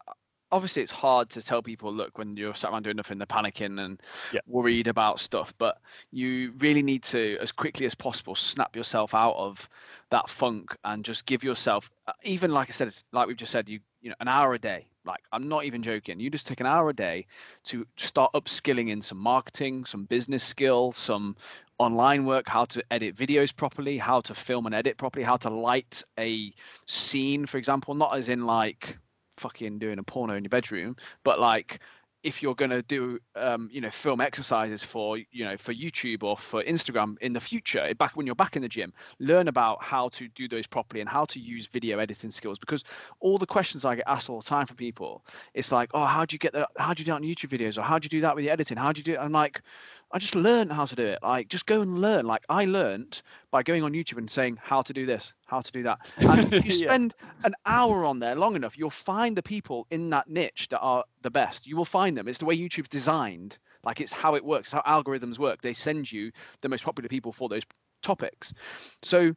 obviously 0.51 0.81
it's 0.83 0.91
hard 0.91 1.29
to 1.31 1.41
tell 1.41 1.62
people 1.62 1.93
look 1.93 2.17
when 2.17 2.35
you're 2.38 2.55
sat 2.55 2.71
around 2.71 2.83
doing 2.83 2.95
nothing, 2.95 3.17
they're 3.17 3.27
panicking 3.27 3.79
and 3.79 4.01
Yeah. 4.31 4.41
worried 4.47 4.88
about 4.88 5.19
stuff. 5.19 5.53
But 5.57 5.79
you 6.12 6.53
really 6.57 6.81
need 6.81 7.03
to, 7.03 7.38
as 7.39 7.51
quickly 7.51 7.85
as 7.85 7.95
possible, 7.95 8.35
snap 8.35 8.75
yourself 8.75 9.13
out 9.13 9.35
of 9.35 9.69
that 10.09 10.29
funk 10.29 10.75
and 10.83 11.05
just 11.05 11.25
give 11.25 11.43
yourself, 11.43 11.91
uh, 12.07 12.13
even 12.23 12.51
like 12.51 12.69
I 12.69 12.73
said, 12.73 12.95
like 13.12 13.27
we've 13.27 13.38
just 13.38 13.51
said, 13.51 13.69
you 13.69 13.79
you 14.01 14.09
know, 14.09 14.15
an 14.21 14.29
hour 14.29 14.53
a 14.53 14.59
day. 14.59 14.88
Like 15.05 15.21
I'm 15.31 15.49
not 15.49 15.65
even 15.65 15.83
joking. 15.83 16.19
You 16.19 16.29
just 16.29 16.47
take 16.47 16.62
an 16.62 16.65
hour 16.65 16.89
a 16.89 16.93
day 16.93 17.27
to 17.65 17.85
start 17.97 18.31
upskilling 18.33 18.89
in 18.89 19.01
some 19.01 19.17
marketing, 19.17 19.85
some 19.85 20.05
business 20.05 20.43
skill, 20.43 20.93
some 20.93 21.35
online 21.77 22.25
work, 22.25 22.47
how 22.47 22.65
to 22.65 22.83
edit 22.91 23.15
videos 23.15 23.55
properly, 23.55 23.97
how 23.97 24.21
to 24.21 24.33
film 24.33 24.65
and 24.65 24.75
edit 24.75 24.97
properly, 24.97 25.25
how 25.25 25.38
to 25.38 25.49
light 25.49 26.03
a 26.17 26.53
scene, 26.88 27.45
for 27.45 27.57
example, 27.57 27.93
not 27.93 28.15
as 28.15 28.29
in 28.29 28.45
like 28.45 28.97
fucking 29.39 29.80
doing 29.80 29.99
a 29.99 30.04
porno 30.04 30.36
in 30.36 30.43
your 30.43 30.49
bedroom, 30.49 30.95
but 31.23 31.39
like 31.39 31.80
if 32.21 32.43
you're 32.43 32.56
going 32.56 32.71
to 32.71 32.82
do 32.82 33.17
um, 33.36 33.69
you 33.71 33.80
know 33.80 33.89
film 33.89 34.19
exercises 34.19 34.84
for 34.84 35.17
you 35.17 35.45
know 35.45 35.56
for 35.56 35.73
YouTube 35.73 36.23
or 36.23 36.36
for 36.36 36.62
Instagram 36.63 37.17
in 37.21 37.34
the 37.34 37.39
future 37.39 37.93
back 37.97 38.17
when 38.17 38.25
you're 38.25 38.36
back 38.36 38.56
in 38.56 38.62
the 38.62 38.67
gym 38.67 38.93
learn 39.19 39.47
about 39.47 39.82
how 39.82 40.10
to 40.10 40.28
do 40.30 40.47
those 40.47 40.67
properly 40.67 40.99
and 40.99 41.10
how 41.10 41.25
to 41.25 41.39
use 41.39 41.67
video 41.67 41.99
editing 41.99 42.32
skills 42.32 42.60
because 42.60 42.84
all 43.19 43.38
the 43.38 43.45
questions 43.45 43.86
I 43.86 43.95
get 43.95 44.04
asked 44.08 44.30
all 44.30 44.41
the 44.41 44.47
time 44.47 44.65
from 44.65 44.75
people 44.75 45.23
it's 45.54 45.71
like 45.71 45.91
oh 45.93 46.06
how 46.06 46.25
do 46.25 46.34
you 46.34 46.39
get 46.39 46.54
that 46.54 46.69
how 46.78 46.93
do 46.93 47.02
you 47.02 47.06
do 47.06 47.12
that 47.12 47.15
on 47.15 47.23
YouTube 47.23 47.58
videos? 47.58 47.78
Or 47.78 47.82
how 47.82 47.99
do 47.99 48.06
you 48.06 48.10
do 48.10 48.21
that 48.21 48.36
with 48.36 48.43
your 48.43 48.54
editing? 48.54 48.78
How 48.78 48.91
do 48.91 48.99
you 48.99 49.04
do 49.04 49.13
it? 49.13 49.19
I'm 49.19 49.32
like 49.32 49.62
I 50.11 50.17
just 50.19 50.35
learned 50.35 50.71
how 50.71 50.85
to 50.85 50.95
do 50.95 51.05
it 51.05 51.19
like 51.21 51.49
just 51.49 51.65
go 51.65 51.81
and 51.81 52.01
learn 52.01 52.25
like 52.25 52.43
I 52.49 52.65
learned 52.65 53.21
by 53.51 53.63
going 53.63 53.83
on 53.83 53.93
YouTube 53.93 54.17
and 54.17 54.29
saying 54.29 54.57
how 54.61 54.81
to 54.81 54.93
do 54.93 55.05
this 55.05 55.33
how 55.45 55.61
to 55.61 55.71
do 55.71 55.83
that 55.83 55.99
and 56.27 56.51
if 56.53 56.65
you 56.65 56.71
Yeah. 56.79 56.87
spend 56.87 57.13
an 57.43 57.53
hour 57.65 58.03
on 58.05 58.19
there 58.19 58.35
long 58.35 58.55
enough, 58.55 58.77
you'll 58.77 58.89
find 58.89 59.35
the 59.35 59.43
people 59.43 59.87
in 59.91 60.09
that 60.09 60.29
niche 60.29 60.67
that 60.69 60.79
are 60.79 61.03
the 61.21 61.29
best. 61.29 61.67
You 61.67 61.75
will 61.77 61.85
find 61.85 62.17
them. 62.17 62.27
It's 62.27 62.39
the 62.39 62.45
way 62.45 62.57
YouTube's 62.57 62.89
designed. 62.89 63.57
Like 63.83 64.01
it's 64.01 64.11
how 64.11 64.35
it 64.35 64.43
works, 64.43 64.67
it's 64.67 64.73
how 64.73 65.01
algorithms 65.01 65.37
work. 65.39 65.61
They 65.61 65.73
send 65.73 66.11
you 66.11 66.31
the 66.61 66.69
most 66.69 66.83
popular 66.83 67.07
people 67.07 67.31
for 67.31 67.49
those 67.49 67.63
topics. 68.03 68.53
So 69.03 69.33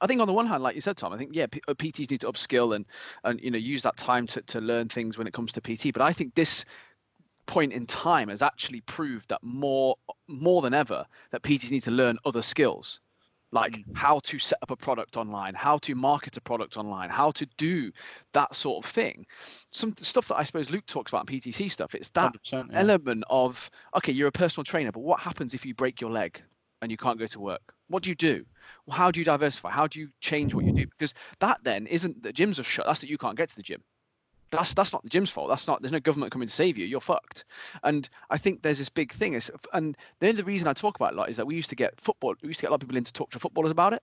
I 0.00 0.06
think 0.06 0.20
on 0.20 0.26
the 0.26 0.32
one 0.32 0.46
hand, 0.46 0.62
like 0.62 0.74
you 0.74 0.80
said, 0.80 0.96
Tom, 0.96 1.12
I 1.12 1.18
think 1.18 1.30
yeah, 1.34 1.46
P- 1.46 1.62
uh, 1.68 1.74
PTs 1.74 2.10
need 2.10 2.20
to 2.20 2.32
upskill 2.32 2.74
and 2.74 2.86
and 3.24 3.40
you 3.40 3.50
know 3.50 3.58
use 3.58 3.82
that 3.82 3.96
time 3.96 4.26
to 4.28 4.42
to 4.42 4.60
learn 4.60 4.88
things 4.88 5.18
when 5.18 5.26
it 5.26 5.32
comes 5.32 5.52
to 5.54 5.60
PT. 5.60 5.92
But 5.92 6.02
I 6.02 6.12
think 6.12 6.34
this 6.34 6.64
point 7.48 7.72
in 7.72 7.86
time 7.86 8.28
has 8.28 8.42
actually 8.42 8.82
proved 8.82 9.28
that 9.30 9.42
more 9.42 9.96
more 10.28 10.62
than 10.62 10.74
ever 10.74 11.04
that 11.32 11.42
PTs 11.42 11.72
need 11.72 11.82
to 11.82 11.90
learn 11.90 12.18
other 12.24 12.42
skills 12.42 13.00
like 13.50 13.72
mm. 13.72 13.84
how 13.94 14.20
to 14.20 14.38
set 14.38 14.58
up 14.62 14.70
a 14.70 14.76
product 14.76 15.16
online, 15.16 15.54
how 15.54 15.78
to 15.78 15.94
market 15.94 16.36
a 16.36 16.40
product 16.40 16.76
online, 16.76 17.08
how 17.08 17.30
to 17.30 17.46
do 17.56 17.90
that 18.34 18.54
sort 18.54 18.84
of 18.84 18.90
thing. 18.90 19.26
Some 19.72 19.94
stuff 19.96 20.28
that 20.28 20.36
I 20.36 20.42
suppose 20.42 20.70
Luke 20.70 20.86
talks 20.86 21.10
about 21.10 21.28
in 21.28 21.40
PTC 21.40 21.70
stuff. 21.70 21.94
It's 21.94 22.10
that 22.10 22.34
yeah. 22.52 22.64
element 22.72 23.24
of 23.30 23.70
okay, 23.96 24.12
you're 24.12 24.28
a 24.28 24.32
personal 24.32 24.64
trainer, 24.64 24.92
but 24.92 25.00
what 25.00 25.20
happens 25.20 25.54
if 25.54 25.64
you 25.64 25.74
break 25.74 26.00
your 26.00 26.10
leg 26.10 26.42
and 26.82 26.90
you 26.90 26.96
can't 26.96 27.18
go 27.18 27.26
to 27.26 27.40
work? 27.40 27.74
What 27.88 28.02
do 28.02 28.10
you 28.10 28.14
do? 28.14 28.44
Well, 28.86 28.96
how 28.96 29.10
do 29.10 29.18
you 29.18 29.24
diversify? 29.24 29.70
How 29.70 29.86
do 29.86 29.98
you 29.98 30.10
change 30.20 30.54
what 30.54 30.64
you 30.64 30.72
do? 30.72 30.86
Because 30.86 31.14
that 31.40 31.58
then 31.62 31.86
isn't 31.86 32.22
the 32.22 32.32
gyms 32.32 32.60
are 32.60 32.64
shut. 32.64 32.84
That's 32.86 33.00
that 33.00 33.08
you 33.08 33.18
can't 33.18 33.36
get 33.36 33.48
to 33.48 33.56
the 33.56 33.62
gym. 33.62 33.82
That's 34.50 34.74
that's 34.74 34.92
not 34.92 35.02
the 35.02 35.08
gym's 35.08 35.30
fault. 35.30 35.48
That's 35.48 35.66
not. 35.66 35.82
There's 35.82 35.92
no 35.92 36.00
government 36.00 36.32
coming 36.32 36.48
to 36.48 36.54
save 36.54 36.78
you. 36.78 36.86
You're 36.86 37.00
fucked. 37.00 37.44
And 37.82 38.08
I 38.30 38.38
think 38.38 38.62
there's 38.62 38.78
this 38.78 38.88
big 38.88 39.12
thing. 39.12 39.34
Is, 39.34 39.50
and 39.72 39.96
the 40.20 40.28
only 40.28 40.42
reason 40.42 40.68
I 40.68 40.72
talk 40.72 40.96
about 40.96 41.12
it 41.12 41.16
a 41.16 41.18
lot 41.18 41.30
is 41.30 41.36
that 41.36 41.46
we 41.46 41.54
used 41.54 41.70
to 41.70 41.76
get 41.76 42.00
football. 42.00 42.34
We 42.42 42.48
used 42.48 42.60
to 42.60 42.62
get 42.62 42.68
a 42.68 42.72
lot 42.72 42.82
of 42.82 42.88
people 42.88 42.96
in 42.96 43.04
to 43.04 43.12
talk 43.12 43.30
to 43.30 43.38
footballers 43.38 43.70
about 43.70 43.92
it. 43.92 44.02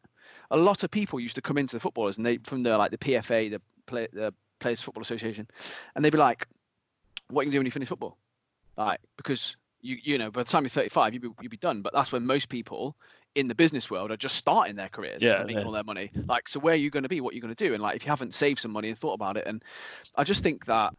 A 0.52 0.58
lot 0.58 0.84
of 0.84 0.92
people 0.92 1.20
used 1.20 1.36
to 1.36 1.42
come 1.42 1.58
into 1.58 1.76
the 1.76 1.80
footballers 1.80 2.18
and 2.18 2.26
they 2.26 2.38
from 2.38 2.64
the 2.64 2.78
like 2.78 2.92
the 2.92 2.98
PFA, 2.98 3.50
the 3.52 3.62
play, 3.88 4.08
the 4.14 4.34
Players 4.60 4.82
Football 4.82 5.02
Association, 5.02 5.48
and 5.96 6.06
they'd 6.06 6.12
be 6.12 6.18
like, 6.18 6.48
"What 7.30 7.44
can 7.44 7.50
you 7.50 7.54
do 7.54 7.60
when 7.60 7.66
you 7.66 7.72
finish 7.72 7.90
football?" 7.90 8.18
Like 8.78 9.00
because 9.18 9.58
you 9.82 9.98
you 10.02 10.18
know 10.18 10.32
by 10.32 10.44
the 10.44 10.50
time 10.50 10.64
you're 10.64 10.70
35 10.70 11.14
you'd 11.14 11.22
be 11.22 11.30
you'd 11.42 11.50
be 11.50 11.58
done. 11.58 11.82
But 11.82 11.94
that's 11.94 12.12
when 12.12 12.26
most 12.26 12.50
people 12.50 12.96
in 13.36 13.48
the 13.48 13.56
business 13.56 13.92
world 13.92 14.12
are 14.12 14.18
just 14.18 14.36
starting 14.38 14.76
their 14.76 14.90
careers 14.90 15.22
Yeah, 15.22 15.38
and 15.38 15.46
making 15.48 15.60
yeah. 15.62 15.66
all 15.66 15.74
their 15.74 15.84
money. 15.84 16.10
Like 16.28 16.50
so 16.50 16.60
where 16.60 16.74
are 16.74 16.78
you 16.78 16.90
going 16.90 17.04
to 17.04 17.10
be? 17.10 17.22
What 17.22 17.34
are 17.34 17.36
you 17.36 17.42
going 17.42 17.54
to 17.54 17.68
do? 17.68 17.74
And 17.74 17.84
like 17.84 17.98
if 17.98 18.06
you 18.06 18.10
haven't 18.10 18.34
saved 18.34 18.60
some 18.60 18.72
money 18.72 18.88
and 18.90 18.98
thought 18.98 19.14
about 19.14 19.38
it, 19.38 19.46
and 19.46 19.64
I 20.16 20.24
just 20.24 20.42
think 20.42 20.66
that 20.66 20.96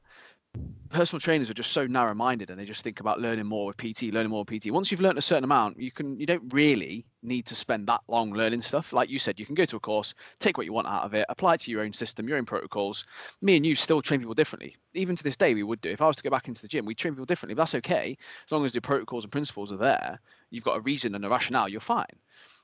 personal 0.90 1.20
trainers 1.20 1.50
are 1.50 1.54
just 1.54 1.72
so 1.72 1.86
narrow-minded 1.86 2.50
and 2.50 2.58
they 2.58 2.64
just 2.64 2.82
think 2.82 3.00
about 3.00 3.20
learning 3.20 3.46
more 3.46 3.66
with 3.66 3.76
PT, 3.76 4.04
learning 4.04 4.30
more 4.30 4.44
with 4.48 4.62
PT. 4.62 4.70
Once 4.70 4.90
you've 4.90 5.00
learned 5.00 5.18
a 5.18 5.22
certain 5.22 5.44
amount, 5.44 5.78
you 5.78 5.90
can 5.90 6.18
you 6.18 6.26
don't 6.26 6.52
really 6.52 7.04
need 7.22 7.46
to 7.46 7.54
spend 7.54 7.86
that 7.88 8.00
long 8.08 8.32
learning 8.32 8.62
stuff. 8.62 8.92
Like 8.92 9.10
you 9.10 9.18
said, 9.18 9.38
you 9.38 9.46
can 9.46 9.54
go 9.54 9.64
to 9.64 9.76
a 9.76 9.80
course, 9.80 10.14
take 10.38 10.56
what 10.56 10.64
you 10.64 10.72
want 10.72 10.86
out 10.86 11.04
of 11.04 11.14
it, 11.14 11.26
apply 11.28 11.54
it 11.54 11.60
to 11.62 11.70
your 11.70 11.82
own 11.82 11.92
system, 11.92 12.28
your 12.28 12.38
own 12.38 12.46
protocols. 12.46 13.04
Me 13.42 13.56
and 13.56 13.66
you 13.66 13.74
still 13.74 14.00
train 14.00 14.20
people 14.20 14.34
differently. 14.34 14.76
Even 14.94 15.16
to 15.16 15.24
this 15.24 15.36
day, 15.36 15.54
we 15.54 15.62
would 15.62 15.80
do. 15.80 15.90
If 15.90 16.00
I 16.00 16.06
was 16.06 16.16
to 16.16 16.22
go 16.22 16.30
back 16.30 16.48
into 16.48 16.62
the 16.62 16.68
gym, 16.68 16.86
we 16.86 16.94
train 16.94 17.14
people 17.14 17.26
differently. 17.26 17.54
But 17.54 17.62
that's 17.62 17.74
okay 17.76 18.16
as 18.44 18.52
long 18.52 18.64
as 18.64 18.72
the 18.72 18.80
protocols 18.80 19.24
and 19.24 19.32
principles 19.32 19.72
are 19.72 19.78
there. 19.78 20.20
You've 20.50 20.64
got 20.64 20.78
a 20.78 20.80
reason 20.80 21.14
and 21.14 21.24
a 21.24 21.28
rationale. 21.28 21.68
You're 21.68 21.80
fine. 21.80 22.06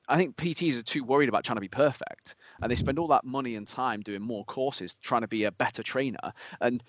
I 0.08 0.16
think 0.16 0.36
PTs 0.36 0.78
are 0.78 0.82
too 0.82 1.04
worried 1.04 1.28
about 1.28 1.44
trying 1.44 1.56
to 1.56 1.60
be 1.60 1.68
perfect, 1.68 2.34
and 2.60 2.70
they 2.70 2.74
spend 2.74 2.98
all 2.98 3.08
that 3.08 3.24
money 3.24 3.54
and 3.54 3.68
time 3.68 4.00
doing 4.00 4.20
more 4.20 4.44
courses 4.44 4.96
trying 4.96 5.20
to 5.20 5.28
be 5.28 5.44
a 5.44 5.52
better 5.52 5.82
trainer. 5.84 6.32
And 6.60 6.82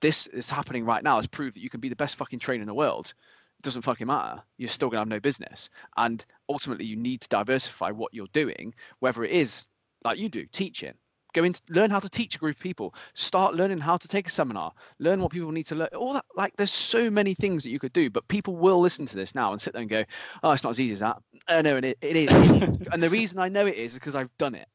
this 0.00 0.26
is 0.26 0.50
happening 0.50 0.84
right 0.84 1.02
now 1.02 1.16
has 1.16 1.26
proved 1.26 1.56
that 1.56 1.62
you 1.62 1.70
can 1.70 1.80
be 1.80 1.88
the 1.88 1.96
best 1.96 2.16
fucking 2.16 2.38
trainer 2.38 2.62
in 2.62 2.68
the 2.68 2.74
world. 2.74 3.14
It 3.58 3.62
doesn't 3.62 3.82
fucking 3.82 4.06
matter. 4.06 4.42
You're 4.58 4.68
still 4.68 4.88
gonna 4.88 5.00
have 5.00 5.08
no 5.08 5.20
business. 5.20 5.70
And 5.96 6.24
ultimately, 6.48 6.84
you 6.84 6.96
need 6.96 7.22
to 7.22 7.28
diversify 7.28 7.90
what 7.90 8.12
you're 8.12 8.26
doing, 8.32 8.74
whether 9.00 9.24
it 9.24 9.30
is 9.32 9.66
like 10.04 10.18
you 10.18 10.28
do, 10.28 10.46
teaching. 10.46 10.94
Go 11.32 11.44
into 11.44 11.60
learn 11.68 11.90
how 11.90 12.00
to 12.00 12.08
teach 12.08 12.36
a 12.36 12.38
group 12.38 12.56
of 12.56 12.62
people. 12.62 12.94
Start 13.14 13.54
learning 13.54 13.78
how 13.78 13.96
to 13.98 14.08
take 14.08 14.28
a 14.28 14.30
seminar. 14.30 14.72
Learn 14.98 15.20
what 15.20 15.32
people 15.32 15.52
need 15.52 15.66
to 15.66 15.74
learn. 15.74 15.88
All 15.88 16.14
that 16.14 16.24
like 16.34 16.56
there's 16.56 16.72
so 16.72 17.10
many 17.10 17.34
things 17.34 17.62
that 17.62 17.70
you 17.70 17.78
could 17.78 17.92
do, 17.92 18.08
but 18.08 18.26
people 18.28 18.56
will 18.56 18.80
listen 18.80 19.04
to 19.06 19.16
this 19.16 19.34
now 19.34 19.52
and 19.52 19.60
sit 19.60 19.74
there 19.74 19.82
and 19.82 19.90
go, 19.90 20.04
"Oh, 20.42 20.52
it's 20.52 20.62
not 20.62 20.70
as 20.70 20.80
easy 20.80 20.94
as 20.94 21.00
that." 21.00 21.18
Oh 21.48 21.60
no, 21.60 21.76
and 21.76 21.84
it, 21.84 21.98
it 22.00 22.16
is. 22.16 22.28
It 22.30 22.68
is. 22.68 22.78
and 22.92 23.02
the 23.02 23.10
reason 23.10 23.38
I 23.38 23.48
know 23.48 23.66
it 23.66 23.74
is 23.74 23.92
because 23.92 24.14
I've 24.14 24.34
done 24.38 24.54
it, 24.54 24.68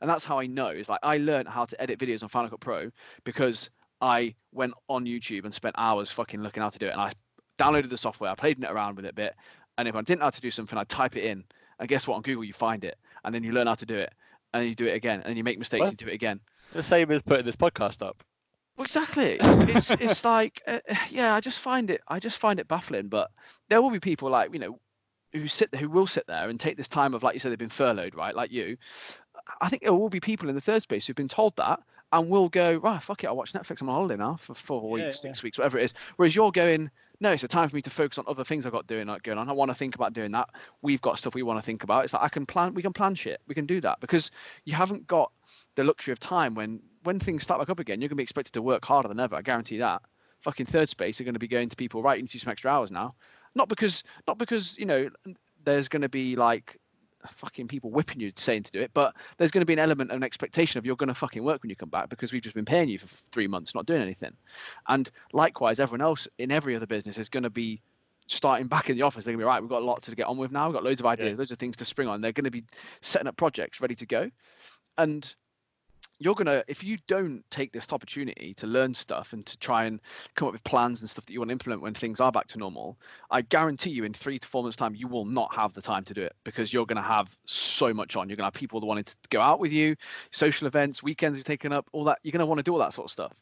and 0.00 0.10
that's 0.10 0.24
how 0.24 0.40
I 0.40 0.46
know. 0.46 0.70
Is 0.70 0.88
like 0.88 1.00
I 1.04 1.18
learned 1.18 1.48
how 1.48 1.66
to 1.66 1.80
edit 1.80 2.00
videos 2.00 2.24
on 2.24 2.28
Final 2.28 2.50
Cut 2.50 2.60
Pro 2.60 2.90
because 3.24 3.70
I 4.00 4.34
went 4.52 4.74
on 4.88 5.04
YouTube 5.04 5.44
and 5.44 5.54
spent 5.54 5.74
hours 5.78 6.10
fucking 6.10 6.42
looking 6.42 6.62
how 6.62 6.70
to 6.70 6.78
do 6.78 6.86
it, 6.86 6.92
and 6.92 7.00
I 7.00 7.12
downloaded 7.58 7.90
the 7.90 7.96
software, 7.96 8.30
I 8.30 8.34
played 8.34 8.62
it 8.62 8.70
around 8.70 8.96
with 8.96 9.04
it 9.04 9.10
a 9.10 9.14
bit, 9.14 9.34
and 9.76 9.88
if 9.88 9.94
I 9.94 10.02
didn't 10.02 10.20
know 10.20 10.26
how 10.26 10.30
to 10.30 10.40
do 10.40 10.50
something, 10.50 10.78
I'd 10.78 10.88
type 10.88 11.16
it 11.16 11.24
in, 11.24 11.44
and 11.78 11.88
guess 11.88 12.06
what? 12.06 12.16
On 12.16 12.22
Google, 12.22 12.44
you 12.44 12.52
find 12.52 12.84
it, 12.84 12.96
and 13.24 13.34
then 13.34 13.42
you 13.44 13.52
learn 13.52 13.66
how 13.66 13.74
to 13.74 13.86
do 13.86 13.96
it, 13.96 14.12
and 14.52 14.62
then 14.62 14.68
you 14.68 14.74
do 14.74 14.86
it 14.86 14.94
again, 14.94 15.22
and 15.24 15.36
you 15.36 15.44
make 15.44 15.58
mistakes, 15.58 15.80
Well- 15.82 15.90
you 15.90 15.96
do 15.96 16.08
it 16.08 16.14
again. 16.14 16.40
the 16.72 16.82
same 16.82 17.10
as 17.10 17.22
putting 17.22 17.46
this 17.46 17.56
podcast 17.56 18.04
up 18.06 18.22
exactly. 18.80 19.38
It's 19.42 19.90
it's 19.90 20.24
like 20.24 20.62
uh, 20.66 20.78
yeah, 21.10 21.34
I 21.34 21.40
just 21.40 21.58
find 21.58 21.90
it 21.90 22.00
I 22.06 22.20
just 22.20 22.38
find 22.38 22.60
it 22.60 22.68
baffling. 22.68 23.08
But 23.08 23.30
there 23.68 23.82
will 23.82 23.90
be 23.90 24.00
people 24.00 24.30
like 24.30 24.52
you 24.52 24.58
know 24.60 24.78
who 25.32 25.48
sit 25.48 25.74
who 25.74 25.88
will 25.88 26.06
sit 26.06 26.26
there 26.26 26.48
and 26.48 26.58
take 26.58 26.76
this 26.76 26.88
time 26.88 27.14
of 27.14 27.22
like 27.22 27.34
you 27.34 27.40
said 27.40 27.50
they've 27.52 27.58
been 27.58 27.68
furloughed 27.68 28.14
right 28.14 28.34
like 28.34 28.52
you. 28.52 28.76
I 29.60 29.68
think 29.68 29.82
there 29.82 29.94
will 29.94 30.08
be 30.10 30.20
people 30.20 30.48
in 30.48 30.54
the 30.54 30.60
third 30.60 30.82
space 30.82 31.06
who've 31.06 31.16
been 31.16 31.28
told 31.28 31.56
that 31.56 31.80
and 32.12 32.30
we'll 32.30 32.48
go 32.48 32.76
right 32.76 33.02
fuck 33.02 33.22
it 33.24 33.26
I'll 33.26 33.36
watch 33.36 33.52
Netflix 33.52 33.80
I'm 33.80 33.88
on 33.88 33.94
holiday 33.94 34.16
now 34.16 34.36
for 34.36 34.54
four 34.54 34.98
Yeah, 34.98 35.04
weeks 35.04 35.16
yeah. 35.16 35.30
six 35.30 35.42
weeks 35.42 35.58
whatever 35.58 35.78
it 35.78 35.84
is. 35.84 35.94
Whereas 36.16 36.34
you're 36.34 36.52
going 36.52 36.90
no 37.20 37.32
it's 37.32 37.42
a 37.42 37.48
time 37.48 37.68
for 37.68 37.76
me 37.76 37.82
to 37.82 37.90
focus 37.90 38.18
on 38.18 38.24
other 38.28 38.44
things 38.44 38.64
I've 38.64 38.72
got 38.72 38.86
doing 38.86 39.06
like 39.06 39.22
going 39.22 39.38
on. 39.38 39.48
I 39.48 39.52
want 39.52 39.70
to 39.70 39.74
think 39.74 39.94
about 39.94 40.12
doing 40.12 40.32
that. 40.32 40.48
We've 40.82 41.00
got 41.00 41.18
stuff 41.18 41.34
we 41.34 41.42
want 41.42 41.58
to 41.58 41.66
think 41.66 41.82
about. 41.82 42.04
It's 42.04 42.12
like 42.12 42.22
I 42.22 42.28
can 42.28 42.46
plan 42.46 42.74
we 42.74 42.82
can 42.82 42.92
plan 42.92 43.14
shit. 43.14 43.40
We 43.46 43.54
can 43.54 43.66
do 43.66 43.80
that 43.82 44.00
because 44.00 44.30
you 44.64 44.74
haven't 44.74 45.06
got 45.06 45.32
the 45.74 45.84
luxury 45.84 46.12
of 46.12 46.20
time 46.20 46.54
when 46.54 46.80
when 47.04 47.18
things 47.20 47.42
start 47.42 47.60
back 47.60 47.70
up 47.70 47.80
again, 47.80 48.00
you're 48.00 48.08
gonna 48.08 48.16
be 48.16 48.22
expected 48.22 48.52
to 48.54 48.62
work 48.62 48.84
harder 48.84 49.08
than 49.08 49.20
ever. 49.20 49.36
I 49.36 49.42
guarantee 49.42 49.78
that. 49.78 50.02
Fucking 50.40 50.66
third 50.66 50.88
space 50.88 51.20
are 51.20 51.24
gonna 51.24 51.38
be 51.38 51.48
going 51.48 51.68
to 51.68 51.76
people 51.76 52.02
right. 52.02 52.20
You 52.20 52.26
to 52.26 52.38
some 52.38 52.50
extra 52.50 52.70
hours 52.70 52.90
now. 52.90 53.14
Not 53.54 53.68
because 53.68 54.04
not 54.26 54.38
because 54.38 54.76
you 54.78 54.86
know 54.86 55.08
there's 55.64 55.88
gonna 55.88 56.08
be 56.08 56.36
like 56.36 56.78
fucking 57.26 57.68
people 57.68 57.90
whipping 57.90 58.20
you 58.20 58.32
saying 58.36 58.62
to 58.64 58.72
do 58.72 58.80
it, 58.80 58.90
but 58.94 59.14
there's 59.36 59.50
gonna 59.50 59.66
be 59.66 59.72
an 59.72 59.78
element 59.78 60.10
of 60.10 60.16
an 60.16 60.22
expectation 60.22 60.78
of 60.78 60.86
you're 60.86 60.96
gonna 60.96 61.14
fucking 61.14 61.42
work 61.42 61.62
when 61.62 61.70
you 61.70 61.76
come 61.76 61.88
back 61.88 62.08
because 62.08 62.32
we've 62.32 62.42
just 62.42 62.54
been 62.54 62.64
paying 62.64 62.88
you 62.88 62.98
for 62.98 63.06
three 63.06 63.46
months 63.46 63.74
not 63.74 63.86
doing 63.86 64.02
anything. 64.02 64.32
And 64.86 65.10
likewise, 65.32 65.80
everyone 65.80 66.02
else 66.02 66.28
in 66.38 66.50
every 66.50 66.76
other 66.76 66.86
business 66.86 67.18
is 67.18 67.28
gonna 67.28 67.50
be 67.50 67.82
starting 68.26 68.66
back 68.66 68.90
in 68.90 68.96
the 68.96 69.02
office. 69.02 69.24
They're 69.24 69.32
gonna 69.32 69.42
be 69.42 69.46
right. 69.46 69.60
We've 69.60 69.70
got 69.70 69.82
a 69.82 69.84
lot 69.84 70.02
to 70.02 70.14
get 70.14 70.26
on 70.26 70.36
with 70.36 70.52
now. 70.52 70.68
We've 70.68 70.74
got 70.74 70.84
loads 70.84 71.00
of 71.00 71.06
ideas, 71.06 71.38
loads 71.38 71.52
of 71.52 71.58
things 71.58 71.78
to 71.78 71.84
spring 71.84 72.08
on. 72.08 72.20
They're 72.20 72.32
gonna 72.32 72.50
be 72.50 72.64
setting 73.00 73.28
up 73.28 73.36
projects 73.36 73.80
ready 73.80 73.94
to 73.96 74.06
go 74.06 74.30
and 74.98 75.34
you're 76.18 76.34
gonna 76.34 76.62
if 76.68 76.82
you 76.82 76.98
don't 77.06 77.42
take 77.50 77.72
this 77.72 77.92
opportunity 77.92 78.54
to 78.54 78.66
learn 78.66 78.94
stuff 78.94 79.32
and 79.32 79.46
to 79.46 79.56
try 79.58 79.84
and 79.84 80.00
come 80.34 80.48
up 80.48 80.52
with 80.52 80.64
plans 80.64 81.00
and 81.00 81.08
stuff 81.10 81.24
that 81.26 81.32
you 81.32 81.40
want 81.40 81.48
to 81.48 81.52
implement 81.52 81.80
when 81.80 81.94
things 81.94 82.20
are 82.20 82.32
back 82.32 82.46
to 82.46 82.58
normal 82.58 82.98
i 83.30 83.40
guarantee 83.42 83.90
you 83.90 84.04
in 84.04 84.12
three 84.12 84.38
to 84.38 84.46
four 84.46 84.62
months 84.62 84.76
time 84.76 84.94
you 84.94 85.06
will 85.08 85.24
not 85.24 85.54
have 85.54 85.72
the 85.74 85.82
time 85.82 86.04
to 86.04 86.14
do 86.14 86.22
it 86.22 86.34
because 86.44 86.72
you're 86.72 86.86
going 86.86 86.96
to 86.96 87.02
have 87.02 87.36
so 87.46 87.92
much 87.94 88.16
on 88.16 88.28
you're 88.28 88.36
going 88.36 88.42
to 88.42 88.46
have 88.46 88.54
people 88.54 88.80
that 88.80 88.86
wanting 88.86 89.04
to 89.04 89.16
go 89.30 89.40
out 89.40 89.60
with 89.60 89.72
you 89.72 89.96
social 90.30 90.66
events 90.66 91.02
weekends 91.02 91.38
you've 91.38 91.44
taken 91.46 91.72
up 91.72 91.88
all 91.92 92.04
that 92.04 92.18
you're 92.22 92.32
going 92.32 92.40
to 92.40 92.46
want 92.46 92.58
to 92.58 92.62
do 92.62 92.72
all 92.72 92.78
that 92.78 92.92
sort 92.92 93.06
of 93.06 93.10
stuff 93.10 93.32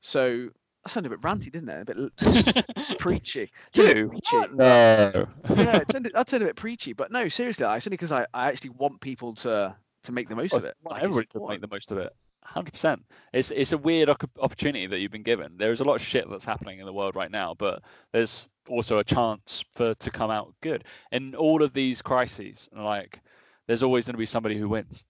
so 0.00 0.48
that 0.84 0.90
sounded 0.90 1.12
a 1.12 1.16
bit 1.16 1.20
ranty 1.22 1.50
didn't 1.50 1.68
it 1.68 1.82
a 1.82 1.84
bit 1.84 2.98
preachy 2.98 3.50
You? 3.74 4.08
preachy. 4.08 4.36
No. 4.52 5.26
yeah 5.56 5.76
it 5.78 5.90
sounded, 5.90 6.12
that 6.14 6.28
sounded 6.28 6.46
a 6.46 6.48
bit 6.50 6.56
preachy 6.56 6.92
but 6.92 7.10
no 7.10 7.28
seriously 7.28 7.66
it's 7.66 7.86
only 7.86 7.96
because 7.96 8.12
I, 8.12 8.26
I 8.32 8.48
actually 8.48 8.70
want 8.70 9.00
people 9.00 9.34
to 9.36 9.74
to 10.04 10.12
make 10.12 10.28
the 10.28 10.36
most 10.36 10.54
of 10.54 10.64
it 10.64 10.76
Like, 10.84 11.02
everybody 11.02 11.28
should 11.32 11.48
make 11.48 11.60
the 11.60 11.68
most 11.68 11.92
of 11.92 11.98
it. 11.98 12.14
Hundred 12.44 12.72
percent. 12.72 13.04
It's 13.32 13.50
it's 13.50 13.72
a 13.72 13.78
weird 13.78 14.08
opportunity 14.08 14.86
that 14.86 15.00
you've 15.00 15.10
been 15.10 15.22
given. 15.22 15.58
There 15.58 15.72
is 15.72 15.80
a 15.80 15.84
lot 15.84 15.96
of 15.96 16.02
shit 16.02 16.30
that's 16.30 16.44
happening 16.46 16.78
in 16.78 16.86
the 16.86 16.92
world 16.92 17.14
right 17.14 17.30
now, 17.30 17.54
but 17.58 17.82
there's 18.12 18.48
also 18.68 18.98
a 18.98 19.04
chance 19.04 19.64
for 19.74 19.94
to 19.94 20.10
come 20.10 20.30
out 20.30 20.54
good. 20.62 20.84
In 21.12 21.34
all 21.34 21.62
of 21.62 21.72
these 21.74 22.00
crises, 22.00 22.68
like 22.74 23.20
there's 23.66 23.82
always 23.82 24.06
going 24.06 24.14
to 24.14 24.18
be 24.18 24.24
somebody 24.26 24.56
who 24.56 24.68
wins. 24.68 25.04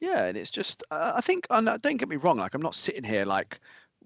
Yeah, 0.00 0.24
and 0.24 0.36
it's 0.36 0.50
just 0.50 0.84
uh, 0.90 1.12
I 1.16 1.20
think 1.22 1.46
and 1.48 1.68
uh, 1.68 1.78
don't 1.78 1.96
get 1.96 2.08
me 2.08 2.16
wrong, 2.16 2.36
like 2.36 2.54
I'm 2.54 2.62
not 2.62 2.74
sitting 2.74 3.04
here 3.04 3.24
like 3.24 3.58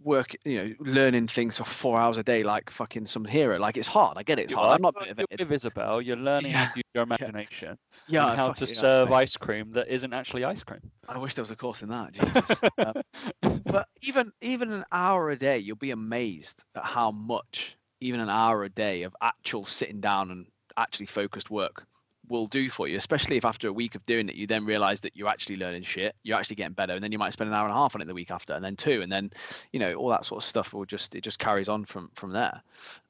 work, 0.04 0.34
you 0.44 0.56
know, 0.58 0.74
learning 0.80 1.28
things 1.28 1.58
for 1.58 1.64
four 1.64 1.98
hours 2.00 2.16
a 2.18 2.22
day 2.22 2.42
like 2.42 2.70
fucking 2.70 3.06
some 3.06 3.24
hero. 3.24 3.58
Like 3.58 3.76
it's 3.76 3.88
hard. 3.88 4.18
I 4.18 4.22
get 4.22 4.38
it. 4.38 4.44
It's 4.44 4.52
hard. 4.54 4.74
I'm 4.74 4.82
not 4.82 4.94
you're 4.94 5.02
motivated. 5.04 5.40
with 5.40 5.52
Isabel. 5.52 6.00
You're 6.02 6.16
learning 6.16 6.52
how 6.52 6.64
Yeah. 6.64 6.68
to 6.68 6.76
use 6.76 6.84
your 6.94 7.02
imagination 7.04 7.78
Yeah, 8.08 8.30
and 8.30 8.38
how 8.38 8.52
to 8.52 8.64
it, 8.64 8.76
serve 8.76 9.12
ice 9.12 9.36
cream 9.36 9.72
that 9.72 9.88
isn't 9.88 10.12
actually 10.12 10.44
ice 10.44 10.62
cream. 10.64 10.80
I 11.08 11.18
wish 11.18 11.34
there 11.34 11.42
was 11.42 11.50
a 11.50 11.56
course 11.56 11.82
in 11.82 11.88
that. 11.90 12.12
Jesus. 12.12 12.58
Um, 12.78 13.60
but 13.64 13.86
even 14.02 14.32
even 14.40 14.72
an 14.72 14.84
hour 14.92 15.30
a 15.30 15.36
day, 15.36 15.58
you'll 15.58 15.76
be 15.76 15.90
amazed 15.90 16.64
at 16.74 16.84
how 16.84 17.10
much 17.10 17.76
even 18.00 18.20
an 18.20 18.28
hour 18.30 18.64
a 18.64 18.68
day 18.68 19.02
of 19.02 19.14
actual 19.20 19.64
sitting 19.64 20.00
down 20.00 20.30
and 20.30 20.46
actually 20.76 21.06
focused 21.06 21.50
work 21.50 21.84
will 22.28 22.46
do 22.46 22.70
for 22.70 22.88
you. 22.88 22.96
Especially 22.96 23.36
if 23.36 23.44
after 23.44 23.68
a 23.68 23.72
week 23.72 23.94
of 23.94 24.04
doing 24.06 24.28
it, 24.28 24.34
you 24.34 24.46
then 24.46 24.64
realize 24.64 25.00
that 25.02 25.16
you're 25.16 25.28
actually 25.28 25.56
learning 25.56 25.82
shit, 25.82 26.14
you're 26.22 26.38
actually 26.38 26.56
getting 26.56 26.74
better, 26.74 26.94
and 26.94 27.02
then 27.02 27.12
you 27.12 27.18
might 27.18 27.32
spend 27.32 27.48
an 27.48 27.54
hour 27.54 27.66
and 27.66 27.74
a 27.74 27.76
half 27.76 27.94
on 27.94 28.02
it 28.02 28.06
the 28.06 28.14
week 28.14 28.30
after, 28.30 28.54
and 28.54 28.64
then 28.64 28.76
two, 28.76 29.02
and 29.02 29.10
then 29.10 29.30
you 29.72 29.80
know 29.80 29.94
all 29.94 30.08
that 30.08 30.24
sort 30.24 30.42
of 30.42 30.48
stuff 30.48 30.72
will 30.72 30.84
just 30.84 31.14
it 31.14 31.22
just 31.22 31.38
carries 31.38 31.68
on 31.68 31.84
from 31.84 32.10
from 32.14 32.32
there. 32.32 32.62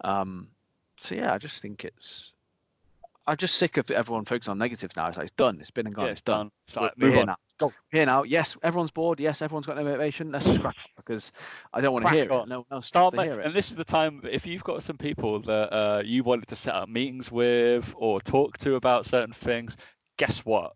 Um, 0.03 0.49
so 1.01 1.15
yeah, 1.15 1.33
I 1.33 1.39
just 1.39 1.63
think 1.63 1.85
it's. 1.85 2.33
I'm 3.25 3.37
just 3.37 3.55
sick 3.55 3.77
of 3.77 3.89
everyone 3.91 4.25
focusing 4.25 4.51
on 4.51 4.59
negatives 4.59 4.97
now. 4.97 5.07
It's 5.07 5.17
like 5.17 5.25
it's 5.25 5.37
done. 5.37 5.59
It's 5.61 5.71
been 5.71 5.87
and 5.87 5.95
gone. 5.95 6.07
Yeah, 6.07 6.13
it's 6.13 6.23
done. 6.23 6.51
It's 6.67 6.77
like, 6.77 6.99
move 6.99 7.17
on. 7.19 7.27
now. 7.27 7.37
Go. 7.63 7.73
Here 7.91 8.07
now. 8.07 8.23
Yes, 8.25 8.57
everyone's 8.63 8.91
bored. 8.91 9.21
Yes, 9.21 9.43
everyone's 9.43 9.67
got 9.67 9.77
no 9.77 9.85
motivation. 9.85 10.33
Let's 10.33 10.45
just 10.45 10.61
crack 10.61 10.77
because 10.97 11.33
I 11.73 11.81
don't 11.81 11.93
want 11.93 12.07
to 12.07 12.13
hear 12.13 12.25
it. 12.25 12.31
on. 12.31 12.49
No 12.49 12.65
one 12.69 12.83
Start 12.83 13.05
wants 13.05 13.11
to 13.13 13.17
ma- 13.17 13.23
hear 13.23 13.41
it. 13.41 13.47
and 13.47 13.55
this 13.55 13.71
is 13.71 13.77
the 13.77 13.85
time 13.85 14.21
if 14.31 14.47
you've 14.47 14.65
got 14.65 14.83
some 14.83 14.97
people 14.99 15.41
that 15.41 15.73
uh, 15.73 16.03
you 16.05 16.23
wanted 16.25 16.49
to 16.49 16.57
set 16.57 16.75
up 16.75 16.89
meetings 16.89 17.31
with 17.31 17.93
or 17.97 18.21
talk 18.21 18.59
to 18.59 18.75
about 18.75 19.07
certain 19.07 19.33
things, 19.33 19.77
guess 20.17 20.41
what? 20.45 20.73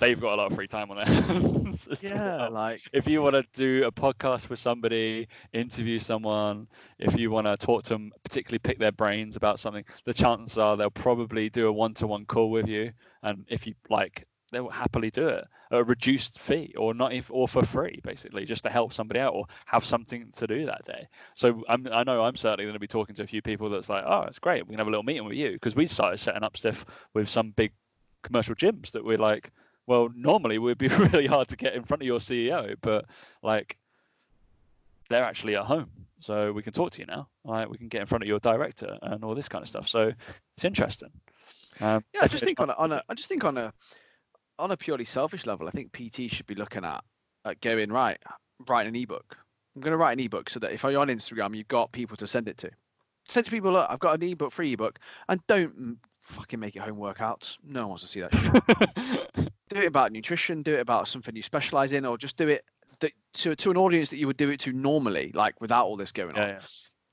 They've 0.00 0.20
got 0.20 0.34
a 0.34 0.36
lot 0.36 0.52
of 0.52 0.54
free 0.54 0.68
time 0.68 0.92
on 0.92 0.96
their 0.98 1.06
hands. 1.22 1.88
Yeah, 2.00 2.36
well. 2.36 2.52
like 2.52 2.82
If 2.92 3.08
you 3.08 3.20
want 3.20 3.34
to 3.34 3.44
do 3.52 3.84
a 3.84 3.90
podcast 3.90 4.48
with 4.48 4.60
somebody, 4.60 5.26
interview 5.52 5.98
someone, 5.98 6.68
if 7.00 7.18
you 7.18 7.32
want 7.32 7.48
to 7.48 7.56
talk 7.56 7.82
to 7.84 7.94
them, 7.94 8.12
particularly 8.22 8.60
pick 8.60 8.78
their 8.78 8.92
brains 8.92 9.34
about 9.34 9.58
something, 9.58 9.84
the 10.04 10.14
chances 10.14 10.56
are 10.56 10.76
they'll 10.76 10.88
probably 10.90 11.50
do 11.50 11.66
a 11.66 11.72
one-to-one 11.72 12.26
call 12.26 12.50
with 12.52 12.68
you, 12.68 12.92
and 13.24 13.44
if 13.48 13.66
you 13.66 13.74
like, 13.90 14.24
they 14.50 14.60
will 14.60 14.70
happily 14.70 15.10
do 15.10 15.28
it 15.28 15.44
at 15.70 15.78
a 15.78 15.84
reduced 15.84 16.38
fee 16.38 16.74
or 16.76 16.94
not 16.94 17.12
if, 17.12 17.30
or 17.30 17.46
for 17.46 17.64
free, 17.64 18.00
basically, 18.02 18.44
just 18.44 18.64
to 18.64 18.70
help 18.70 18.92
somebody 18.92 19.20
out 19.20 19.34
or 19.34 19.46
have 19.66 19.84
something 19.84 20.30
to 20.32 20.46
do 20.46 20.66
that 20.66 20.84
day. 20.84 21.06
So 21.34 21.62
I'm, 21.68 21.86
I 21.92 22.04
know 22.04 22.22
I'm 22.22 22.36
certainly 22.36 22.64
going 22.64 22.74
to 22.74 22.80
be 22.80 22.86
talking 22.86 23.14
to 23.16 23.22
a 23.22 23.26
few 23.26 23.42
people 23.42 23.70
that's 23.70 23.88
like, 23.88 24.04
oh, 24.06 24.22
it's 24.22 24.38
great, 24.38 24.66
we 24.66 24.72
can 24.72 24.78
have 24.78 24.86
a 24.86 24.90
little 24.90 25.04
meeting 25.04 25.24
with 25.24 25.36
you 25.36 25.52
because 25.52 25.76
we 25.76 25.86
started 25.86 26.18
setting 26.18 26.42
up 26.42 26.56
stuff 26.56 26.84
with 27.14 27.28
some 27.28 27.50
big 27.50 27.72
commercial 28.22 28.54
gyms 28.54 28.92
that 28.92 29.04
we're 29.04 29.18
like, 29.18 29.50
well, 29.86 30.10
normally 30.14 30.56
it 30.56 30.62
would 30.62 30.78
be 30.78 30.88
really 30.88 31.26
hard 31.26 31.48
to 31.48 31.56
get 31.56 31.74
in 31.74 31.84
front 31.84 32.02
of 32.02 32.06
your 32.06 32.18
CEO, 32.18 32.76
but 32.80 33.06
like 33.42 33.76
they're 35.08 35.24
actually 35.24 35.56
at 35.56 35.64
home, 35.64 35.90
so 36.20 36.52
we 36.52 36.62
can 36.62 36.72
talk 36.72 36.92
to 36.92 37.00
you 37.00 37.06
now. 37.06 37.28
Like 37.44 37.68
we 37.68 37.78
can 37.78 37.88
get 37.88 38.02
in 38.02 38.06
front 38.06 38.22
of 38.22 38.28
your 38.28 38.38
director 38.38 38.98
and 39.02 39.24
all 39.24 39.34
this 39.34 39.48
kind 39.48 39.62
of 39.62 39.68
stuff. 39.68 39.88
So 39.88 40.08
it's 40.08 40.64
interesting. 40.64 41.10
Um, 41.80 42.04
yeah, 42.12 42.20
I 42.22 42.28
just 42.28 42.44
think 42.44 42.60
on 42.60 42.70
a, 42.70 42.74
on 42.74 42.92
a 42.92 43.02
I 43.08 43.14
just 43.14 43.28
think 43.28 43.44
on 43.44 43.56
a 43.56 43.72
on 44.58 44.70
a 44.70 44.76
purely 44.76 45.04
selfish 45.04 45.46
level, 45.46 45.68
I 45.68 45.70
think 45.70 45.92
PT 45.92 46.30
should 46.30 46.46
be 46.46 46.54
looking 46.54 46.84
at 46.84 47.02
at 47.44 47.60
going 47.60 47.90
right, 47.90 48.18
write 48.68 48.86
an 48.86 48.96
ebook. 48.96 49.36
I'm 49.74 49.82
going 49.82 49.92
to 49.92 49.96
write 49.96 50.18
an 50.18 50.24
ebook 50.24 50.50
so 50.50 50.60
that 50.60 50.72
if 50.72 50.82
you're 50.82 50.98
on 50.98 51.08
Instagram, 51.08 51.56
you've 51.56 51.68
got 51.68 51.92
people 51.92 52.16
to 52.16 52.26
send 52.26 52.48
it 52.48 52.58
to. 52.58 52.70
Send 53.28 53.46
to 53.46 53.50
people, 53.50 53.72
look, 53.72 53.86
I've 53.88 53.98
got 53.98 54.20
an 54.20 54.28
ebook, 54.28 54.52
free 54.52 54.72
ebook, 54.72 54.98
and 55.28 55.40
don't 55.46 55.98
fucking 56.22 56.58
make 56.58 56.76
it 56.76 56.82
home 56.82 56.96
workouts. 56.96 57.58
No 57.64 57.82
one 57.82 57.90
wants 57.90 58.04
to 58.04 58.08
see 58.08 58.20
that 58.20 58.34
shit. 58.34 59.50
do 59.68 59.76
it 59.76 59.86
about 59.86 60.12
nutrition, 60.12 60.62
do 60.62 60.74
it 60.74 60.80
about 60.80 61.08
something 61.08 61.36
you 61.36 61.42
specialize 61.42 61.92
in, 61.92 62.04
or 62.04 62.18
just 62.18 62.36
do 62.36 62.48
it 62.48 62.64
th- 63.00 63.14
to 63.34 63.54
to 63.56 63.70
an 63.70 63.76
audience 63.76 64.08
that 64.10 64.18
you 64.18 64.26
would 64.26 64.36
do 64.36 64.50
it 64.50 64.60
to 64.60 64.72
normally, 64.72 65.30
like 65.34 65.60
without 65.60 65.86
all 65.86 65.96
this 65.96 66.12
going 66.12 66.36
on. 66.36 66.42
yeah, 66.42 66.48
yeah. 66.48 66.60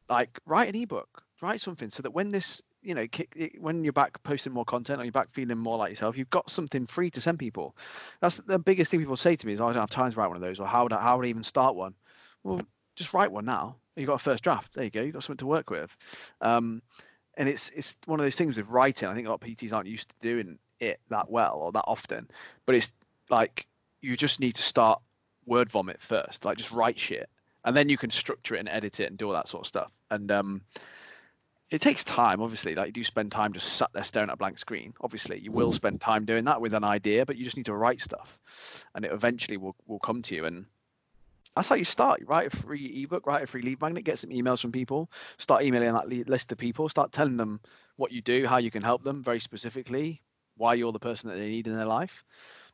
Like 0.10 0.40
write 0.46 0.74
an 0.74 0.82
ebook, 0.82 1.24
write 1.42 1.62
something 1.62 1.90
so 1.90 2.04
that 2.04 2.12
when 2.12 2.30
this, 2.30 2.62
you 2.86 2.93
know, 2.93 3.08
kick, 3.08 3.58
when 3.60 3.84
you're 3.84 3.93
back 3.93 4.21
posting 4.24 4.54
more 4.54 4.63
content 4.63 5.02
or 5.02 5.04
you're 5.04 5.12
back 5.12 5.32
feeling 5.32 5.58
more 5.58 5.78
like 5.78 5.89
yourself, 5.89 6.17
you've 6.17 6.30
got 6.30 6.50
something 6.50 6.86
free 6.86 7.10
to 7.12 7.21
send 7.21 7.39
people. 7.39 7.76
That's 8.21 8.38
the 8.38 8.60
biggest 8.60 8.91
thing 8.91 9.00
people 9.00 9.17
say 9.17 9.36
to 9.36 9.48
me 9.48 9.54
is, 9.54 9.60
oh, 9.60 9.67
I 9.67 9.74
don't 9.74 9.82
have 9.82 9.89
time 9.89 10.12
to 10.12 10.17
write 10.17 10.28
one 10.28 10.38
of 10.38 10.41
those, 10.41 10.60
or 10.60 10.67
how 10.67 10.84
would 10.84 10.93
I, 10.93 11.02
how 11.02 11.17
would 11.17 11.26
I 11.26 11.30
even 11.30 11.43
start 11.43 11.76
one? 11.76 11.95
Well, 12.43 12.62
just 12.95 13.13
write 13.13 13.32
one 13.32 13.45
now. 13.45 13.76
you've 13.95 14.08
got 14.08 14.15
a 14.15 14.19
first 14.19 14.43
draft. 14.43 14.74
There 14.74 14.84
you 14.84 14.91
go. 14.91 15.02
you've 15.02 15.13
got 15.13 15.24
something 15.24 15.39
to 15.39 15.48
work 15.48 15.69
with. 15.69 15.95
Um, 16.41 16.82
and 17.38 17.50
it's 17.50 17.69
it's 17.76 17.98
one 18.06 18.19
of 18.19 18.26
those 18.26 18.36
things 18.36 18.56
with 18.56 18.69
writing. 18.69 19.10
I 19.10 19.13
think 19.13 19.28
a 19.28 19.30
lot 19.30 19.43
of 19.43 19.50
PTs 19.50 19.74
aren't 19.74 19.88
used 19.88 20.10
to 20.10 20.15
doing 20.21 20.58
it 20.80 21.00
that 21.10 21.30
well 21.30 21.56
or 21.56 21.71
that 21.74 21.84
often. 21.86 22.30
But 22.65 22.76
it's 22.76 22.91
like 23.30 23.67
you 24.02 24.15
just 24.15 24.39
need 24.39 24.54
to 24.56 24.62
start 24.62 25.02
word 25.45 25.69
vomit 25.69 26.02
first. 26.02 26.45
Like 26.45 26.58
just 26.58 26.71
write 26.71 26.98
shit, 26.98 27.30
and 27.65 27.76
then 27.76 27.89
you 27.89 27.98
can 27.98 28.10
structure 28.10 28.56
it 28.56 28.60
and 28.60 28.69
edit 28.69 29.00
it 29.00 29.10
and 29.10 29.17
do 29.17 29.28
all 29.28 29.34
that 29.34 29.50
sort 29.50 29.63
of 29.63 29.67
stuff. 29.67 29.91
And 30.10 30.32
um, 30.32 30.62
it 31.71 31.82
takes 31.82 32.04
time, 32.04 32.41
obviously. 32.41 32.75
Like 32.75 32.88
you 32.88 32.93
do 32.93 33.04
spend 33.04 33.32
time 33.32 33.54
just 33.54 33.73
sat 33.73 33.89
there 33.93 34.04
staring 34.04 34.30
at 34.30 34.34
a 34.34 34.38
blank 34.38 34.60
screen. 34.60 34.93
Obviously, 35.01 35.39
you 35.39 35.51
will 35.51 35.73
spend 35.73 35.99
time 36.01 36.25
doing 36.25 36.45
that 36.45 36.62
with 36.62 36.73
an 36.73 36.84
idea, 36.84 37.25
but 37.25 37.38
you 37.38 37.43
just 37.43 37.58
need 37.58 37.65
to 37.67 37.75
write 37.75 38.01
stuff, 38.01 38.86
and 38.93 39.06
it 39.06 39.12
eventually 39.12 39.58
will 39.58 39.75
will 39.88 39.99
come 39.99 40.21
to 40.23 40.36
you. 40.36 40.45
And 40.45 40.65
that's 41.56 41.69
how 41.69 41.75
you 41.75 41.86
start. 41.86 42.19
You 42.19 42.28
write 42.28 42.54
a 42.54 42.56
free 42.56 43.04
ebook, 43.04 43.25
write 43.25 43.43
a 43.43 43.47
free 43.47 43.62
lead 43.62 43.82
magnet, 43.82 44.04
get 44.04 44.19
some 44.19 44.30
emails 44.30 44.62
from 44.62 44.71
people, 44.71 45.10
start 45.38 45.63
emailing 45.63 45.93
that 45.93 46.10
le- 46.10 46.30
list 46.32 46.51
of 46.51 46.58
people, 46.58 46.89
start 46.89 47.12
telling 47.12 47.38
them 47.38 47.62
what 47.95 48.12
you 48.12 48.21
do, 48.21 48.45
how 48.45 48.58
you 48.58 48.71
can 48.71 48.84
help 48.84 49.04
them 49.04 49.23
very 49.23 49.39
specifically, 49.39 50.21
why 50.58 50.73
you're 50.73 50.91
the 50.91 50.99
person 50.99 51.30
that 51.30 51.38
they 51.38 51.49
need 51.49 51.67
in 51.67 51.75
their 51.75 51.86
life. 51.86 52.23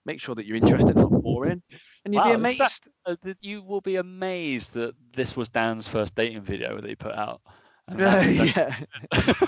Make 0.06 0.20
sure 0.20 0.36
that 0.36 0.46
you're 0.46 0.58
interested, 0.58 0.98
not 0.98 1.14
boring, 1.22 1.62
and 2.04 2.14
you'll 2.14 2.22
Wow, 2.22 2.24
be 2.24 2.34
amazed. 2.34 2.88
Uh, 3.06 3.16
that 3.24 3.38
you 3.42 3.62
will 3.64 3.82
be 3.82 3.96
amazed 3.98 4.74
that 4.76 4.96
this 5.14 5.36
was 5.36 5.50
Dan's 5.50 5.88
first 5.88 6.16
dating 6.16 6.42
video 6.42 6.80
that 6.80 6.90
he 6.90 6.96
put 6.96 7.14
out. 7.16 7.42
Yeah, 7.98 8.76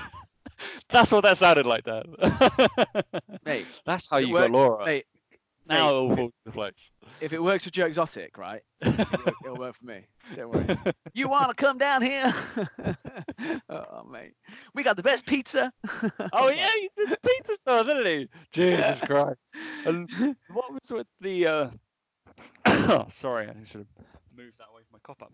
that's 0.89 1.12
what 1.12 1.21
that 1.23 1.38
sounded 1.38 1.65
like, 1.65 1.84
Dan. 1.86 2.03
mate. 3.45 3.65
that's 3.86 4.10
how 4.10 4.17
you 4.17 4.34
worked- 4.34 4.53
got 4.53 4.60
Laura. 4.60 4.86
Mate, 4.86 5.06
now 5.67 5.75
mate, 5.75 5.79
it 5.79 5.93
all 5.93 6.15
falls 6.15 6.32
into 6.45 6.53
place. 6.53 6.91
if 7.21 7.34
it 7.34 7.41
works 7.41 7.63
for 7.63 7.69
Joe 7.69 7.86
Exotic, 7.86 8.38
right? 8.38 8.62
It'll 8.82 8.97
work, 8.97 9.36
it'll 9.45 9.58
work 9.58 9.75
for 9.77 9.86
me. 9.86 10.06
Don't 10.36 10.51
worry. 10.51 10.77
You 11.13 11.29
want 11.29 11.49
to 11.49 11.56
come 11.56 11.77
down 11.77 12.01
here? 12.01 12.34
oh, 13.69 14.03
mate. 14.12 14.34
We 14.75 14.84
got 14.84 14.97
the 14.97 15.03
best 15.03 15.25
pizza. 15.25 15.71
oh 16.34 16.49
yeah, 16.49 16.69
he 16.75 16.89
did 16.97 17.10
the 17.12 17.17
pizza 17.23 17.56
store, 17.56 17.84
didn't 17.86 18.06
he? 18.06 18.29
Jesus 18.51 18.99
Christ. 19.01 19.39
And 19.86 20.10
what 20.51 20.71
was 20.71 20.91
with 20.91 21.08
the? 21.21 21.47
Uh... 21.47 21.69
oh, 22.65 23.06
sorry, 23.10 23.47
I 23.47 23.53
should 23.65 23.86
have 23.97 24.06
moved 24.36 24.58
that 24.60 24.67
away 24.71 24.82
from 24.89 24.93
my 24.93 24.99
cop 25.03 25.21
up. 25.21 25.32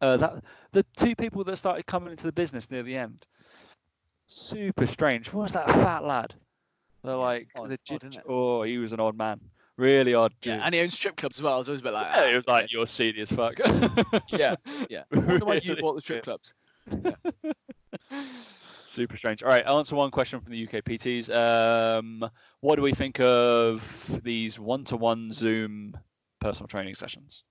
Uh, 0.00 0.16
that 0.16 0.44
the 0.72 0.84
two 0.96 1.14
people 1.14 1.44
that 1.44 1.56
started 1.56 1.86
coming 1.86 2.10
into 2.12 2.24
the 2.24 2.32
business 2.32 2.70
near 2.70 2.82
the 2.82 2.96
end. 2.96 3.26
Super 4.26 4.86
strange. 4.86 5.32
What 5.32 5.42
was 5.42 5.52
that 5.52 5.68
fat 5.68 6.04
lad? 6.04 6.34
They're 7.04 7.16
like 7.16 7.48
odd- 7.56 7.70
the 7.70 7.78
odd, 7.90 8.22
oh, 8.28 8.62
he 8.62 8.78
was 8.78 8.92
an 8.92 9.00
odd 9.00 9.16
man. 9.16 9.40
Really 9.76 10.14
odd 10.14 10.32
dude. 10.40 10.54
Yeah, 10.54 10.64
and 10.64 10.74
he 10.74 10.80
owns 10.80 10.94
strip 10.94 11.16
clubs 11.16 11.38
as 11.38 11.42
well. 11.42 11.64
So 11.64 11.70
it 11.70 11.72
was 11.72 11.80
a 11.80 11.84
bit 11.84 11.92
like, 11.92 12.06
Yeah, 12.14 12.30
it 12.30 12.36
was 12.36 12.44
ah, 12.46 12.52
like 12.52 12.72
you're 12.72 12.88
seedy 12.88 13.22
as 13.22 13.32
fuck. 13.32 13.58
Yeah, 14.28 14.56
yeah. 14.88 15.02
I 15.12 15.16
wonder 15.18 15.44
why 15.44 15.60
you 15.62 15.76
bought 15.76 15.94
the 15.94 16.00
strip 16.00 16.24
clubs. 16.24 16.54
Super 18.94 19.16
strange. 19.16 19.42
All 19.42 19.48
right, 19.48 19.64
I'll 19.66 19.78
answer 19.78 19.96
one 19.96 20.10
question 20.10 20.40
from 20.40 20.52
the 20.52 20.64
UK 20.64 20.84
PTs. 20.84 21.34
Um, 21.34 22.28
what 22.60 22.76
do 22.76 22.82
we 22.82 22.92
think 22.92 23.20
of 23.20 24.20
these 24.22 24.60
one-to-one 24.60 25.32
Zoom 25.32 25.96
personal 26.40 26.68
training 26.68 26.94
sessions? 26.94 27.42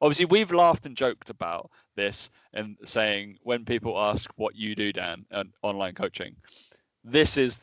Obviously, 0.00 0.24
we've 0.26 0.52
laughed 0.52 0.86
and 0.86 0.96
joked 0.96 1.30
about 1.30 1.70
this 1.96 2.30
and 2.52 2.76
saying 2.84 3.38
when 3.42 3.64
people 3.64 3.98
ask 3.98 4.30
what 4.36 4.56
you 4.56 4.74
do, 4.74 4.92
Dan, 4.92 5.26
and 5.30 5.52
online 5.62 5.94
coaching, 5.94 6.36
this 7.04 7.36
is 7.36 7.60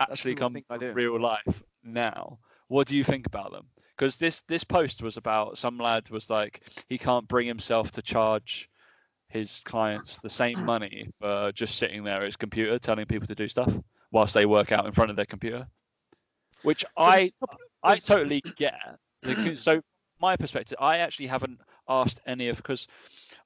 actually 0.00 0.34
come 0.34 0.52
thing 0.52 0.64
I 0.70 0.78
from 0.78 0.88
do. 0.88 0.92
real 0.92 1.20
life 1.20 1.62
now. 1.84 2.38
what 2.68 2.86
do 2.86 2.96
you 2.96 3.04
think 3.04 3.26
about 3.26 3.52
them? 3.52 3.66
Because 3.96 4.16
this 4.16 4.42
this 4.42 4.64
post 4.64 5.02
was 5.02 5.16
about 5.16 5.58
some 5.58 5.78
lad 5.78 6.08
was 6.10 6.30
like 6.30 6.62
he 6.88 6.98
can't 6.98 7.26
bring 7.26 7.46
himself 7.46 7.92
to 7.92 8.02
charge 8.02 8.68
his 9.28 9.60
clients 9.64 10.18
the 10.18 10.30
same 10.30 10.64
money 10.64 11.08
for 11.18 11.52
just 11.52 11.76
sitting 11.76 12.04
there 12.04 12.18
at 12.18 12.24
his 12.24 12.36
computer 12.36 12.78
telling 12.78 13.06
people 13.06 13.26
to 13.26 13.34
do 13.34 13.48
stuff 13.48 13.72
whilst 14.10 14.34
they 14.34 14.46
work 14.46 14.72
out 14.72 14.86
in 14.86 14.92
front 14.92 15.10
of 15.10 15.16
their 15.16 15.26
computer, 15.26 15.66
which 16.62 16.84
I 16.96 17.32
I 17.82 17.96
totally 17.96 18.42
get. 18.56 18.74
So 19.64 19.82
my 20.20 20.36
perspective, 20.36 20.78
I 20.80 20.98
actually 20.98 21.26
haven't 21.26 21.60
asked 21.88 22.20
any 22.26 22.48
of 22.48 22.56
because 22.56 22.86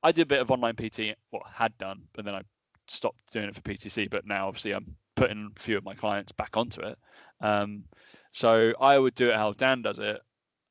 I 0.03 0.13
did 0.13 0.23
a 0.23 0.27
bit 0.27 0.41
of 0.41 0.51
online 0.51 0.75
PT, 0.75 1.17
well 1.31 1.43
had 1.53 1.77
done, 1.79 2.03
but 2.13 2.25
then 2.25 2.35
I 2.35 2.43
stopped 2.89 3.33
doing 3.33 3.49
it 3.49 3.55
for 3.55 3.61
PTC. 3.63 4.11
But 4.11 4.27
now 4.27 4.49
obviously 4.49 4.75
I'm 4.75 4.97
putting 5.15 5.53
a 5.55 5.61
few 5.61 5.77
of 5.77 5.85
my 5.85 5.95
clients 5.95 6.33
back 6.33 6.57
onto 6.57 6.81
it. 6.83 6.99
Um, 7.41 7.85
so 8.33 8.73
I 8.81 8.99
would 8.99 9.15
do 9.15 9.31
it 9.31 9.37
how 9.37 9.53
Dan 9.53 9.83
does 9.83 9.99
it, 9.99 10.21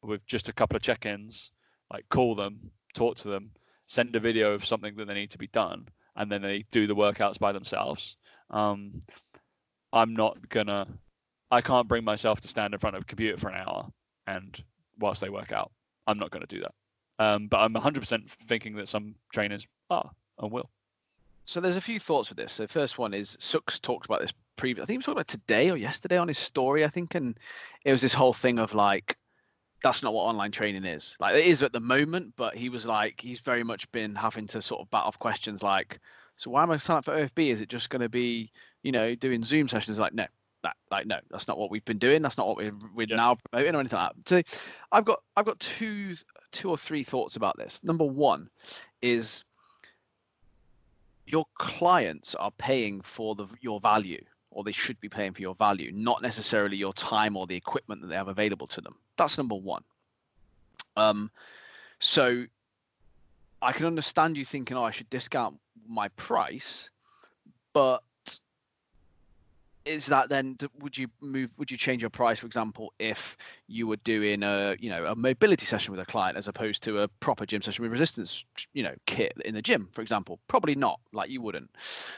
with 0.03 0.25
just 0.25 0.49
a 0.49 0.53
couple 0.53 0.75
of 0.75 0.81
check-ins, 0.81 1.51
like 1.91 2.09
call 2.09 2.35
them, 2.35 2.71
talk 2.93 3.17
to 3.17 3.27
them, 3.27 3.51
send 3.87 4.15
a 4.15 4.19
video 4.19 4.53
of 4.53 4.65
something 4.65 4.95
that 4.95 5.05
they 5.05 5.13
need 5.13 5.31
to 5.31 5.37
be 5.37 5.47
done, 5.47 5.87
and 6.15 6.31
then 6.31 6.41
they 6.41 6.65
do 6.71 6.87
the 6.87 6.95
workouts 6.95 7.39
by 7.39 7.51
themselves. 7.51 8.15
Um, 8.49 9.03
I'm 9.93 10.15
not 10.15 10.49
gonna, 10.49 10.87
I 11.51 11.61
can't 11.61 11.87
bring 11.87 12.03
myself 12.03 12.41
to 12.41 12.47
stand 12.47 12.73
in 12.73 12.79
front 12.79 12.95
of 12.95 13.03
a 13.03 13.05
computer 13.05 13.37
for 13.37 13.49
an 13.49 13.61
hour 13.61 13.89
and 14.25 14.63
whilst 14.97 15.21
they 15.21 15.29
work 15.29 15.51
out. 15.51 15.71
I'm 16.07 16.19
not 16.19 16.31
going 16.31 16.45
to 16.45 16.55
do 16.55 16.61
that. 16.61 16.73
Um, 17.19 17.47
but 17.47 17.59
I'm 17.59 17.73
100% 17.73 18.29
thinking 18.47 18.75
that 18.75 18.87
some 18.87 19.15
trainers 19.31 19.67
are 19.89 20.09
and 20.39 20.51
will. 20.51 20.69
So 21.45 21.59
there's 21.59 21.75
a 21.75 21.81
few 21.81 21.99
thoughts 21.99 22.29
with 22.29 22.37
this. 22.37 22.53
So 22.53 22.67
first 22.67 22.97
one 22.97 23.13
is 23.13 23.37
Sux 23.39 23.79
talked 23.79 24.05
about 24.05 24.21
this 24.21 24.33
previous. 24.55 24.83
I 24.83 24.85
think 24.85 24.93
he 24.93 24.97
was 24.97 25.05
talking 25.05 25.17
about 25.17 25.27
today 25.27 25.69
or 25.69 25.77
yesterday 25.77 26.17
on 26.17 26.27
his 26.27 26.37
story. 26.37 26.85
I 26.85 26.87
think, 26.87 27.15
and 27.15 27.37
it 27.83 27.91
was 27.91 28.01
this 28.01 28.13
whole 28.13 28.33
thing 28.33 28.59
of 28.59 28.73
like, 28.73 29.17
that's 29.83 30.03
not 30.03 30.13
what 30.13 30.23
online 30.23 30.51
training 30.51 30.85
is. 30.85 31.15
Like 31.19 31.35
it 31.35 31.45
is 31.45 31.63
at 31.63 31.73
the 31.73 31.79
moment, 31.79 32.33
but 32.35 32.55
he 32.55 32.69
was 32.69 32.85
like, 32.85 33.19
he's 33.19 33.39
very 33.39 33.63
much 33.63 33.91
been 33.91 34.15
having 34.15 34.47
to 34.47 34.61
sort 34.61 34.81
of 34.81 34.89
bat 34.91 35.03
off 35.05 35.19
questions 35.19 35.63
like, 35.63 35.99
so 36.37 36.49
why 36.49 36.63
am 36.63 36.71
I 36.71 36.77
signing 36.77 36.99
up 36.99 37.05
for 37.05 37.15
OFB? 37.15 37.49
Is 37.49 37.61
it 37.61 37.69
just 37.69 37.89
going 37.89 38.01
to 38.01 38.09
be, 38.09 38.51
you 38.83 38.91
know, 38.91 39.13
doing 39.15 39.43
Zoom 39.43 39.67
sessions? 39.67 39.99
Like, 39.99 40.13
no, 40.13 40.25
that 40.63 40.75
like 40.89 41.05
no, 41.05 41.17
that's 41.29 41.47
not 41.47 41.57
what 41.57 41.71
we've 41.71 41.85
been 41.85 41.97
doing. 41.97 42.21
That's 42.21 42.37
not 42.37 42.47
what 42.47 42.57
we're, 42.57 42.73
we're 42.95 43.07
yeah. 43.07 43.15
now 43.15 43.35
promoting 43.35 43.75
or 43.75 43.79
anything 43.79 43.99
like 43.99 44.11
that. 44.15 44.29
So 44.29 44.59
I've 44.91 45.05
got 45.05 45.21
I've 45.35 45.45
got 45.45 45.59
two 45.59 46.15
two 46.51 46.69
or 46.69 46.77
three 46.77 47.03
thoughts 47.03 47.35
about 47.35 47.57
this. 47.57 47.83
Number 47.83 48.05
one 48.05 48.49
is 49.01 49.43
your 51.25 51.45
clients 51.55 52.35
are 52.35 52.51
paying 52.51 53.01
for 53.01 53.35
the 53.35 53.47
your 53.61 53.79
value 53.79 54.23
or 54.51 54.63
they 54.63 54.71
should 54.71 54.99
be 54.99 55.09
paying 55.09 55.33
for 55.33 55.41
your 55.41 55.55
value, 55.55 55.91
not 55.93 56.21
necessarily 56.21 56.75
your 56.75 56.93
time 56.93 57.37
or 57.37 57.47
the 57.47 57.55
equipment 57.55 58.01
that 58.01 58.07
they 58.07 58.15
have 58.15 58.27
available 58.27 58.67
to 58.67 58.81
them. 58.81 58.95
That's 59.17 59.37
number 59.37 59.55
one. 59.55 59.83
Um, 60.97 61.31
so 61.99 62.45
I 63.61 63.71
can 63.71 63.85
understand 63.85 64.35
you 64.35 64.43
thinking, 64.43 64.75
oh, 64.75 64.83
I 64.83 64.91
should 64.91 65.09
discount 65.09 65.57
my 65.87 66.09
price, 66.09 66.89
but 67.73 68.03
is 69.85 70.07
that 70.07 70.29
then 70.29 70.57
would 70.79 70.97
you 70.97 71.07
move 71.21 71.49
would 71.57 71.71
you 71.71 71.77
change 71.77 72.01
your 72.03 72.09
price 72.09 72.39
for 72.39 72.45
example 72.45 72.93
if 72.99 73.35
you 73.67 73.87
were 73.87 73.97
doing 73.97 74.43
a 74.43 74.75
you 74.79 74.89
know 74.89 75.05
a 75.05 75.15
mobility 75.15 75.65
session 75.65 75.91
with 75.91 75.99
a 75.99 76.05
client 76.05 76.37
as 76.37 76.47
opposed 76.47 76.83
to 76.83 76.99
a 76.99 77.07
proper 77.19 77.45
gym 77.45 77.61
session 77.61 77.83
with 77.83 77.91
resistance 77.91 78.45
you 78.73 78.83
know 78.83 78.93
kit 79.05 79.33
in 79.43 79.55
the 79.55 79.61
gym 79.61 79.89
for 79.91 80.01
example? 80.01 80.39
Probably 80.47 80.75
not 80.75 80.99
like 81.11 81.29
you 81.29 81.41
wouldn't. 81.41 81.69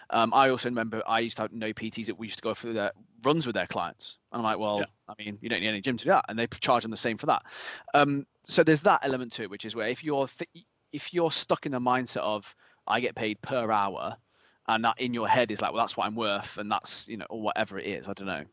Um, 0.09 0.33
i 0.33 0.49
also 0.49 0.69
remember 0.69 1.01
i 1.07 1.19
used 1.19 1.37
to 1.37 1.43
have 1.43 1.53
no 1.53 1.73
pts 1.73 2.07
that 2.07 2.19
we 2.19 2.27
used 2.27 2.39
to 2.39 2.43
go 2.43 2.53
for 2.53 2.73
their 2.73 2.91
runs 3.23 3.45
with 3.45 3.55
their 3.55 3.67
clients. 3.67 4.17
And 4.31 4.39
i'm 4.39 4.43
like 4.43 4.59
well 4.59 4.79
yeah. 4.79 4.85
i 5.07 5.13
mean 5.23 5.37
you 5.41 5.49
don't 5.49 5.61
need 5.61 5.67
any 5.67 5.81
gym 5.81 5.97
to 5.97 6.03
do 6.03 6.09
that. 6.09 6.25
And 6.27 6.37
they 6.37 6.47
charge 6.47 6.83
them 6.83 6.91
the 6.91 6.97
same 6.97 7.17
for 7.17 7.27
that. 7.27 7.43
Um, 7.93 8.25
so 8.45 8.63
there's 8.63 8.81
that 8.81 9.01
element 9.03 9.33
to 9.33 9.43
it 9.43 9.49
which 9.49 9.65
is 9.65 9.75
where 9.75 9.87
if 9.87 10.03
you're 10.03 10.27
th- 10.27 10.65
if 10.91 11.13
you're 11.13 11.31
stuck 11.31 11.65
in 11.65 11.71
the 11.71 11.79
mindset 11.79 12.17
of 12.17 12.55
i 12.87 12.99
get 12.99 13.15
paid 13.15 13.41
per 13.41 13.71
hour 13.71 14.17
and 14.67 14.85
that 14.85 14.99
in 14.99 15.13
your 15.13 15.27
head 15.27 15.51
is 15.51 15.61
like, 15.61 15.73
well, 15.73 15.83
that's 15.83 15.97
what 15.97 16.07
I'm 16.07 16.15
worth, 16.15 16.57
and 16.57 16.71
that's 16.71 17.07
you 17.07 17.17
know, 17.17 17.25
or 17.29 17.41
whatever 17.41 17.79
it 17.79 17.85
is. 17.85 18.07
I 18.07 18.13
don't 18.13 18.27
know. 18.27 18.45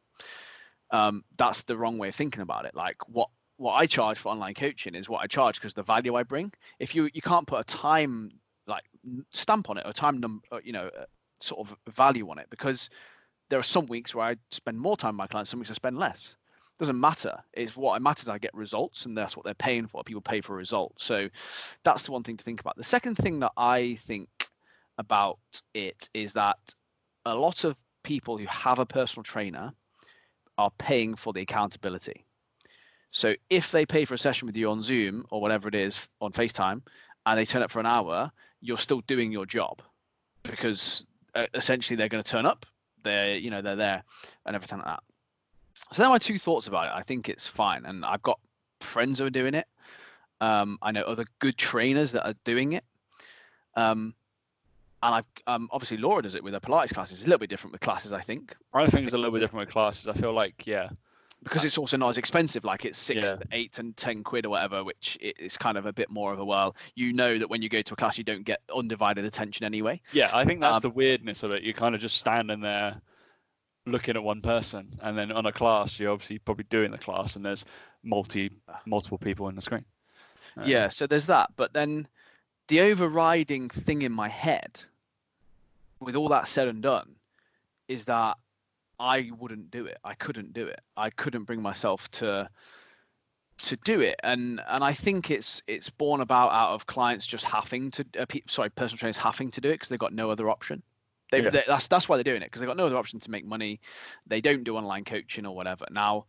Um, 0.91 1.25
that's 1.37 1.63
the 1.63 1.77
wrong 1.77 1.99
way 1.99 2.09
of 2.09 2.15
thinking 2.15 2.43
about 2.43 2.65
it. 2.65 2.75
Like 2.75 2.97
what 3.09 3.29
what 3.57 3.75
I 3.75 3.87
charge 3.87 4.19
for 4.19 4.31
online 4.31 4.55
coaching 4.55 4.95
is 4.95 5.09
what 5.09 5.21
I 5.21 5.27
charge 5.27 5.57
because 5.61 5.75
the 5.75 5.83
value 5.83 6.15
I 6.15 6.23
bring. 6.23 6.53
If 6.79 6.95
you 6.95 7.11
you 7.13 7.23
can't 7.23 7.47
put 7.47 7.61
a 7.61 7.65
time 7.65 8.33
like 8.67 8.85
stamp 9.33 9.71
on 9.71 9.79
it 9.79 9.87
or 9.87 9.93
time 9.93 10.19
number, 10.19 10.43
you 10.65 10.73
know, 10.73 10.91
uh, 10.99 11.05
sort 11.41 11.69
of 11.69 11.77
value 11.93 12.29
on 12.31 12.39
it 12.39 12.47
because 12.51 12.91
there 13.49 13.59
are 13.59 13.65
some 13.65 13.87
weeks 13.87 14.15
where 14.15 14.27
I 14.27 14.37
spend 14.51 14.79
more 14.79 14.97
time 14.97 15.15
with 15.15 15.19
my 15.19 15.27
clients, 15.27 15.51
some 15.51 15.61
weeks 15.61 15.71
I 15.71 15.75
spend 15.75 15.99
less. 15.99 16.37
Doesn't 16.79 16.99
matter. 16.99 17.39
It's 17.53 17.77
what 17.77 18.01
matters. 18.01 18.31
I 18.31 18.39
get 18.39 18.55
results, 18.55 19.05
and 19.05 19.17
that's 19.17 19.37
what 19.37 19.45
they're 19.45 19.53
paying 19.53 19.87
for. 19.87 20.03
People 20.03 20.23
pay 20.23 20.41
for 20.41 20.57
results. 20.57 21.05
So 21.05 21.29
that's 21.83 22.05
the 22.07 22.13
one 22.13 22.23
thing 22.23 22.39
to 22.39 22.45
think 22.45 22.61
about. 22.61 22.77
The 22.77 22.85
second 22.85 23.17
thing 23.17 23.41
that 23.41 23.53
I 23.55 23.97
think 23.97 24.31
about 24.99 25.39
it 25.75 26.09
is 26.15 26.35
that 26.35 26.59
a 27.25 27.35
lot 27.35 27.65
of 27.65 27.77
people 28.03 28.39
who 28.39 28.47
have 28.47 28.79
a 28.79 28.87
personal 28.87 29.23
trainer 29.23 29.73
are 30.59 30.71
paying 30.79 31.15
for 31.15 31.33
the 31.33 31.41
accountability. 31.41 32.25
So 33.11 33.35
if 33.49 33.73
they 33.73 33.87
pay 33.87 34.05
for 34.05 34.15
a 34.15 34.19
session 34.19 34.47
with 34.47 34.57
you 34.57 34.71
on 34.71 34.83
Zoom 34.83 35.27
or 35.31 35.41
whatever 35.41 35.69
it 35.69 35.75
is 35.75 36.09
on 36.21 36.33
FaceTime 36.33 36.83
and 37.27 37.39
they 37.39 37.45
turn 37.45 37.63
up 37.63 37.71
for 37.71 37.81
an 37.81 37.87
hour, 37.87 38.31
you're 38.61 38.79
still 38.79 39.01
doing 39.07 39.33
your 39.33 39.47
job 39.47 39.83
because 40.43 41.05
uh, 41.35 41.47
essentially 41.55 41.97
they're 41.97 42.09
going 42.09 42.23
to 42.23 42.31
turn 42.31 42.47
up, 42.47 42.67
they're 43.03 43.37
you 43.37 43.51
know 43.51 43.63
they're 43.63 43.77
there 43.77 44.05
and 44.47 44.55
everything 44.55 44.79
like 44.79 44.87
that. 44.87 45.03
So 45.93 46.05
are 46.05 46.11
my 46.11 46.19
two 46.19 46.39
thoughts 46.39 46.69
about 46.69 46.87
it. 46.87 46.93
I 46.95 47.03
think 47.03 47.29
it's 47.29 47.47
fine, 47.47 47.85
and 47.85 48.05
I've 48.05 48.23
got 48.23 48.39
friends 48.81 49.19
who 49.19 49.27
are 49.27 49.31
doing 49.31 49.55
it. 49.55 49.67
Um, 50.41 50.79
I 50.81 50.93
know 50.93 51.03
other 51.03 51.27
good 51.39 51.57
trainers 51.57 52.13
that 52.13 52.27
are 52.27 52.35
doing 52.45 52.73
it. 52.73 52.85
Um, 53.77 54.15
and 55.03 55.15
I've 55.15 55.25
um, 55.47 55.69
obviously 55.73 55.97
Laura 55.97 56.23
does 56.23 56.35
it 56.35 56.45
with 56.45 56.55
her 56.55 56.61
Pilates 56.61 56.93
classes. 56.93 57.19
It's 57.19 57.27
a 57.27 57.29
little 57.29 57.39
bit 57.39 57.51
different 57.51 57.73
with 57.73 57.81
classes, 57.81 58.13
I 58.13 58.21
think. 58.21 58.57
I 58.73 58.87
think 58.87 59.05
it's 59.05 59.15
a 59.15 59.19
little 59.19 59.33
bit 59.33 59.41
different 59.41 59.67
with 59.67 59.73
classes. 59.73 60.09
I 60.09 60.13
feel 60.13 60.33
like 60.33 60.67
yeah, 60.67 60.91
because 61.43 61.65
it's 61.65 61.79
also 61.79 61.97
not 61.97 62.11
as 62.11 62.19
expensive. 62.19 62.65
Like 62.65 62.85
it's 62.85 62.99
six, 62.99 63.23
yeah. 63.23 63.35
eight, 63.53 63.79
and 63.79 63.97
ten 63.97 64.23
quid 64.23 64.47
or 64.47 64.51
whatever, 64.51 64.85
which 64.85 65.19
is 65.21 65.57
kind 65.57 65.79
of 65.79 65.87
a 65.87 65.93
bit 65.93 66.11
more 66.11 66.33
of 66.33 66.39
a 66.39 66.45
well. 66.45 66.77
You 66.95 67.13
know 67.13 67.39
that 67.39 67.49
when 67.49 67.63
you 67.63 67.69
go 67.69 67.81
to 67.81 67.93
a 67.95 67.97
class, 67.97 68.19
you 68.19 68.25
don't 68.25 68.45
get 68.45 68.61
undivided 68.75 69.25
attention 69.25 69.65
anyway. 69.65 70.03
Yeah, 70.13 70.31
I 70.35 70.45
think 70.45 70.61
that's 70.61 70.77
um, 70.77 70.83
the 70.83 70.91
weirdness 70.91 71.43
of 71.43 71.53
it. 71.53 71.63
You're 71.63 71.75
kind 71.75 71.95
of 71.95 72.01
just 72.01 72.17
standing 72.17 72.61
there 72.61 73.01
looking 73.87 74.17
at 74.17 74.23
one 74.23 74.43
person, 74.43 74.99
and 75.01 75.17
then 75.17 75.33
on 75.33 75.47
a 75.47 75.53
class, 75.53 75.99
you're 75.99 76.13
obviously 76.13 76.39
probably 76.39 76.65
doing 76.69 76.91
the 76.91 76.99
class, 76.99 77.37
and 77.37 77.45
there's 77.45 77.65
multi 78.03 78.51
multiple 78.85 79.19
people 79.19 79.49
in 79.49 79.55
the 79.55 79.63
screen. 79.63 79.85
Uh, 80.59 80.65
yeah, 80.67 80.89
so 80.89 81.07
there's 81.07 81.27
that, 81.27 81.51
but 81.57 81.73
then 81.73 82.07
the 82.69 82.81
overriding 82.83 83.69
thing 83.69 84.03
in 84.03 84.13
my 84.13 84.29
head 84.29 84.83
with 86.01 86.17
all 86.17 86.29
that 86.29 86.49
said 86.49 86.69
and 86.69 86.83
done, 86.83 87.17
is 87.89 88.07
that 88.07 88.37
I 88.99 89.31
wouldn't 89.39 89.71
do 89.71 89.87
it. 89.87 89.99
I 90.05 90.15
couldn't 90.15 90.53
do 90.53 90.67
it. 90.67 90.81
I 90.97 91.11
couldn't 91.11 91.45
bring 91.45 91.63
myself 91.63 92.11
to 92.13 92.49
to 93.63 93.77
do 93.77 94.01
it. 94.01 94.19
And 94.23 94.61
and 94.67 94.83
I 94.83 94.93
think 94.93 95.31
it's 95.31 95.63
it's 95.67 95.91
born 95.91 96.21
about 96.21 96.53
out 96.53 96.75
of 96.75 96.87
clients 96.87 97.27
just 97.27 97.45
having 97.45 97.91
to 97.93 98.07
uh, 98.19 98.27
sorry 98.47 98.71
personal 98.71 98.99
trainers 98.99 99.17
having 99.17 99.51
to 99.53 99.61
do 99.61 99.69
it 99.71 99.75
because 99.75 99.89
they've 99.89 99.99
got 99.99 100.13
no 100.13 100.31
other 100.31 100.51
option. 100.51 100.83
They, 101.31 101.43
yeah. 101.43 101.51
they, 101.51 101.65
that's 101.67 101.89
that's 101.89 102.09
why 102.09 102.17
they're 102.17 102.25
doing 102.25 102.43
it 102.43 102.47
because 102.47 102.61
they've 102.61 102.69
got 102.69 102.77
no 102.77 102.87
other 102.87 102.97
option 102.97 103.21
to 103.21 103.31
make 103.31 103.47
money. 103.47 103.81
They 104.27 104.41
don't 104.41 104.65
do 104.65 104.77
online 104.77 105.05
coaching 105.05 105.47
or 105.47 105.55
whatever. 105.55 105.87
Now, 105.91 106.27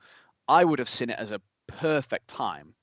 I 0.47 0.63
would 0.63 0.80
have 0.80 0.89
seen 0.89 1.09
it 1.09 1.19
as 1.19 1.32
a 1.32 1.41
perfect 1.67 2.28
time 2.28 2.74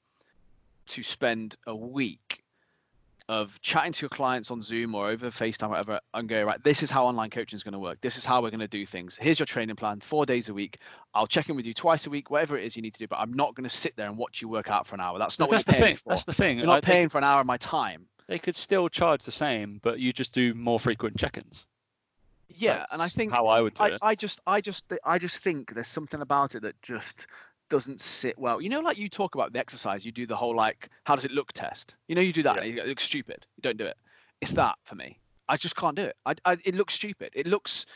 to 0.89 1.03
spend 1.03 1.57
a 1.67 1.75
week 1.75 2.43
of 3.29 3.61
chatting 3.61 3.93
to 3.93 4.03
your 4.03 4.09
clients 4.09 4.51
on 4.51 4.63
Zoom 4.63 4.95
or 4.95 5.11
over 5.11 5.27
FaceTime, 5.27 5.69
whatever, 5.69 6.01
and 6.15 6.29
go, 6.29 6.45
right, 6.45 6.63
this 6.65 6.83
is 6.83 6.91
how 6.91 7.07
online 7.07 7.29
coaching 7.29 7.59
is 7.59 7.63
going 7.63 7.75
to 7.75 7.79
work. 7.79 8.01
This 8.01 8.17
is 8.17 8.25
how 8.25 8.43
we're 8.43 8.51
going 8.51 8.61
to 8.61 8.69
do 8.69 8.87
things. 8.87 9.19
Here's 9.21 9.39
your 9.39 9.47
training 9.47 9.77
plan, 9.77 10.01
four 10.01 10.25
days 10.25 10.49
a 10.49 10.55
week. 10.55 10.79
I'll 11.13 11.27
check 11.27 11.51
in 11.51 11.57
with 11.57 11.67
you 11.67 11.75
twice 11.75 12.07
a 12.07 12.11
week, 12.11 12.31
whatever 12.31 12.57
it 12.57 12.65
is 12.65 12.75
you 12.75 12.83
need 12.83 12.95
to 12.95 13.01
do, 13.01 13.07
but 13.07 13.19
I'm 13.19 13.35
not 13.35 13.55
going 13.55 13.69
to 13.69 13.75
sit 13.75 13.97
there 13.97 14.09
and 14.09 14.17
watch 14.17 14.41
you 14.41 14.49
work 14.49 14.71
out 14.71 14.87
for 14.87 14.95
an 14.95 15.03
hour. 15.03 15.19
That's 15.19 15.39
not 15.39 15.51
but 15.51 15.57
what 15.57 15.67
that's 15.67 15.79
you're 15.79 15.87
paying 15.87 15.97
for. 15.97 16.15
That's 16.15 16.25
the 16.25 16.35
thing. 16.35 16.57
You're 16.59 16.67
not 16.67 16.79
I 16.79 16.81
paying 16.81 17.11
for 17.11 17.19
an 17.19 17.25
hour 17.25 17.41
of 17.41 17.47
my 17.47 17.59
time. 17.59 18.07
They 18.29 18.39
could 18.39 18.57
still 18.57 18.89
charge 18.89 19.25
the 19.25 19.31
same, 19.31 19.79
but 19.83 20.01
you 20.01 20.13
just 20.13 20.33
do 20.33 20.55
more 20.55 20.81
frequent 20.81 21.19
check-ins. 21.19 21.67
Yeah, 22.49 22.79
like 22.79 22.87
and 22.93 23.03
I 23.03 23.09
think 23.11 23.33
how 23.33 23.47
I 23.47 23.61
would 23.61 23.75
do 23.75 23.83
I, 23.83 23.89
it. 23.89 23.99
I 24.01 24.15
just, 24.15 24.41
I 24.47 24.63
just, 24.63 24.85
I 25.05 25.19
just 25.19 25.37
think 25.37 25.75
there's 25.75 25.89
something 25.89 26.23
about 26.23 26.55
it 26.55 26.63
that 26.63 26.81
just 26.81 27.27
doesn't 27.69 28.01
sit 28.01 28.39
well. 28.39 28.61
You 28.61 28.69
know, 28.69 28.81
like 28.81 28.99
you 28.99 29.09
talk 29.09 29.35
about 29.35 29.53
the 29.53 29.59
exercise, 29.59 30.05
you 30.05 30.13
do 30.13 30.27
the 30.27 30.37
whole 30.37 30.55
like, 30.55 30.89
how 31.05 31.15
does 31.15 31.25
it 31.25 31.31
look 31.31 31.53
test. 31.53 31.97
You 32.07 32.15
know, 32.15 32.21
you 32.21 32.33
do 32.33 32.43
that, 32.43 32.57
yeah. 32.67 32.83
it 32.83 32.89
looks 32.89 33.05
stupid. 33.05 33.47
You 33.57 33.63
don't 33.63 33.77
do 33.77 33.87
it. 33.87 33.97
It's 34.41 34.53
that 34.53 34.77
for 34.85 34.95
me. 34.95 35.19
I 35.49 35.57
just 35.57 35.77
can't 35.77 35.97
do 35.97 36.05
it. 36.05 36.17
I, 36.27 36.35
I, 36.45 36.57
it 36.65 36.75
looks 36.75 36.95
stupid. 36.95 37.31
It 37.35 37.47
looks, 37.47 37.87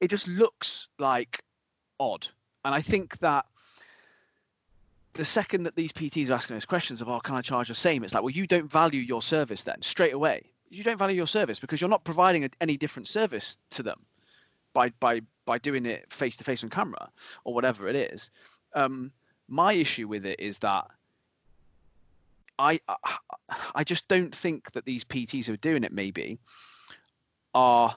it 0.00 0.08
just 0.08 0.28
looks 0.28 0.88
like 0.98 1.42
odd. 1.98 2.26
And 2.64 2.74
I 2.74 2.80
think 2.80 3.18
that 3.18 3.46
the 5.14 5.24
second 5.24 5.64
that 5.64 5.74
these 5.74 5.92
PTs 5.92 6.30
are 6.30 6.34
asking 6.34 6.56
those 6.56 6.66
questions 6.66 7.00
of, 7.00 7.08
oh, 7.08 7.20
can 7.20 7.34
I 7.34 7.42
charge 7.42 7.68
the 7.68 7.74
same? 7.74 8.04
It's 8.04 8.14
like, 8.14 8.22
well, 8.22 8.30
you 8.30 8.46
don't 8.46 8.70
value 8.70 9.00
your 9.00 9.22
service 9.22 9.64
then 9.64 9.82
straight 9.82 10.14
away. 10.14 10.52
You 10.68 10.84
don't 10.84 10.98
value 10.98 11.16
your 11.16 11.26
service 11.26 11.58
because 11.58 11.80
you're 11.80 11.90
not 11.90 12.04
providing 12.04 12.44
a, 12.44 12.50
any 12.60 12.76
different 12.76 13.08
service 13.08 13.58
to 13.70 13.82
them 13.82 14.00
by 14.72 14.90
by 15.00 15.20
by 15.44 15.58
doing 15.58 15.84
it 15.84 16.12
face 16.12 16.36
to 16.36 16.44
face 16.44 16.62
on 16.62 16.70
camera 16.70 17.10
or 17.44 17.54
whatever 17.54 17.88
it 17.88 17.96
is. 17.96 18.30
Um, 18.74 19.10
My 19.50 19.74
issue 19.74 20.08
with 20.08 20.24
it 20.24 20.40
is 20.40 20.60
that 20.60 20.86
I 22.58 22.80
I, 23.74 23.84
just 23.84 24.06
don't 24.06 24.34
think 24.34 24.70
that 24.72 24.84
these 24.84 25.04
PTs 25.04 25.46
who 25.46 25.54
are 25.54 25.58
doing 25.58 25.84
it 25.84 25.92
maybe 25.92 26.38
are 27.52 27.96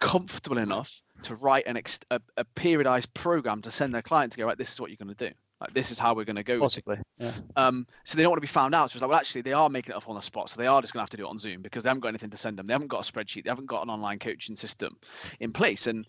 comfortable 0.00 0.58
enough 0.58 1.02
to 1.24 1.34
write 1.34 1.66
an 1.66 1.76
ex- 1.76 2.00
a, 2.10 2.20
a 2.36 2.44
periodized 2.56 3.12
program 3.14 3.62
to 3.62 3.70
send 3.70 3.94
their 3.94 4.02
client 4.02 4.32
to 4.32 4.38
go 4.38 4.46
right. 4.46 4.56
This 4.56 4.72
is 4.72 4.80
what 4.80 4.90
you're 4.90 4.96
going 4.96 5.14
to 5.14 5.28
do. 5.28 5.34
Like 5.60 5.72
this 5.72 5.90
is 5.90 5.98
how 5.98 6.14
we're 6.14 6.24
going 6.24 6.36
to 6.36 6.42
go. 6.42 6.58
Possibly. 6.60 6.98
Yeah. 7.18 7.32
Um, 7.56 7.86
so 8.04 8.16
they 8.16 8.22
don't 8.22 8.30
want 8.30 8.38
to 8.38 8.42
be 8.42 8.46
found 8.46 8.74
out. 8.74 8.90
So 8.90 8.96
it's 8.96 9.02
like, 9.02 9.10
well, 9.10 9.18
actually, 9.18 9.42
they 9.42 9.52
are 9.52 9.68
making 9.68 9.92
it 9.92 9.96
up 9.96 10.08
on 10.08 10.14
the 10.14 10.20
spot. 10.20 10.50
So 10.50 10.60
they 10.60 10.66
are 10.66 10.80
just 10.80 10.92
going 10.92 11.00
to 11.00 11.02
have 11.02 11.10
to 11.10 11.16
do 11.16 11.26
it 11.26 11.28
on 11.28 11.38
Zoom 11.38 11.62
because 11.62 11.82
they 11.82 11.90
haven't 11.90 12.00
got 12.00 12.08
anything 12.08 12.30
to 12.30 12.36
send 12.36 12.58
them. 12.58 12.66
They 12.66 12.72
haven't 12.72 12.88
got 12.88 13.08
a 13.08 13.12
spreadsheet. 13.12 13.44
They 13.44 13.50
haven't 13.50 13.66
got 13.66 13.82
an 13.82 13.90
online 13.90 14.18
coaching 14.18 14.56
system 14.56 14.96
in 15.40 15.52
place. 15.52 15.86
And 15.86 16.06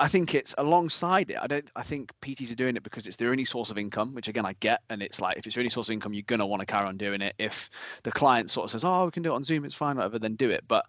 I 0.00 0.08
think 0.08 0.34
it's 0.34 0.54
alongside 0.56 1.30
it. 1.30 1.36
I 1.40 1.46
don't. 1.46 1.70
I 1.76 1.82
think 1.82 2.10
PTs 2.22 2.50
are 2.50 2.54
doing 2.54 2.74
it 2.74 2.82
because 2.82 3.06
it's 3.06 3.18
their 3.18 3.30
only 3.30 3.44
source 3.44 3.70
of 3.70 3.76
income, 3.76 4.14
which 4.14 4.28
again 4.28 4.46
I 4.46 4.54
get. 4.54 4.80
And 4.88 5.02
it's 5.02 5.20
like 5.20 5.36
if 5.36 5.46
it's 5.46 5.54
your 5.54 5.60
only 5.60 5.70
source 5.70 5.90
of 5.90 5.92
income, 5.92 6.14
you're 6.14 6.22
gonna 6.26 6.46
want 6.46 6.60
to 6.60 6.66
carry 6.66 6.86
on 6.86 6.96
doing 6.96 7.20
it. 7.20 7.34
If 7.38 7.68
the 8.02 8.10
client 8.10 8.50
sort 8.50 8.64
of 8.64 8.70
says, 8.70 8.82
"Oh, 8.82 9.04
we 9.04 9.10
can 9.10 9.22
do 9.22 9.32
it 9.32 9.34
on 9.34 9.44
Zoom, 9.44 9.66
it's 9.66 9.74
fine, 9.74 9.96
whatever," 9.96 10.18
then 10.18 10.36
do 10.36 10.48
it. 10.48 10.64
But 10.66 10.86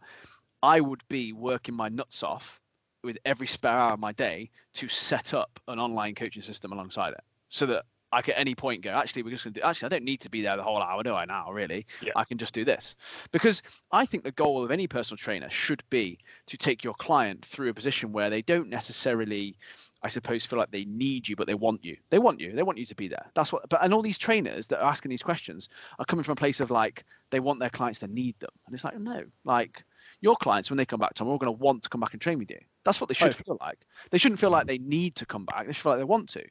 I 0.64 0.80
would 0.80 1.04
be 1.10 1.34
working 1.34 1.76
my 1.76 1.90
nuts 1.90 2.24
off 2.24 2.62
with 3.04 3.18
every 3.26 3.48
spare 3.48 3.78
hour 3.78 3.94
of 3.94 4.00
my 4.00 4.14
day 4.14 4.50
to 4.76 4.88
set 4.88 5.34
up 5.34 5.60
an 5.68 5.78
online 5.78 6.16
coaching 6.16 6.44
system 6.44 6.72
alongside 6.72 7.12
it, 7.12 7.24
so 7.50 7.66
that 7.66 7.84
I 8.12 8.22
can 8.22 8.34
at 8.34 8.40
any 8.40 8.56
point 8.56 8.82
go, 8.82 8.92
actually, 8.92 9.24
we're 9.24 9.32
just 9.32 9.44
going 9.44 9.54
to 9.54 9.60
do. 9.60 9.66
Actually, 9.66 9.88
I 9.88 9.90
don't 9.90 10.04
need 10.04 10.22
to 10.22 10.30
be 10.30 10.42
there 10.42 10.58
the 10.58 10.64
whole 10.64 10.82
hour, 10.82 11.02
do 11.04 11.14
I? 11.14 11.26
Now, 11.26 11.52
really, 11.52 11.86
Yeah. 12.02 12.12
I 12.16 12.24
can 12.26 12.38
just 12.38 12.54
do 12.54 12.66
this 12.66 12.96
because 13.32 13.62
I 13.92 14.06
think 14.06 14.24
the 14.24 14.32
goal 14.32 14.64
of 14.64 14.72
any 14.72 14.88
personal 14.88 15.18
trainer 15.18 15.50
should 15.50 15.84
be 15.90 16.20
to 16.48 16.58
take 16.58 16.84
your 16.84 16.94
client 16.96 17.46
through 17.46 17.70
a 17.70 17.74
position 17.74 18.12
where 18.12 18.30
they 18.30 18.42
don't 18.42 18.70
necessarily, 18.70 19.58
I 20.04 20.10
suppose, 20.10 20.46
feel 20.46 20.60
like 20.60 20.72
they 20.72 20.86
need 20.86 21.28
you, 21.28 21.36
but 21.36 21.48
they 21.48 21.54
want 21.54 21.86
you. 21.86 21.98
They 22.10 22.20
want 22.20 22.40
you. 22.40 22.54
They 22.54 22.64
want 22.64 22.78
you 22.78 22.86
to 22.86 22.96
be 22.96 23.08
there. 23.08 23.26
That's 23.34 23.54
what. 23.54 23.70
But 23.70 23.84
and 23.84 23.94
all 23.94 24.02
these 24.02 24.18
trainers 24.18 24.68
that 24.68 24.80
are 24.82 24.90
asking 24.90 25.10
these 25.10 25.24
questions 25.24 25.70
are 26.00 26.06
coming 26.06 26.24
from 26.24 26.34
a 26.34 26.36
place 26.36 26.60
of 26.60 26.72
like 26.72 27.06
they 27.30 27.40
want 27.40 27.60
their 27.60 27.70
clients 27.70 28.00
to 28.00 28.08
need 28.08 28.38
them, 28.40 28.52
and 28.66 28.76
it's 28.76 28.84
like 28.84 29.00
no, 29.00 29.24
like 29.46 29.84
your 30.20 30.36
clients 30.36 30.70
when 30.70 30.78
they 30.78 30.86
come 30.86 31.00
back, 31.00 31.10
to 31.10 31.16
Tom, 31.16 31.28
are 31.28 31.32
all 31.32 31.38
going 31.38 31.48
to 31.56 31.64
want 31.64 31.84
to 31.84 31.90
come 31.90 32.02
back 32.02 32.14
and 32.14 32.22
train 32.22 32.38
with 32.40 32.52
you. 32.52 32.60
That's 32.84 33.00
what 33.00 33.08
they 33.08 33.14
should 33.14 33.26
oh, 33.26 33.28
Right. 33.28 33.46
feel 33.46 33.58
like. 33.62 33.80
They 34.12 34.18
shouldn't 34.18 34.40
feel 34.40 34.50
like 34.52 34.68
they 34.68 34.78
need 34.78 35.16
to 35.16 35.26
come 35.26 35.46
back. 35.46 35.66
They 35.66 35.74
should 35.74 35.84
feel 35.84 35.94
like 35.94 36.00
they 36.00 36.06
want 36.06 36.30
to. 36.30 36.44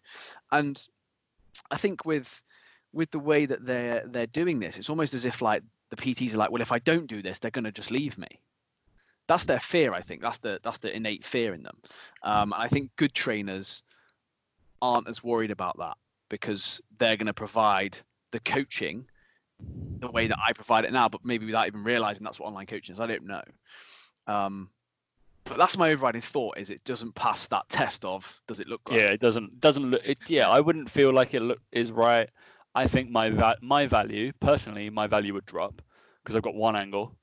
And 0.51 0.81
I 1.71 1.77
think 1.77 2.05
with 2.05 2.43
with 2.93 3.11
the 3.11 3.19
way 3.19 3.47
that 3.47 3.65
they're 3.65 4.03
they're 4.07 4.27
doing 4.27 4.59
this, 4.59 4.79
it's 4.79 4.91
almost 4.91 5.15
as 5.15 5.25
if 5.25 5.43
like 5.43 5.63
the 5.91 5.97
PTs 5.97 6.35
are 6.35 6.39
like, 6.39 6.51
well, 6.51 6.63
if 6.63 6.73
I 6.73 6.79
don't 6.79 7.07
do 7.07 7.23
this, 7.23 7.39
they're 7.39 7.51
going 7.51 7.65
to 7.65 7.73
just 7.73 7.91
leave 7.91 8.17
me. 8.19 8.29
That's 9.29 9.45
their 9.45 9.61
fear, 9.61 9.93
I 9.93 10.01
think. 10.01 10.23
That's 10.23 10.39
the 10.39 10.61
that's 10.63 10.79
the 10.79 10.95
innate 10.95 11.25
fear 11.25 11.55
in 11.55 11.63
them. 11.63 11.77
Um, 12.23 12.53
and 12.53 12.63
I 12.63 12.69
think 12.69 12.91
good 12.97 13.15
trainers 13.15 13.83
aren't 14.83 15.09
as 15.09 15.23
worried 15.23 15.51
about 15.51 15.79
that 15.79 15.97
because 16.29 16.81
they're 16.99 17.17
going 17.17 17.27
to 17.27 17.35
provide 17.35 17.99
the 18.33 18.41
coaching 18.41 19.07
the 20.01 20.11
way 20.11 20.27
that 20.27 20.39
I 20.47 20.53
provide 20.53 20.85
it 20.85 20.93
now, 20.93 21.09
but 21.09 21.21
maybe 21.25 21.47
without 21.47 21.67
even 21.67 21.85
realizing 21.85 22.25
that's 22.25 22.41
what 22.41 22.47
online 22.47 22.67
coaching 22.67 22.95
is. 22.95 23.01
I 23.01 23.07
don't 23.07 23.27
know. 23.27 23.43
Um, 24.27 24.71
but 25.51 25.59
that's 25.59 25.77
my 25.77 25.91
overriding 25.91 26.23
thought: 26.23 26.57
is 26.57 26.71
it 26.71 26.83
doesn't 26.85 27.15
pass 27.15 27.47
that 27.49 27.69
test 27.69 28.05
of 28.05 28.41
does 28.47 28.61
it 28.61 28.69
look 28.69 28.81
right? 28.89 29.01
Yeah, 29.01 29.07
it 29.07 29.21
doesn't 29.21 29.61
doesn't 29.61 29.91
look. 29.91 30.09
It, 30.09 30.19
yeah, 30.29 30.49
I 30.49 30.61
wouldn't 30.61 30.89
feel 30.89 31.13
like 31.13 31.35
it 31.35 31.41
look 31.43 31.61
is 31.73 31.93
right. 31.93 32.31
I 32.75 32.87
think 32.87 33.11
my 33.11 33.31
va- 33.31 33.59
my 33.61 33.87
value 33.87 34.33
personally, 34.41 34.89
my 34.91 35.07
value 35.09 35.35
would 35.35 35.47
drop 35.47 35.83
because 36.23 36.37
I've 36.37 36.43
got 36.43 36.55
one 36.55 36.77
angle, 36.77 37.17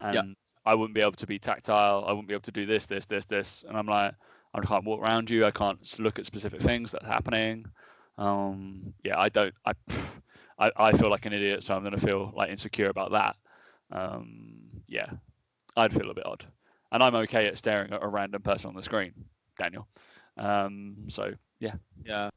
and 0.00 0.36
I 0.64 0.74
wouldn't 0.74 0.94
be 0.94 1.00
able 1.00 1.12
to 1.12 1.26
be 1.26 1.38
tactile. 1.38 2.04
I 2.06 2.12
wouldn't 2.12 2.28
be 2.28 2.34
able 2.34 2.42
to 2.42 2.52
do 2.52 2.66
this, 2.66 2.86
this, 2.86 3.06
this, 3.06 3.24
this, 3.26 3.64
and 3.66 3.76
I'm 3.76 3.86
like, 3.86 4.14
I 4.54 4.60
can't 4.60 4.84
walk 4.84 5.00
around 5.00 5.30
you. 5.30 5.44
I 5.46 5.50
can't 5.50 5.78
look 5.98 6.18
at 6.18 6.26
specific 6.26 6.60
things 6.60 6.92
that's 6.92 7.06
happening. 7.06 7.66
Um, 8.18 8.92
yeah, 9.02 9.18
I 9.18 9.28
don't. 9.30 9.54
I, 9.64 9.72
I 10.58 10.70
I 10.76 10.92
feel 10.92 11.10
like 11.10 11.26
an 11.26 11.32
idiot, 11.32 11.64
so 11.64 11.74
I'm 11.74 11.82
gonna 11.82 11.98
feel 11.98 12.32
like 12.36 12.50
insecure 12.50 12.90
about 12.90 13.12
that. 13.12 13.36
Um, 13.90 14.82
yeah, 14.86 15.06
I'd 15.76 15.92
feel 15.92 16.10
a 16.10 16.14
bit 16.14 16.26
odd, 16.26 16.44
and 16.92 17.02
I'm 17.02 17.14
okay 17.16 17.46
at 17.48 17.58
staring 17.58 17.92
at 17.92 18.02
a 18.02 18.06
random 18.06 18.42
person 18.42 18.68
on 18.68 18.76
the 18.76 18.82
screen, 18.82 19.12
Daniel. 19.58 19.88
Um, 20.36 20.96
so 21.08 21.32
yeah, 21.58 21.74
Yeah. 22.04 22.30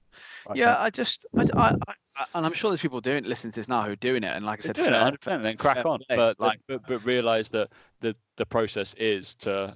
Yeah, 0.54 0.78
I 0.80 0.90
just, 0.90 1.26
I, 1.36 1.42
I, 1.56 1.76
I, 2.16 2.26
and 2.34 2.46
I'm 2.46 2.54
sure 2.54 2.70
there's 2.72 2.80
people 2.82 3.02
doing 3.02 3.24
listening 3.26 3.52
to 3.54 3.60
this 3.60 3.68
now 3.68 3.84
who 3.84 3.92
are 3.92 3.96
doing 3.98 4.24
it, 4.24 4.36
and 4.36 4.46
like 4.46 4.60
I 4.60 4.68
said, 4.68 4.76
doing 4.76 4.88
it 4.88 4.92
fair- 4.92 5.00
100 5.00 5.20
percent, 5.22 5.44
then 5.44 5.58
crack 5.58 5.86
on. 5.86 6.00
play, 6.08 6.16
But, 6.16 6.40
like- 6.40 6.60
but 6.68 6.82
but 6.88 7.06
realize 7.06 7.46
that 7.52 7.70
the 8.00 8.16
the 8.38 8.46
process 8.46 8.94
is 8.98 9.36
to 9.36 9.76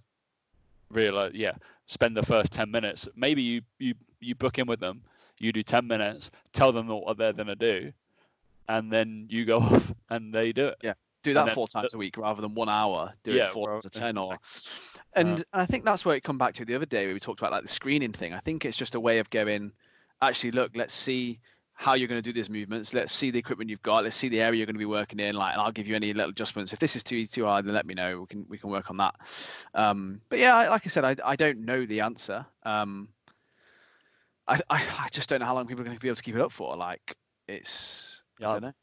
realize, 0.91 1.33
yeah, 1.33 1.53
spend 1.87 2.15
the 2.15 2.23
first 2.23 2.51
10 2.53 2.71
minutes. 2.71 3.07
Maybe 3.15 3.41
you 3.41 3.61
you 3.79 3.95
you 4.19 4.35
book 4.35 4.59
in 4.59 4.67
with 4.67 4.79
them, 4.79 5.01
you 5.39 5.51
do 5.51 5.63
10 5.63 5.87
minutes, 5.87 6.31
tell 6.53 6.71
them 6.71 6.87
what 6.87 7.17
they're 7.17 7.33
gonna 7.33 7.55
do, 7.55 7.91
and 8.67 8.91
then 8.91 9.27
you 9.29 9.45
go 9.45 9.57
off 9.59 9.91
and 10.09 10.33
they 10.33 10.51
do 10.53 10.67
it. 10.67 10.77
Do 11.23 11.33
that 11.33 11.47
then 11.47 11.55
four 11.55 11.67
times 11.67 11.93
a 11.93 11.97
week 11.97 12.17
rather 12.17 12.41
than 12.41 12.53
one 12.53 12.69
hour. 12.69 13.13
Do 13.23 13.33
Yeah, 13.33 13.45
it 13.45 13.51
four 13.51 13.67
times 13.67 13.85
a 13.85 13.89
ten, 13.89 14.17
or 14.17 14.33
Uh, 14.33 14.37
and 15.15 15.43
I 15.53 15.65
think 15.65 15.85
that's 15.85 16.05
where 16.05 16.15
it 16.15 16.23
come 16.23 16.37
back 16.37 16.53
to 16.55 16.65
the 16.65 16.75
other 16.75 16.85
day 16.85 17.05
where 17.05 17.13
we 17.13 17.19
talked 17.19 17.39
about 17.39 17.51
like 17.51 17.63
the 17.63 17.69
screening 17.69 18.13
thing. 18.13 18.33
I 18.33 18.39
think 18.39 18.65
it's 18.65 18.77
just 18.77 18.95
a 18.95 18.99
way 18.99 19.19
of 19.19 19.29
going, 19.29 19.71
actually, 20.21 20.51
look, 20.51 20.71
let's 20.75 20.93
see 20.93 21.39
how 21.73 21.93
you're 21.93 22.09
going 22.09 22.21
to 22.21 22.29
do 22.29 22.33
these 22.33 22.49
movements. 22.49 22.93
Let's 22.93 23.13
see 23.13 23.31
the 23.31 23.39
equipment 23.39 23.69
you've 23.69 23.81
got. 23.81 24.03
Let's 24.03 24.17
see 24.17 24.27
the 24.27 24.41
area 24.41 24.57
you're 24.57 24.65
going 24.65 24.75
to 24.75 24.79
be 24.79 24.85
working 24.85 25.19
in. 25.19 25.33
Like, 25.33 25.53
and 25.53 25.61
I'll 25.61 25.71
give 25.71 25.87
you 25.87 25.95
any 25.95 26.13
little 26.13 26.31
adjustments. 26.31 26.73
If 26.73 26.79
this 26.79 26.95
is 26.95 27.03
too 27.03 27.25
too 27.25 27.45
hard, 27.45 27.65
then 27.65 27.73
let 27.73 27.85
me 27.85 27.93
know. 27.93 28.19
We 28.19 28.27
can 28.27 28.45
we 28.49 28.57
can 28.57 28.69
work 28.69 28.89
on 28.89 28.97
that. 28.97 29.15
Um, 29.73 30.21
but 30.29 30.39
yeah, 30.39 30.69
like 30.69 30.81
I 30.85 30.89
said, 30.89 31.05
I, 31.05 31.15
I 31.23 31.35
don't 31.37 31.59
know 31.59 31.85
the 31.85 32.01
answer. 32.01 32.45
Um, 32.63 33.07
I, 34.45 34.59
I 34.69 34.83
I 35.05 35.07
just 35.11 35.29
don't 35.29 35.39
know 35.39 35.45
how 35.45 35.55
long 35.55 35.67
people 35.67 35.81
are 35.81 35.85
going 35.85 35.95
to 35.95 36.01
be 36.01 36.09
able 36.09 36.17
to 36.17 36.23
keep 36.23 36.35
it 36.35 36.41
up 36.41 36.51
for. 36.51 36.75
Like, 36.75 37.15
it's 37.47 38.23
Yeah, 38.39 38.49
I 38.49 38.51
don't 38.53 38.63
know. 38.63 38.73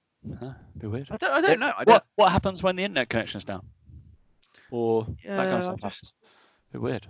Huh? 0.41 0.53
Be 0.79 0.87
weird. 0.87 1.09
I 1.11 1.17
don't, 1.17 1.31
I 1.33 1.41
don't 1.41 1.61
know. 1.61 1.73
I 1.77 1.85
don't. 1.85 1.95
What 1.95 2.05
what 2.17 2.33
happens 2.33 2.62
when 2.62 2.77
the 2.77 2.85
internet 2.85 3.09
connection's 3.09 3.45
down? 3.45 3.64
Or 4.71 5.05
that 5.05 5.14
kind 5.25 5.49
Yeah, 5.49 5.57
of 5.59 5.64
stuff. 5.79 5.93
just- 5.93 6.14
Be 6.73 6.79
weird. 6.79 7.07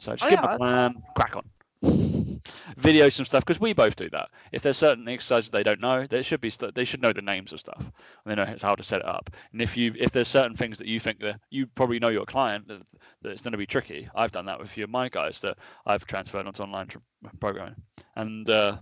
So 0.00 0.12
just 0.16 0.24
Oh, 0.24 0.28
give 0.30 0.38
yeah, 0.38 0.46
them 0.46 0.54
a 0.54 0.58
plan, 0.58 1.02
crack 1.14 1.36
on. 1.36 1.48
Video 2.76 3.08
some 3.08 3.26
stuff 3.26 3.44
because 3.44 3.60
we 3.60 3.72
both 3.72 3.96
do 3.96 4.08
that. 4.10 4.30
If 4.52 4.62
there's 4.62 4.76
certain 4.76 5.06
exercises 5.08 5.50
they 5.50 5.62
don't 5.62 5.80
know, 5.80 6.06
they 6.06 6.22
should 6.22 6.40
be 6.40 6.50
st- 6.50 6.74
they 6.74 6.84
should 6.84 7.02
know 7.02 7.12
the 7.12 7.22
names 7.22 7.52
of 7.52 7.60
stuff. 7.60 7.78
And 7.78 7.90
they 8.24 8.34
know 8.34 8.54
how 8.62 8.74
to 8.74 8.82
set 8.82 9.00
it 9.00 9.06
up. 9.06 9.30
And 9.52 9.60
if 9.60 9.76
you 9.76 9.92
if 9.98 10.12
there's 10.12 10.28
certain 10.28 10.56
things 10.56 10.78
that 10.78 10.86
you 10.86 10.98
think 11.00 11.20
that 11.20 11.40
you 11.50 11.66
probably 11.66 11.98
know 11.98 12.08
your 12.08 12.24
client 12.24 12.68
that, 12.68 12.82
that 13.22 13.30
it's 13.30 13.42
going 13.42 13.52
to 13.52 13.58
be 13.58 13.66
tricky. 13.66 14.08
I've 14.14 14.30
done 14.32 14.46
that 14.46 14.58
with 14.58 14.68
a 14.68 14.70
few 14.72 14.84
of 14.84 14.90
my 14.90 15.08
guys 15.08 15.40
that 15.40 15.58
I've 15.84 16.06
transferred 16.06 16.46
onto 16.46 16.62
online 16.62 16.86
tr- 16.86 16.98
programming, 17.40 17.76
and 18.16 18.48
uh, 18.48 18.78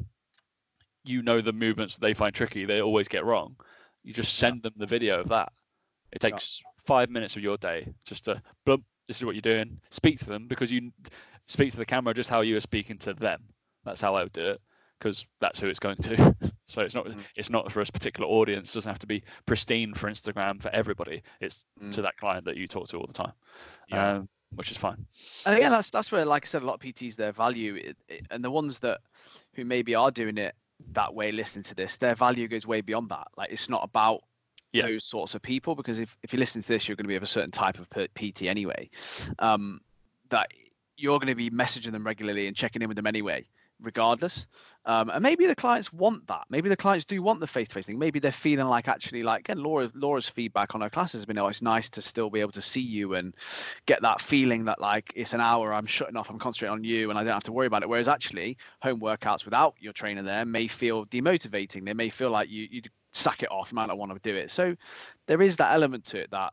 you 1.05 1.22
know 1.22 1.40
the 1.40 1.53
movements 1.53 1.94
that 1.96 2.01
they 2.03 2.14
find 2.14 2.34
tricky, 2.34 2.64
they 2.64 2.80
always 2.82 3.09
get 3.09 3.24
wrong. 3.24 3.57
You 4.03 4.12
just 4.12 4.36
send 4.36 4.62
them 4.62 4.72
the 4.76 4.86
video 4.86 5.20
of 5.20 5.28
that. 5.28 5.53
It 6.12 6.22
Yeah. 6.22 6.30
takes 6.30 6.62
five 6.84 7.11
minutes 7.11 7.36
of 7.36 7.42
your 7.42 7.57
day 7.57 7.86
just 8.05 8.24
to 8.24 8.42
blump, 8.66 8.82
this 9.07 9.16
is 9.18 9.24
what 9.24 9.34
you're 9.34 9.42
doing. 9.42 9.80
Speak 9.90 10.18
to 10.20 10.26
them 10.26 10.46
because 10.48 10.70
you 10.72 10.92
speak 11.46 11.70
to 11.72 11.76
the 11.76 11.86
camera 11.86 12.14
just 12.14 12.30
how 12.30 12.40
you 12.42 12.57
are 12.57 12.61
speaking 12.61 12.98
to 12.98 13.14
them. 13.14 13.42
That's 13.84 14.01
how 14.01 14.14
I 14.14 14.22
would 14.22 14.32
do 14.32 14.42
it 14.42 14.61
because 14.98 15.26
that's 15.40 15.59
who 15.61 15.66
it's 15.68 15.80
going 15.80 15.96
to. 15.96 16.34
so 16.68 16.82
it's 16.82 16.94
not 16.94 17.07
Mm. 17.07 17.20
it's 17.36 17.51
not 17.51 17.72
for 17.72 17.80
a 17.80 17.84
particular 17.86 18.28
audience. 18.28 18.70
It 18.70 18.74
doesn't 18.74 18.90
have 18.90 18.98
to 19.01 19.07
be 19.07 19.22
pristine 19.46 19.94
for 19.94 20.11
Instagram 20.11 20.61
for 20.61 20.68
everybody. 20.70 21.22
It's 21.40 21.64
Mm. 21.82 21.92
to 21.92 22.03
that 22.03 22.16
client 22.16 22.44
that 22.44 22.57
you 22.57 22.66
talk 22.66 22.88
to 22.88 22.98
all 22.98 23.07
the 23.07 23.12
time, 23.12 23.32
Yeah. 23.88 24.16
um, 24.16 24.28
which 24.55 24.70
is 24.70 24.76
fine. 24.76 25.07
And 25.46 25.57
again, 25.57 25.72
that's 25.72 25.90
that's 25.90 26.11
where, 26.12 26.24
like 26.24 26.44
I 26.44 26.46
said, 26.46 26.62
a 26.62 26.66
lot 26.66 26.74
of 26.74 26.80
PTs 26.80 27.16
their 27.16 27.32
value, 27.32 27.74
it, 27.76 27.96
it- 28.09 28.26
and 28.30 28.42
the 28.44 28.51
ones 28.51 28.80
that 28.80 29.01
who 29.55 29.64
maybe 29.64 29.94
are 29.94 30.11
doing 30.11 30.38
it 30.38 30.55
that 30.93 31.14
way, 31.14 31.33
listening 31.33 31.64
to 31.64 31.74
this, 31.74 31.97
their 31.97 32.14
value 32.14 32.49
goes 32.49 32.66
way 32.66 32.81
beyond 32.81 33.11
that. 33.11 33.28
Like 33.37 33.51
it's 33.53 33.68
not 33.68 33.83
about 33.85 34.22
Yeah. 34.72 34.87
those 34.87 35.05
sorts 35.05 35.35
of 35.35 35.43
people 35.43 35.74
because 35.74 35.99
if 35.99 36.16
if 36.22 36.33
you 36.33 36.39
listen 36.39 36.62
to 36.62 36.68
this, 36.68 36.89
you're 36.89 36.97
going 36.97 37.05
to 37.05 37.09
be 37.09 37.16
of 37.16 37.22
a 37.22 37.26
certain 37.26 37.51
type 37.51 37.78
of 37.78 37.89
PT 38.14 38.43
anyway. 38.43 38.91
Um, 39.39 39.81
that 40.31 40.49
you're 40.97 41.18
going 41.18 41.28
to 41.28 41.35
be 41.35 41.51
messaging 41.51 41.93
them 41.93 42.05
regularly 42.05 42.47
and 42.47 42.57
checking 42.57 42.83
in 42.83 42.89
with 42.89 42.97
them 42.97 43.07
anyway, 43.07 43.47
regardless. 43.83 44.47
Um, 44.87 45.11
and 45.11 45.22
maybe 45.22 45.47
the 45.47 45.55
clients 45.55 45.93
want 45.93 46.26
that. 46.28 46.45
Maybe 46.49 46.68
the 46.68 46.76
clients 46.76 47.05
do 47.05 47.22
want 47.22 47.41
the 47.41 47.47
face-to-face 47.47 47.87
thing. 47.87 47.99
Maybe 47.99 48.18
they're 48.18 48.33
feeling 48.33 48.66
like 48.66 48.89
actually, 48.89 49.22
like 49.22 49.41
again, 49.41 49.62
Laura, 49.62 49.91
Laura's 49.95 50.28
feedback 50.28 50.74
on 50.74 50.81
her 50.81 50.91
classes 50.91 51.20
has 51.20 51.26
been, 51.26 51.39
oh, 51.39 51.49
it's 51.49 51.62
nice 51.62 51.91
to 51.91 52.03
still 52.03 52.31
be 52.31 52.41
able 52.41 52.53
to 52.53 52.62
see 52.62 52.81
you 52.81 53.14
and 53.14 53.35
get 53.87 54.03
that 54.03 54.20
feeling 54.20 54.64
that 54.64 54.81
like 54.81 55.12
it's 55.14 55.35
an 55.35 55.41
hour, 55.41 55.72
I'm 55.72 55.87
shutting 55.87 56.16
off, 56.16 56.31
I'm 56.31 56.39
concentrating 56.39 56.72
on 56.72 56.85
you, 56.85 57.11
and 57.11 57.18
I 57.18 57.24
don't 57.24 57.35
have 57.35 57.45
to 57.45 57.53
worry 57.53 57.66
about 57.66 57.83
it. 57.83 57.89
Whereas 57.89 58.09
actually, 58.09 58.57
home 58.83 59.01
workouts 59.01 59.45
without 59.45 59.74
your 59.78 59.93
trainer 59.93 60.22
there 60.22 60.45
may 60.45 60.66
feel 60.66 61.05
demotivating. 61.07 61.85
They 61.85 61.95
may 61.95 62.09
feel 62.09 62.31
like 62.31 62.49
you 62.49 62.66
you 62.70 62.83
sack 63.12 63.43
it 63.43 63.51
off, 63.51 63.72
you 63.72 63.76
might 63.76 63.87
not 63.87 63.99
want 63.99 64.12
to 64.12 64.33
do 64.33 64.37
it. 64.37 64.51
So 64.51 64.76
there 65.26 65.43
is 65.43 65.57
that 65.59 65.72
element 65.72 66.07
to 66.07 66.20
it 66.20 66.31
that 66.31 66.53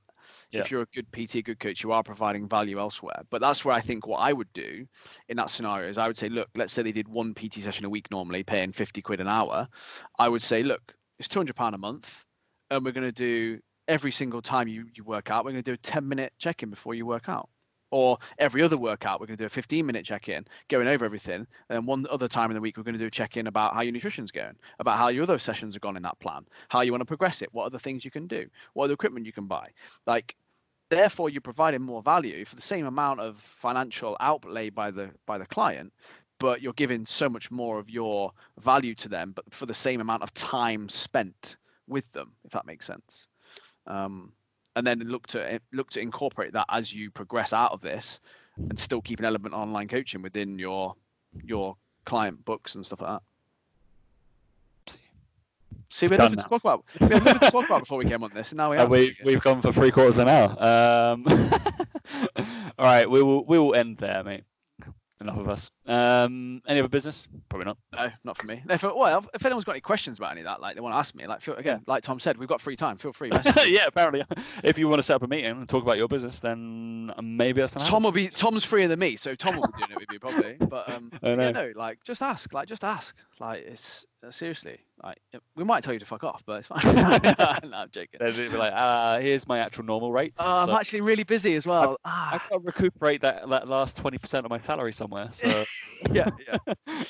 Yeah. 0.51 0.61
if 0.61 0.71
you're 0.71 0.83
a 0.83 0.87
good 0.93 1.11
PT, 1.11 1.35
a 1.35 1.41
good 1.41 1.59
coach, 1.59 1.83
you 1.83 1.91
are 1.91 2.03
providing 2.03 2.47
value 2.47 2.79
elsewhere. 2.79 3.23
But 3.29 3.41
that's 3.41 3.65
where 3.65 3.75
I 3.75 3.81
think 3.81 4.07
what 4.07 4.17
I 4.19 4.31
would 4.31 4.51
do 4.53 4.87
in 5.27 5.37
that 5.37 5.49
scenario 5.49 5.89
is 5.89 5.97
I 5.97 6.07
would 6.07 6.17
say, 6.17 6.29
look, 6.29 6.49
let's 6.55 6.71
say 6.73 6.83
they 6.83 6.91
did 6.91 7.07
one 7.07 7.33
PT 7.33 7.55
session 7.55 7.85
a 7.85 7.89
week 7.89 8.07
normally, 8.11 8.43
paying 8.43 8.71
50 8.71 9.01
quid 9.01 9.19
an 9.19 9.27
hour. 9.27 9.67
I 10.17 10.29
would 10.29 10.41
say, 10.41 10.63
look, 10.63 10.93
it's 11.19 11.27
200 11.27 11.55
pound 11.55 11.75
a 11.75 11.77
month, 11.77 12.23
and 12.69 12.85
we're 12.85 12.91
going 12.91 13.07
to 13.07 13.11
do 13.11 13.59
every 13.87 14.11
single 14.11 14.41
time 14.41 14.67
you, 14.67 14.85
you 14.95 15.03
work 15.03 15.31
out, 15.31 15.45
we're 15.45 15.51
going 15.51 15.63
to 15.63 15.71
do 15.71 15.75
a 15.75 15.77
10 15.77 16.07
minute 16.07 16.33
check 16.37 16.63
in 16.63 16.69
before 16.69 16.93
you 16.93 17.05
work 17.05 17.29
out. 17.29 17.49
Or 17.89 18.17
every 18.38 18.61
other 18.63 18.77
workout, 18.77 19.19
we're 19.19 19.27
going 19.27 19.38
to 19.38 19.43
do 19.43 19.47
a 19.47 19.49
15 19.49 19.85
minute 19.85 20.05
check 20.05 20.27
in, 20.27 20.45
going 20.67 20.88
over 20.88 21.05
everything. 21.05 21.47
And 21.69 21.88
one 21.88 22.05
other 22.09 22.27
time 22.27 22.51
in 22.51 22.55
the 22.55 22.61
week, 22.61 22.77
we're 22.77 22.83
going 22.83 22.93
to 22.93 22.99
do 22.99 23.07
a 23.07 23.11
check 23.11 23.38
in 23.38 23.47
about 23.47 23.73
how 23.73 23.81
your 23.81 23.93
nutrition's 23.93 24.31
going, 24.31 24.55
about 24.79 24.97
how 24.97 25.07
your 25.07 25.23
other 25.23 25.39
sessions 25.39 25.73
have 25.75 25.81
gone 25.81 25.95
in 25.95 26.03
that 26.03 26.19
plan, 26.19 26.45
how 26.67 26.81
you 26.81 26.91
want 26.91 27.01
to 27.01 27.05
progress 27.05 27.41
it, 27.41 27.53
what 27.53 27.65
other 27.65 27.79
things 27.79 28.03
you 28.03 28.11
can 28.11 28.27
do, 28.27 28.47
what 28.73 28.85
other 28.85 28.93
equipment 28.93 29.25
you 29.25 29.31
can 29.31 29.47
buy. 29.47 29.69
Like, 30.05 30.35
therefore, 30.89 31.29
you're 31.29 31.41
providing 31.41 31.81
more 31.81 32.01
value 32.01 32.45
for 32.45 32.55
the 32.55 32.61
same 32.61 32.85
amount 32.85 33.19
of 33.21 33.38
financial 33.38 34.17
outlay 34.19 34.69
by 34.69 34.91
the 34.91 35.11
by 35.25 35.38
the 35.38 35.45
client, 35.45 35.93
but 36.39 36.61
you're 36.61 36.73
giving 36.73 37.05
so 37.05 37.29
much 37.29 37.51
more 37.51 37.79
of 37.79 37.89
your 37.89 38.31
value 38.59 38.95
to 38.95 39.09
them, 39.09 39.31
but 39.35 39.45
for 39.53 39.65
the 39.65 39.73
same 39.73 40.01
amount 40.01 40.23
of 40.23 40.33
time 40.33 40.89
spent 40.89 41.55
with 41.88 42.09
them, 42.11 42.33
if 42.43 42.51
that 42.51 42.65
makes 42.65 42.85
sense. 42.85 43.27
Um, 43.85 44.33
and 44.78 44.86
then 44.86 44.99
look 44.99 45.25
to 45.28 45.59
look 45.73 45.89
to 45.89 45.99
incorporate 45.99 46.53
that 46.53 46.67
as 46.69 46.93
you 46.93 47.09
progress 47.09 47.51
out 47.51 47.71
of 47.71 47.82
this, 47.82 48.19
and 48.57 48.78
still 48.78 49.01
keep 49.01 49.19
an 49.19 49.25
element 49.25 49.55
of 49.55 49.59
online 49.59 49.88
coaching 49.88 50.21
within 50.21 50.59
your 50.59 50.95
your 51.43 51.75
client 52.05 52.45
books 52.45 52.75
and 52.75 52.86
stuff 52.86 53.01
like 53.01 53.09
that. 53.09 54.97
See, 55.89 56.07
we 56.07 56.11
had 56.11 56.19
nothing 56.19 56.38
to 56.38 56.43
talk 56.43 56.61
about. 56.61 56.86
We 56.99 57.07
had 57.07 57.25
nothing 57.25 57.39
to 57.39 57.51
talk 57.51 57.65
about 57.65 57.80
before 57.80 57.97
we 57.97 58.05
came 58.05 58.23
on 58.23 58.32
this, 58.36 58.51
and 58.51 58.57
now 58.57 58.69
we 58.69 58.78
have. 58.78 58.89
we, 58.89 59.17
we've 59.23 59.41
gone 59.41 59.61
for 59.61 59.73
three 59.73 59.89
quarters 59.89 60.19
of 60.19 60.28
an 60.28 60.34
hour. 60.34 61.13
Um, 61.13 61.25
all 62.78 62.86
right, 62.86 63.09
we 63.09 63.23
will 63.23 63.43
we 63.45 63.57
will 63.57 63.73
end 63.73 63.97
there, 63.97 64.23
mate. 64.23 64.43
Enough 65.19 65.38
of 65.38 65.49
us. 65.49 65.71
Um, 65.88 66.61
any 66.67 66.79
other 66.79 66.89
business? 66.89 67.27
Probably 67.49 67.65
not. 67.65 67.77
No, 67.93 68.09
not 68.23 68.38
for 68.39 68.47
me. 68.47 68.61
If, 68.69 68.83
well, 68.83 69.25
if 69.33 69.45
anyone's 69.45 69.63
got 69.63 69.71
any 69.73 69.81
questions 69.81 70.17
about 70.17 70.31
any 70.31 70.41
of 70.41 70.45
that, 70.45 70.59
like 70.59 70.75
they 70.75 70.81
want 70.81 70.93
to 70.93 70.97
ask 70.97 71.15
me, 71.15 71.25
like 71.27 71.41
feel, 71.41 71.55
again, 71.55 71.81
like 71.88 72.03
Tom 72.03 72.19
said, 72.19 72.38
we've 72.38 72.49
got 72.49 72.59
free 72.59 72.75
time. 72.75 72.97
Feel 72.97 73.13
free. 73.13 73.31
yeah, 73.65 73.85
apparently, 73.88 74.23
if 74.63 74.77
you 74.77 74.88
want 74.89 74.99
to 74.99 75.05
set 75.05 75.15
up 75.15 75.23
a 75.23 75.27
meeting 75.27 75.51
and 75.51 75.69
talk 75.69 75.83
about 75.83 75.97
your 75.97 76.07
business, 76.07 76.39
then 76.39 77.13
maybe 77.21 77.61
that's 77.61 77.73
Tom 77.73 78.03
will 78.03 78.11
be 78.11 78.27
Tom's 78.27 78.65
freer 78.65 78.88
than 78.88 78.99
me, 78.99 79.15
so 79.15 79.35
Tom 79.35 79.55
will 79.55 79.67
be 79.67 79.83
doing 79.83 79.91
it 79.91 79.99
with 79.99 80.11
you 80.11 80.19
probably. 80.19 80.53
But 80.59 80.93
um, 80.93 81.11
yeah, 81.23 81.51
no, 81.51 81.71
like 81.75 82.03
just 82.03 82.21
ask, 82.21 82.53
like 82.53 82.67
just 82.67 82.83
ask, 82.83 83.15
like 83.39 83.63
it's 83.65 84.05
uh, 84.25 84.31
seriously, 84.31 84.79
like 85.03 85.19
we 85.55 85.63
might 85.63 85.83
tell 85.83 85.93
you 85.93 85.99
to 85.99 86.05
fuck 86.05 86.23
off, 86.23 86.43
but 86.45 86.59
it's 86.59 86.67
fine. 86.67 86.81
no, 87.23 87.35
I'm 87.73 87.89
joking. 87.91 88.19
Be 88.19 88.49
like, 88.49 88.73
uh, 88.73 89.19
here's 89.19 89.47
my 89.47 89.59
actual 89.59 89.85
normal 89.85 90.11
rates. 90.11 90.38
Oh, 90.39 90.65
so 90.65 90.71
I'm 90.71 90.77
actually 90.77 91.01
really 91.01 91.23
busy 91.23 91.55
as 91.55 91.67
well. 91.67 91.91
I've, 91.91 91.97
ah. 92.05 92.33
I've 92.33 92.49
got 92.49 92.57
to 92.57 92.63
recuperate 92.65 93.21
that, 93.21 93.47
that 93.49 93.67
last 93.67 94.01
20% 94.01 94.43
of 94.43 94.49
my 94.49 94.59
salary 94.61 94.93
somewhere. 94.93 95.29
So 95.33 95.65
yeah, 96.11 96.30
yeah. 96.47 97.03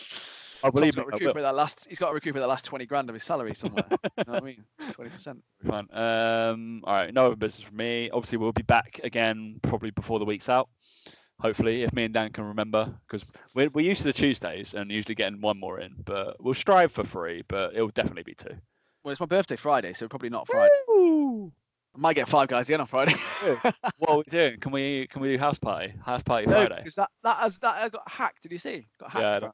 I 0.63 0.70
believe 0.72 0.95
got 0.95 1.03
to 1.03 1.07
recuperate 1.07 1.43
that 1.43 1.55
last. 1.55 1.86
He's 1.88 1.99
got 1.99 2.09
to 2.09 2.13
recuperate 2.13 2.41
that 2.41 2.47
last 2.47 2.65
20 2.65 2.86
grand 2.88 3.09
of 3.09 3.13
his 3.13 3.24
salary 3.24 3.53
somewhere. 3.53 3.86
you 3.91 3.97
know 4.26 4.34
what 4.34 4.43
I 4.43 4.45
mean? 4.45 4.63
20%. 4.82 5.38
Fine. 5.68 5.88
Um, 5.91 6.82
all 6.84 6.93
right, 6.93 7.13
no 7.13 7.28
other 7.28 7.36
business 7.36 7.68
for 7.68 7.76
me. 7.76 8.09
Obviously, 8.09 8.39
we'll 8.39 8.51
be 8.51 8.63
back 8.63 8.99
again 9.03 9.59
probably 9.61 9.91
before 9.91 10.18
the 10.20 10.26
week's 10.26 10.49
out 10.49 10.70
hopefully, 11.39 11.84
if 11.84 11.93
me 11.93 12.05
and 12.05 12.13
Dan 12.13 12.32
can 12.32 12.45
remember, 12.45 12.93
because 13.07 13.26
we're, 13.53 13.70
we're 13.70 13.86
used 13.86 14.01
to 14.01 14.07
the 14.07 14.13
Tuesdays 14.13 14.74
and 14.74 14.91
usually 14.91 15.15
getting 15.15 15.41
one 15.41 15.59
more 15.59 15.80
in, 15.80 15.93
but 16.03 16.41
we'll 16.43 16.53
strive 16.53 16.91
for 16.91 17.03
three, 17.03 17.43
but 17.47 17.74
it'll 17.74 17.89
definitely 17.89 18.24
be 18.24 18.34
two. 18.34 18.55
Well, 19.03 19.11
it's 19.11 19.20
my 19.20 19.26
birthday 19.26 19.55
Friday, 19.55 19.93
so 19.93 20.07
probably 20.07 20.30
not 20.30 20.47
Friday. 20.47 20.74
Woo! 20.88 21.51
I 21.97 21.99
might 21.99 22.15
get 22.15 22.29
five 22.29 22.47
guys 22.47 22.69
again 22.69 22.79
on 22.79 22.85
Friday. 22.85 23.15
what 23.97 24.09
are 24.09 24.17
we 24.17 24.23
doing? 24.29 24.59
Can 24.59 24.71
we 24.71 25.07
can 25.07 25.21
we 25.21 25.33
do 25.33 25.37
house 25.39 25.57
party? 25.57 25.93
House 26.05 26.21
party 26.21 26.45
no, 26.45 26.53
Friday? 26.53 26.75
because 26.77 26.95
that 26.95 27.09
that 27.23 27.37
has 27.37 27.57
that 27.59 27.91
got 27.91 28.07
hacked. 28.07 28.43
Did 28.43 28.51
you 28.51 28.59
see? 28.59 28.85
Got 28.99 29.11
hacked. 29.11 29.53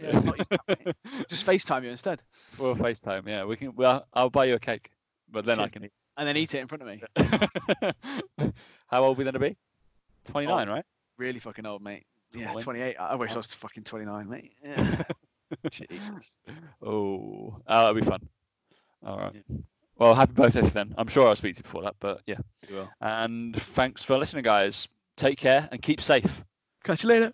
Yeah. 0.00 0.10
yeah 0.10 0.20
that, 0.20 0.96
Just 1.28 1.46
FaceTime 1.46 1.84
you 1.84 1.90
instead. 1.90 2.22
We'll 2.58 2.74
FaceTime. 2.74 3.28
Yeah, 3.28 3.44
we 3.44 3.56
can. 3.56 3.74
Well, 3.74 4.06
I'll 4.14 4.30
buy 4.30 4.46
you 4.46 4.54
a 4.54 4.58
cake, 4.58 4.90
but 5.30 5.44
then 5.44 5.56
Cheers. 5.56 5.66
I 5.66 5.68
can 5.68 5.84
eat. 5.84 5.92
And 6.16 6.26
then 6.26 6.36
eat 6.36 6.54
it 6.54 6.60
in 6.60 6.68
front 6.68 6.82
of 6.82 6.88
me. 6.88 7.02
How 8.86 9.02
old 9.02 9.16
are 9.16 9.18
we 9.18 9.24
going 9.24 9.34
to 9.34 9.40
be? 9.40 9.56
29, 10.26 10.68
oh. 10.68 10.72
right? 10.72 10.84
really 11.18 11.40
fucking 11.40 11.66
old, 11.66 11.82
mate. 11.82 12.06
Yeah, 12.32 12.52
28. 12.52 12.96
I 12.98 13.14
wish 13.16 13.32
I 13.32 13.36
was 13.36 13.52
fucking 13.52 13.84
29, 13.84 14.28
mate. 14.28 14.52
Yeah. 14.62 15.02
Jeez. 15.66 16.38
Oh, 16.82 17.60
uh, 17.66 17.80
that'll 17.80 18.00
be 18.00 18.06
fun. 18.06 18.28
All 19.04 19.18
right. 19.18 19.34
Yeah. 19.34 19.56
Well, 19.98 20.14
happy 20.14 20.32
birthday 20.32 20.62
then. 20.62 20.94
I'm 20.98 21.08
sure 21.08 21.28
I'll 21.28 21.36
speak 21.36 21.54
to 21.54 21.58
you 21.60 21.62
before 21.62 21.82
that, 21.82 21.94
but 22.00 22.20
yeah. 22.26 22.38
And 23.00 23.54
thanks 23.60 24.02
for 24.02 24.18
listening, 24.18 24.42
guys. 24.42 24.88
Take 25.16 25.38
care 25.38 25.68
and 25.70 25.80
keep 25.80 26.00
safe. 26.00 26.42
Catch 26.82 27.04
you 27.04 27.08
later. 27.10 27.32